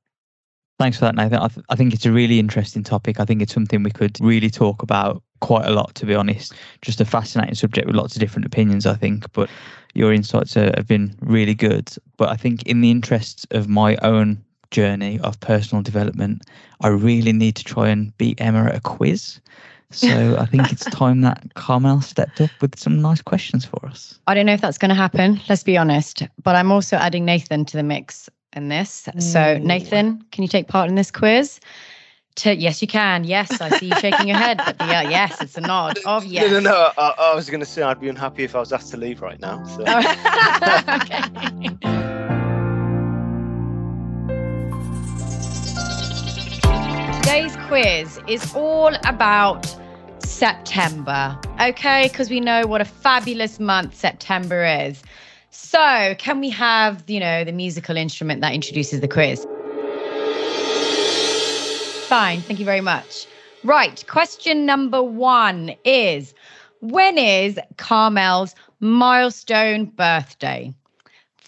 Thanks 0.79 0.99
for 0.99 1.05
that, 1.05 1.15
Nathan. 1.15 1.39
I, 1.39 1.47
th- 1.47 1.65
I 1.69 1.75
think 1.75 1.93
it's 1.93 2.05
a 2.05 2.11
really 2.11 2.37
interesting 2.37 2.83
topic. 2.83 3.19
I 3.19 3.25
think 3.25 3.41
it's 3.41 3.53
something 3.53 3.81
we 3.81 3.89
could 3.89 4.19
really 4.21 4.49
talk 4.49 4.83
about 4.83 5.23
quite 5.39 5.65
a 5.65 5.71
lot, 5.71 5.95
to 5.95 6.05
be 6.05 6.13
honest. 6.13 6.53
Just 6.81 7.01
a 7.01 7.05
fascinating 7.05 7.55
subject 7.55 7.87
with 7.87 7.95
lots 7.95 8.15
of 8.15 8.19
different 8.19 8.45
opinions, 8.45 8.85
I 8.85 8.93
think. 8.93 9.31
But 9.33 9.49
your 9.95 10.13
insights 10.13 10.55
are, 10.55 10.71
have 10.77 10.87
been 10.87 11.15
really 11.21 11.55
good. 11.55 11.89
But 12.17 12.29
I 12.29 12.35
think, 12.35 12.63
in 12.63 12.81
the 12.81 12.91
interests 12.91 13.47
of 13.51 13.67
my 13.67 13.97
own 13.97 14.43
journey 14.69 15.19
of 15.21 15.39
personal 15.39 15.81
development, 15.81 16.43
I 16.81 16.89
really 16.89 17.33
need 17.33 17.55
to 17.55 17.63
try 17.63 17.89
and 17.89 18.15
beat 18.17 18.39
Emma 18.39 18.65
at 18.65 18.75
a 18.75 18.81
quiz. 18.81 19.39
So 19.89 20.37
I 20.37 20.45
think 20.45 20.71
it's 20.71 20.85
time 20.91 21.21
that 21.21 21.53
Carmel 21.55 22.01
stepped 22.01 22.41
up 22.41 22.51
with 22.61 22.77
some 22.77 23.01
nice 23.01 23.21
questions 23.21 23.65
for 23.65 23.83
us. 23.85 24.19
I 24.27 24.35
don't 24.35 24.45
know 24.45 24.53
if 24.53 24.61
that's 24.61 24.77
going 24.77 24.89
to 24.89 24.95
happen, 24.95 25.39
let's 25.49 25.63
be 25.63 25.77
honest. 25.77 26.23
But 26.43 26.55
I'm 26.55 26.71
also 26.71 26.97
adding 26.97 27.25
Nathan 27.25 27.65
to 27.65 27.77
the 27.77 27.83
mix 27.83 28.29
in 28.57 28.67
this. 28.69 29.07
So, 29.19 29.57
Nathan, 29.59 30.23
can 30.31 30.41
you 30.41 30.49
take 30.49 30.67
part 30.67 30.89
in 30.89 30.95
this 30.95 31.11
quiz? 31.11 31.59
To, 32.37 32.55
yes, 32.55 32.81
you 32.81 32.87
can. 32.87 33.23
Yes, 33.23 33.61
I 33.61 33.69
see 33.79 33.87
you 33.87 33.99
shaking 33.99 34.27
your 34.27 34.37
head, 34.37 34.61
but 34.63 34.77
the, 34.77 34.83
uh, 34.83 35.01
yes, 35.01 35.41
it's 35.41 35.57
a 35.57 35.61
nod 35.61 35.97
of 36.05 36.25
yes. 36.25 36.51
No, 36.51 36.59
no, 36.59 36.69
no. 36.71 36.91
I, 36.97 37.13
I 37.17 37.35
was 37.35 37.49
going 37.49 37.61
to 37.61 37.65
say 37.65 37.81
I'd 37.81 37.99
be 37.99 38.09
unhappy 38.09 38.43
if 38.43 38.55
I 38.55 38.59
was 38.59 38.71
asked 38.71 38.91
to 38.91 38.97
leave 38.97 39.21
right 39.21 39.39
now. 39.39 39.63
So. 39.65 39.81
okay. 41.01 41.23
Today's 47.27 47.57
quiz 47.67 48.19
is 48.27 48.55
all 48.55 48.93
about 49.05 49.65
September, 50.19 51.39
okay? 51.59 52.07
Because 52.07 52.29
we 52.29 52.39
know 52.39 52.67
what 52.67 52.81
a 52.81 52.85
fabulous 52.85 53.59
month 53.59 53.95
September 53.95 54.63
is. 54.63 55.01
So, 55.59 56.13
can 56.19 56.39
we 56.39 56.51
have, 56.51 57.03
you 57.07 57.19
know, 57.19 57.43
the 57.43 57.51
musical 57.51 57.97
instrument 57.97 58.41
that 58.41 58.53
introduces 58.53 59.01
the 59.01 59.07
quiz? 59.07 59.43
Fine. 62.07 62.41
Thank 62.41 62.59
you 62.59 62.65
very 62.65 62.79
much. 62.79 63.25
Right. 63.63 64.05
Question 64.07 64.67
number 64.67 65.01
one 65.01 65.75
is 65.83 66.35
when 66.81 67.17
is 67.17 67.59
Carmel's 67.77 68.53
milestone 68.81 69.85
birthday? 69.85 70.75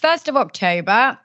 1st 0.02 0.28
of 0.28 0.36
October, 0.36 1.16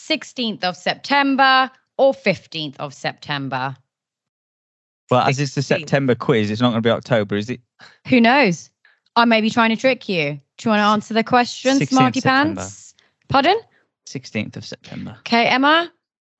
16th 0.00 0.64
of 0.64 0.76
September, 0.76 1.70
or 1.98 2.12
15th 2.12 2.74
of 2.80 2.92
September? 2.92 3.76
Well, 5.08 5.20
as 5.20 5.38
it's 5.38 5.54
the 5.54 5.62
September 5.62 6.16
quiz, 6.16 6.50
it's 6.50 6.60
not 6.60 6.70
going 6.70 6.82
to 6.82 6.86
be 6.86 6.90
October, 6.90 7.36
is 7.36 7.48
it? 7.48 7.60
Who 8.08 8.20
knows? 8.20 8.70
I 9.16 9.24
may 9.24 9.40
be 9.40 9.50
trying 9.50 9.70
to 9.70 9.76
trick 9.76 10.08
you. 10.08 10.40
Do 10.56 10.68
you 10.68 10.70
want 10.70 10.80
to 10.80 10.84
answer 10.84 11.14
the 11.14 11.24
question, 11.24 11.78
16th 11.78 11.88
Smarty 11.88 12.20
Pants? 12.20 12.94
Pardon? 13.28 13.58
16th 14.08 14.56
of 14.56 14.64
September. 14.64 15.16
Okay, 15.20 15.46
Emma? 15.46 15.92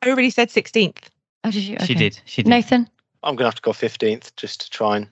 I 0.03 0.11
already 0.11 0.31
said 0.31 0.49
16th. 0.49 1.09
Oh, 1.45 1.51
did 1.51 1.63
you? 1.63 1.77
She 1.85 1.95
did. 1.95 2.21
She 2.25 2.43
did. 2.43 2.49
Nathan? 2.49 2.89
I'm 3.23 3.37
going 3.37 3.45
to 3.45 3.47
have 3.47 3.55
to 3.57 3.63
go 3.63 3.73
15th 3.73 4.35
just 4.37 4.63
to 4.63 4.71
try 4.71 4.97
and 4.97 5.09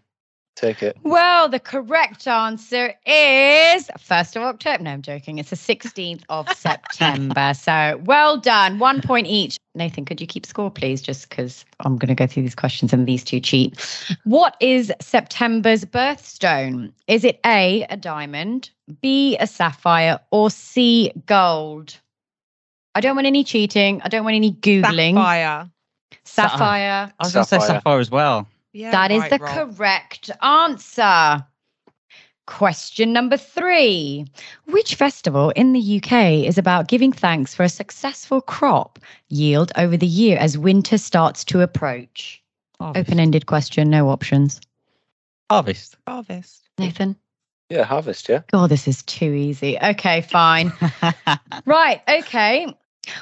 take 0.60 0.82
it. 0.82 0.96
Well, 1.02 1.48
the 1.48 1.58
correct 1.58 2.26
answer 2.26 2.94
is 3.06 3.90
1st 3.98 4.36
of 4.36 4.42
October. 4.42 4.82
No, 4.84 4.90
I'm 4.92 5.02
joking. 5.02 5.38
It's 5.38 5.50
the 5.50 5.56
16th 5.56 6.22
of 6.28 6.48
September. 6.56 7.54
So 7.54 8.00
well 8.04 8.36
done. 8.36 8.78
One 8.78 9.00
point 9.00 9.26
each. 9.26 9.58
Nathan, 9.74 10.04
could 10.04 10.20
you 10.20 10.26
keep 10.26 10.44
score, 10.44 10.70
please? 10.70 11.00
Just 11.00 11.28
because 11.28 11.64
I'm 11.80 11.96
going 11.96 12.08
to 12.08 12.14
go 12.14 12.26
through 12.26 12.42
these 12.42 12.54
questions 12.54 12.92
and 12.92 13.06
these 13.06 13.24
two 13.24 13.40
cheat. 13.40 13.78
What 14.24 14.56
is 14.60 14.92
September's 15.00 15.84
birthstone? 15.84 16.92
Is 17.06 17.24
it 17.24 17.40
A, 17.46 17.86
a 17.88 17.96
diamond, 17.96 18.70
B, 19.00 19.36
a 19.38 19.46
sapphire, 19.46 20.18
or 20.30 20.50
C, 20.50 21.12
gold? 21.26 21.98
I 22.94 23.00
don't 23.00 23.14
want 23.14 23.26
any 23.26 23.44
cheating. 23.44 24.02
I 24.02 24.08
don't 24.08 24.24
want 24.24 24.34
any 24.34 24.52
Googling. 24.52 25.14
Sapphire. 25.14 25.70
Sapphire. 26.24 27.12
I 27.18 27.24
was 27.24 27.32
going 27.32 27.44
to 27.44 27.48
say 27.48 27.58
Sapphire. 27.58 27.76
Sapphire 27.76 28.00
as 28.00 28.10
well. 28.10 28.48
Yeah, 28.72 28.90
That 28.92 29.10
is 29.10 29.20
right, 29.22 29.30
the 29.30 29.38
Rob. 29.38 29.74
correct 29.76 30.30
answer. 30.42 31.46
Question 32.46 33.12
number 33.12 33.36
three. 33.36 34.26
Which 34.66 34.94
festival 34.96 35.50
in 35.50 35.72
the 35.72 36.00
UK 36.02 36.46
is 36.46 36.58
about 36.58 36.88
giving 36.88 37.12
thanks 37.12 37.54
for 37.54 37.62
a 37.62 37.68
successful 37.68 38.40
crop 38.40 38.98
yield 39.28 39.70
over 39.76 39.96
the 39.96 40.06
year 40.06 40.36
as 40.38 40.58
winter 40.58 40.98
starts 40.98 41.44
to 41.44 41.60
approach? 41.60 42.42
Open 42.80 43.20
ended 43.20 43.46
question, 43.46 43.90
no 43.90 44.08
options. 44.08 44.60
Harvest. 45.50 45.96
Harvest. 46.06 46.68
Nathan? 46.78 47.16
Yeah, 47.68 47.84
harvest, 47.84 48.28
yeah. 48.28 48.40
Oh, 48.52 48.66
this 48.66 48.88
is 48.88 49.02
too 49.04 49.32
easy. 49.32 49.78
Okay, 49.78 50.22
fine. 50.22 50.72
right, 51.66 52.02
okay. 52.08 52.66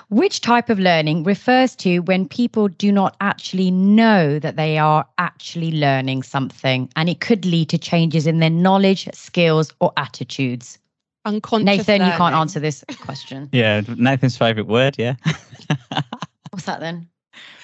Which 0.09 0.41
type 0.41 0.71
of 0.71 0.79
learning 0.79 1.25
refers 1.25 1.77
to 1.77 2.01
when 2.01 2.29
people 2.29 2.69
do 2.69 2.91
not 2.91 3.17
actually 3.21 3.71
know 3.71 4.39
that 4.39 4.57
they 4.57 4.79
are 4.79 5.07
actually 5.19 5.71
learning 5.73 6.25
something 6.25 6.91
and 6.97 7.09
it 7.09 7.21
could 7.21 7.45
lead 7.45 7.69
to 7.71 7.79
changes 7.79 8.27
in 8.27 8.41
their 8.41 8.51
knowledge, 8.51 9.09
skills, 9.13 9.73
or 9.81 9.93
attitudes? 9.97 10.79
Unconscious. 11.25 11.65
Nathan, 11.65 12.07
you 12.07 12.13
can't 12.13 12.35
answer 12.35 12.61
this 12.61 12.85
question. 13.01 13.49
yeah, 13.53 13.83
Nathan's 13.97 14.37
favourite 14.37 14.69
word, 14.69 14.97
yeah. 14.99 15.15
What's 16.51 16.65
that 16.65 16.81
then? 16.81 17.09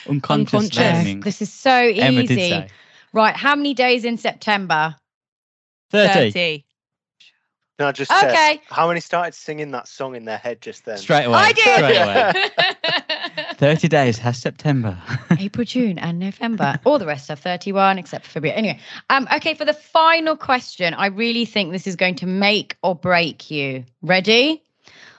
Unconscious, 0.09 0.55
Unconscious. 0.55 0.79
learning. 0.79 1.21
This 1.21 1.41
is 1.41 1.53
so 1.53 1.73
Emma 1.73 2.23
did 2.23 2.33
easy. 2.33 2.51
say. 2.51 2.69
Right, 3.13 3.35
how 3.35 3.55
many 3.55 3.75
days 3.75 4.05
in 4.05 4.19
September? 4.19 4.97
30. 5.91 6.33
30. 6.33 6.65
Can 7.79 7.89
I 7.89 7.93
just 7.93 8.11
Okay. 8.13 8.31
check 8.33 8.61
how 8.69 8.87
many 8.87 9.01
started 9.01 9.35
singing 9.35 9.73
that 9.73 9.89
song 9.89 10.15
in 10.15 10.25
their 10.25 10.39
head 10.39 10.61
just 10.61 10.85
then? 10.85 10.97
Straight 10.97 11.25
away. 11.25 11.37
I 11.39 11.53
did. 11.53 11.75
Straight 11.77 11.97
away. 11.97 13.55
30 13.57 13.89
days 13.89 14.17
has 14.19 14.39
September. 14.39 14.97
April, 15.39 15.65
June, 15.65 15.99
and 15.99 16.21
November. 16.21 16.79
All 16.85 17.01
the 17.01 17.07
rest 17.07 17.31
are 17.31 17.37
31, 17.37 17.99
except 17.99 18.27
for 18.27 18.31
February. 18.33 18.57
Anyway, 18.57 18.81
um, 19.11 19.27
okay, 19.35 19.55
for 19.55 19.65
the 19.65 19.75
final 19.75 20.37
question, 20.37 20.95
I 20.95 21.07
really 21.07 21.45
think 21.45 21.73
this 21.73 21.87
is 21.89 21.97
going 21.97 22.15
to 22.17 22.27
make 22.27 22.77
or 22.85 22.95
break 22.95 23.51
you. 23.51 23.85
Ready? 24.03 24.63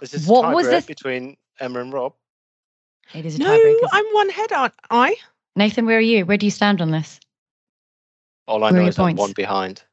Is 0.01 0.12
this 0.12 0.26
What 0.28 0.49
a 0.49 0.53
was 0.56 0.68
tiebreak 0.68 0.82
the- 0.82 0.88
between 0.88 1.38
Emma 1.60 1.82
and 1.82 1.91
Rob? 1.91 2.14
It 3.14 3.26
is 3.26 3.36
a 3.36 3.39
No, 3.39 3.49
tiebreaker. 3.49 3.88
I'm 3.91 4.06
one 4.14 4.30
head, 4.30 4.51
aren't 4.53 4.74
I? 4.89 5.16
Nathan, 5.58 5.86
where 5.86 5.97
are 5.97 6.01
you? 6.01 6.26
Where 6.26 6.38
do 6.38 6.45
you 6.45 6.51
stand 6.51 6.82
on 6.82 6.91
this? 6.91 7.20
All 8.47 8.64
I 8.64 8.72
Where 8.72 8.80
know 8.80 8.82
your 8.84 8.89
is 8.89 8.99
I'm 8.99 9.16
one 9.16 9.34
behind. 9.34 9.84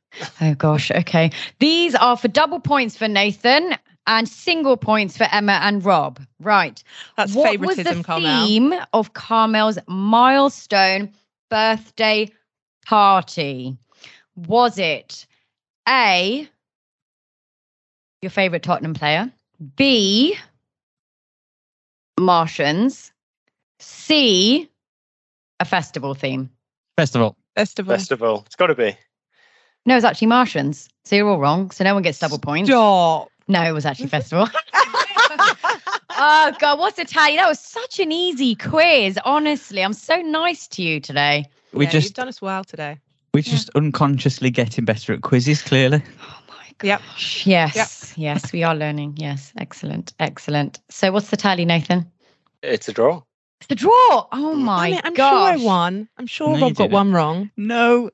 Oh 0.41 0.55
gosh, 0.55 0.91
okay. 0.91 1.31
These 1.59 1.95
are 1.95 2.17
for 2.17 2.29
double 2.29 2.61
points 2.61 2.97
for 2.97 3.09
Nathan 3.09 3.77
and 4.07 4.29
single 4.29 4.77
points 4.77 5.17
for 5.17 5.27
Emma 5.31 5.59
and 5.63 5.85
Rob. 5.85 6.21
Right. 6.41 6.83
That's 7.17 7.35
what 7.35 7.51
favoritism, 7.51 7.85
was 7.87 7.97
the 7.99 8.03
Carmel. 8.05 8.47
theme 8.47 8.75
of 8.93 9.13
Carmel's 9.15 9.79
milestone 9.87 11.13
birthday 11.51 12.29
party? 12.85 13.77
Was 14.35 14.79
it 14.79 15.27
A, 15.89 16.49
your 18.23 18.31
favorite 18.31 18.63
Tottenham 18.63 18.95
player, 18.95 19.31
B, 19.77 20.37
Martians, 22.19 23.13
C, 23.79 24.69
a 25.61 25.65
festival 25.65 26.15
theme? 26.15 26.51
Festival. 26.97 27.37
Festival. 27.55 27.95
Festival. 27.95 28.43
It's 28.47 28.57
got 28.57 28.69
to 28.69 28.75
be. 28.75 28.97
No, 29.85 29.95
it 29.95 29.97
was 29.97 30.05
actually 30.05 30.29
Martians. 30.29 30.89
So 31.05 31.17
you're 31.17 31.29
all 31.29 31.39
wrong. 31.41 31.71
So 31.71 31.83
no 31.85 31.95
one 31.95 32.03
gets 32.03 32.19
double 32.19 32.39
points. 32.39 32.71
Stop. 32.71 33.31
No, 33.49 33.63
it 33.63 33.73
was 33.73 33.85
actually 33.85 34.09
festival. 34.09 34.49
oh 36.17 36.53
God, 36.59 36.79
what's 36.79 36.99
Italian? 36.99 37.37
That 37.39 37.49
was 37.49 37.59
such 37.59 37.99
an 37.99 38.13
easy 38.13 38.55
quiz. 38.55 39.19
Honestly, 39.25 39.83
I'm 39.83 39.93
so 39.93 40.17
nice 40.21 40.69
to 40.69 40.83
you 40.83 41.01
today. 41.01 41.47
We 41.73 41.85
Yeah, 41.87 41.93
you've 41.95 42.03
just 42.03 42.15
done 42.15 42.29
us 42.29 42.41
well 42.41 42.63
today. 42.65 42.99
we're 43.35 43.43
just 43.43 43.71
unconsciously 43.75 44.51
getting 44.51 44.85
better 44.85 45.13
at 45.13 45.23
quizzes, 45.23 45.63
clearly. 45.63 46.03
Oh 46.23 46.39
my 46.49 46.55
Yep. 46.83 47.01
gosh. 47.03 47.47
Yes, 47.47 48.13
yes, 48.17 48.53
we 48.53 48.63
are 48.63 48.75
learning. 48.77 49.15
Yes, 49.17 49.53
excellent, 49.59 50.13
excellent. 50.21 50.81
So 50.91 51.11
what's 51.11 51.31
the 51.31 51.37
tally, 51.37 51.65
Nathan? 51.65 52.11
It's 52.63 52.89
a 52.89 52.93
draw. 52.93 53.23
It's 53.61 53.71
a 53.71 53.75
draw. 53.75 54.27
Oh 54.33 54.55
my 54.55 54.91
Damn 54.91 54.99
it, 54.99 55.05
I'm 55.07 55.15
gosh. 55.15 55.31
sure 55.31 55.39
I 55.39 55.57
won. 55.57 56.09
I'm 56.19 56.27
sure 56.27 56.57
No, 56.57 56.67
Rob 56.67 56.75
got 56.77 56.91
one 56.91 57.13
wrong. 57.13 57.51
No. 57.57 58.11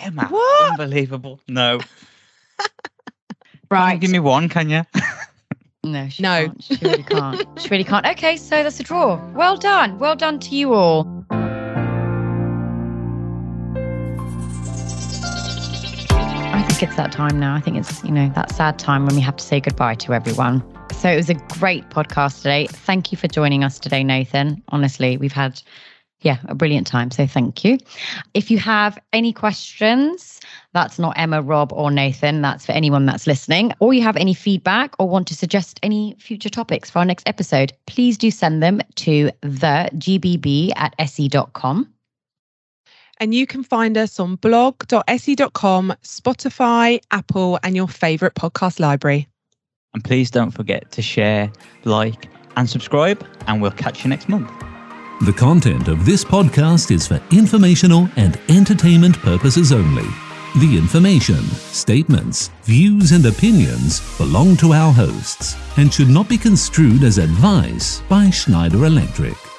Emma. 0.00 0.26
What? 0.28 0.70
Unbelievable. 0.70 1.40
No. 1.48 1.80
Right. 3.70 4.00
Give 4.00 4.10
me 4.10 4.18
one, 4.18 4.48
can 4.48 4.68
you? 4.68 4.82
No, 5.84 6.08
she 6.08 6.22
No. 6.24 6.46
can't. 6.48 6.62
She 6.64 6.74
really 6.82 7.02
can't. 7.04 7.46
she 7.60 7.68
really 7.68 7.84
can't. 7.84 8.04
Okay, 8.04 8.36
so 8.36 8.64
that's 8.64 8.80
a 8.80 8.82
draw. 8.82 9.14
Well 9.32 9.56
done. 9.56 9.96
Well 10.00 10.16
done 10.16 10.40
to 10.40 10.56
you 10.56 10.72
all. 10.74 11.06
I 16.52 16.62
think 16.68 16.82
it's 16.82 16.96
that 16.96 17.12
time 17.12 17.38
now. 17.38 17.54
I 17.54 17.60
think 17.60 17.76
it's, 17.76 18.02
you 18.04 18.10
know, 18.10 18.28
that 18.34 18.50
sad 18.52 18.78
time 18.78 19.06
when 19.06 19.14
we 19.14 19.20
have 19.22 19.36
to 19.36 19.44
say 19.44 19.60
goodbye 19.60 19.94
to 19.96 20.12
everyone. 20.14 20.62
So 20.98 21.08
it 21.10 21.16
was 21.16 21.30
a 21.30 21.34
great 21.34 21.88
podcast 21.90 22.38
today. 22.38 22.66
Thank 22.66 23.12
you 23.12 23.18
for 23.18 23.28
joining 23.28 23.62
us 23.64 23.78
today, 23.78 24.02
Nathan. 24.02 24.62
Honestly, 24.68 25.16
we've 25.16 25.32
had, 25.32 25.62
yeah, 26.22 26.38
a 26.46 26.54
brilliant 26.54 26.86
time. 26.86 27.10
So 27.10 27.26
thank 27.26 27.64
you. 27.64 27.78
If 28.34 28.50
you 28.50 28.58
have 28.58 28.98
any 29.12 29.32
questions, 29.32 30.40
that's 30.74 30.98
not 30.98 31.18
Emma, 31.18 31.42
Rob, 31.42 31.72
or 31.72 31.90
Nathan. 31.90 32.42
That's 32.42 32.66
for 32.66 32.72
anyone 32.72 33.06
that's 33.06 33.26
listening. 33.26 33.72
Or 33.80 33.94
you 33.94 34.02
have 34.02 34.16
any 34.16 34.34
feedback 34.34 34.94
or 34.98 35.08
want 35.08 35.26
to 35.28 35.34
suggest 35.34 35.80
any 35.82 36.14
future 36.18 36.50
topics 36.50 36.90
for 36.90 36.98
our 36.98 37.04
next 37.04 37.28
episode, 37.28 37.72
please 37.86 38.18
do 38.18 38.30
send 38.30 38.62
them 38.62 38.80
to 38.96 39.30
the 39.40 39.90
gbb 39.94 40.72
at 40.76 40.94
se.com. 40.98 41.88
And 43.18 43.34
you 43.34 43.46
can 43.46 43.62
find 43.62 43.98
us 43.98 44.18
on 44.18 44.36
blog.se.com, 44.36 45.94
Spotify, 46.02 47.00
Apple, 47.10 47.58
and 47.62 47.76
your 47.76 47.88
favorite 47.88 48.34
podcast 48.34 48.80
library. 48.80 49.28
And 49.92 50.02
please 50.02 50.30
don't 50.30 50.52
forget 50.52 50.90
to 50.92 51.02
share, 51.02 51.52
like, 51.84 52.28
and 52.56 52.68
subscribe. 52.68 53.24
And 53.46 53.60
we'll 53.60 53.72
catch 53.72 54.04
you 54.04 54.08
next 54.08 54.28
month. 54.28 54.50
The 55.22 55.32
content 55.34 55.88
of 55.88 56.06
this 56.06 56.24
podcast 56.24 56.90
is 56.90 57.06
for 57.06 57.20
informational 57.30 58.08
and 58.16 58.40
entertainment 58.48 59.18
purposes 59.18 59.70
only. 59.70 60.08
The 60.58 60.78
information, 60.78 61.42
statements, 61.42 62.48
views, 62.62 63.12
and 63.12 63.26
opinions 63.26 64.00
belong 64.16 64.56
to 64.56 64.72
our 64.72 64.94
hosts 64.94 65.56
and 65.76 65.92
should 65.92 66.08
not 66.08 66.26
be 66.26 66.38
construed 66.38 67.02
as 67.02 67.18
advice 67.18 68.00
by 68.08 68.30
Schneider 68.30 68.86
Electric. 68.86 69.49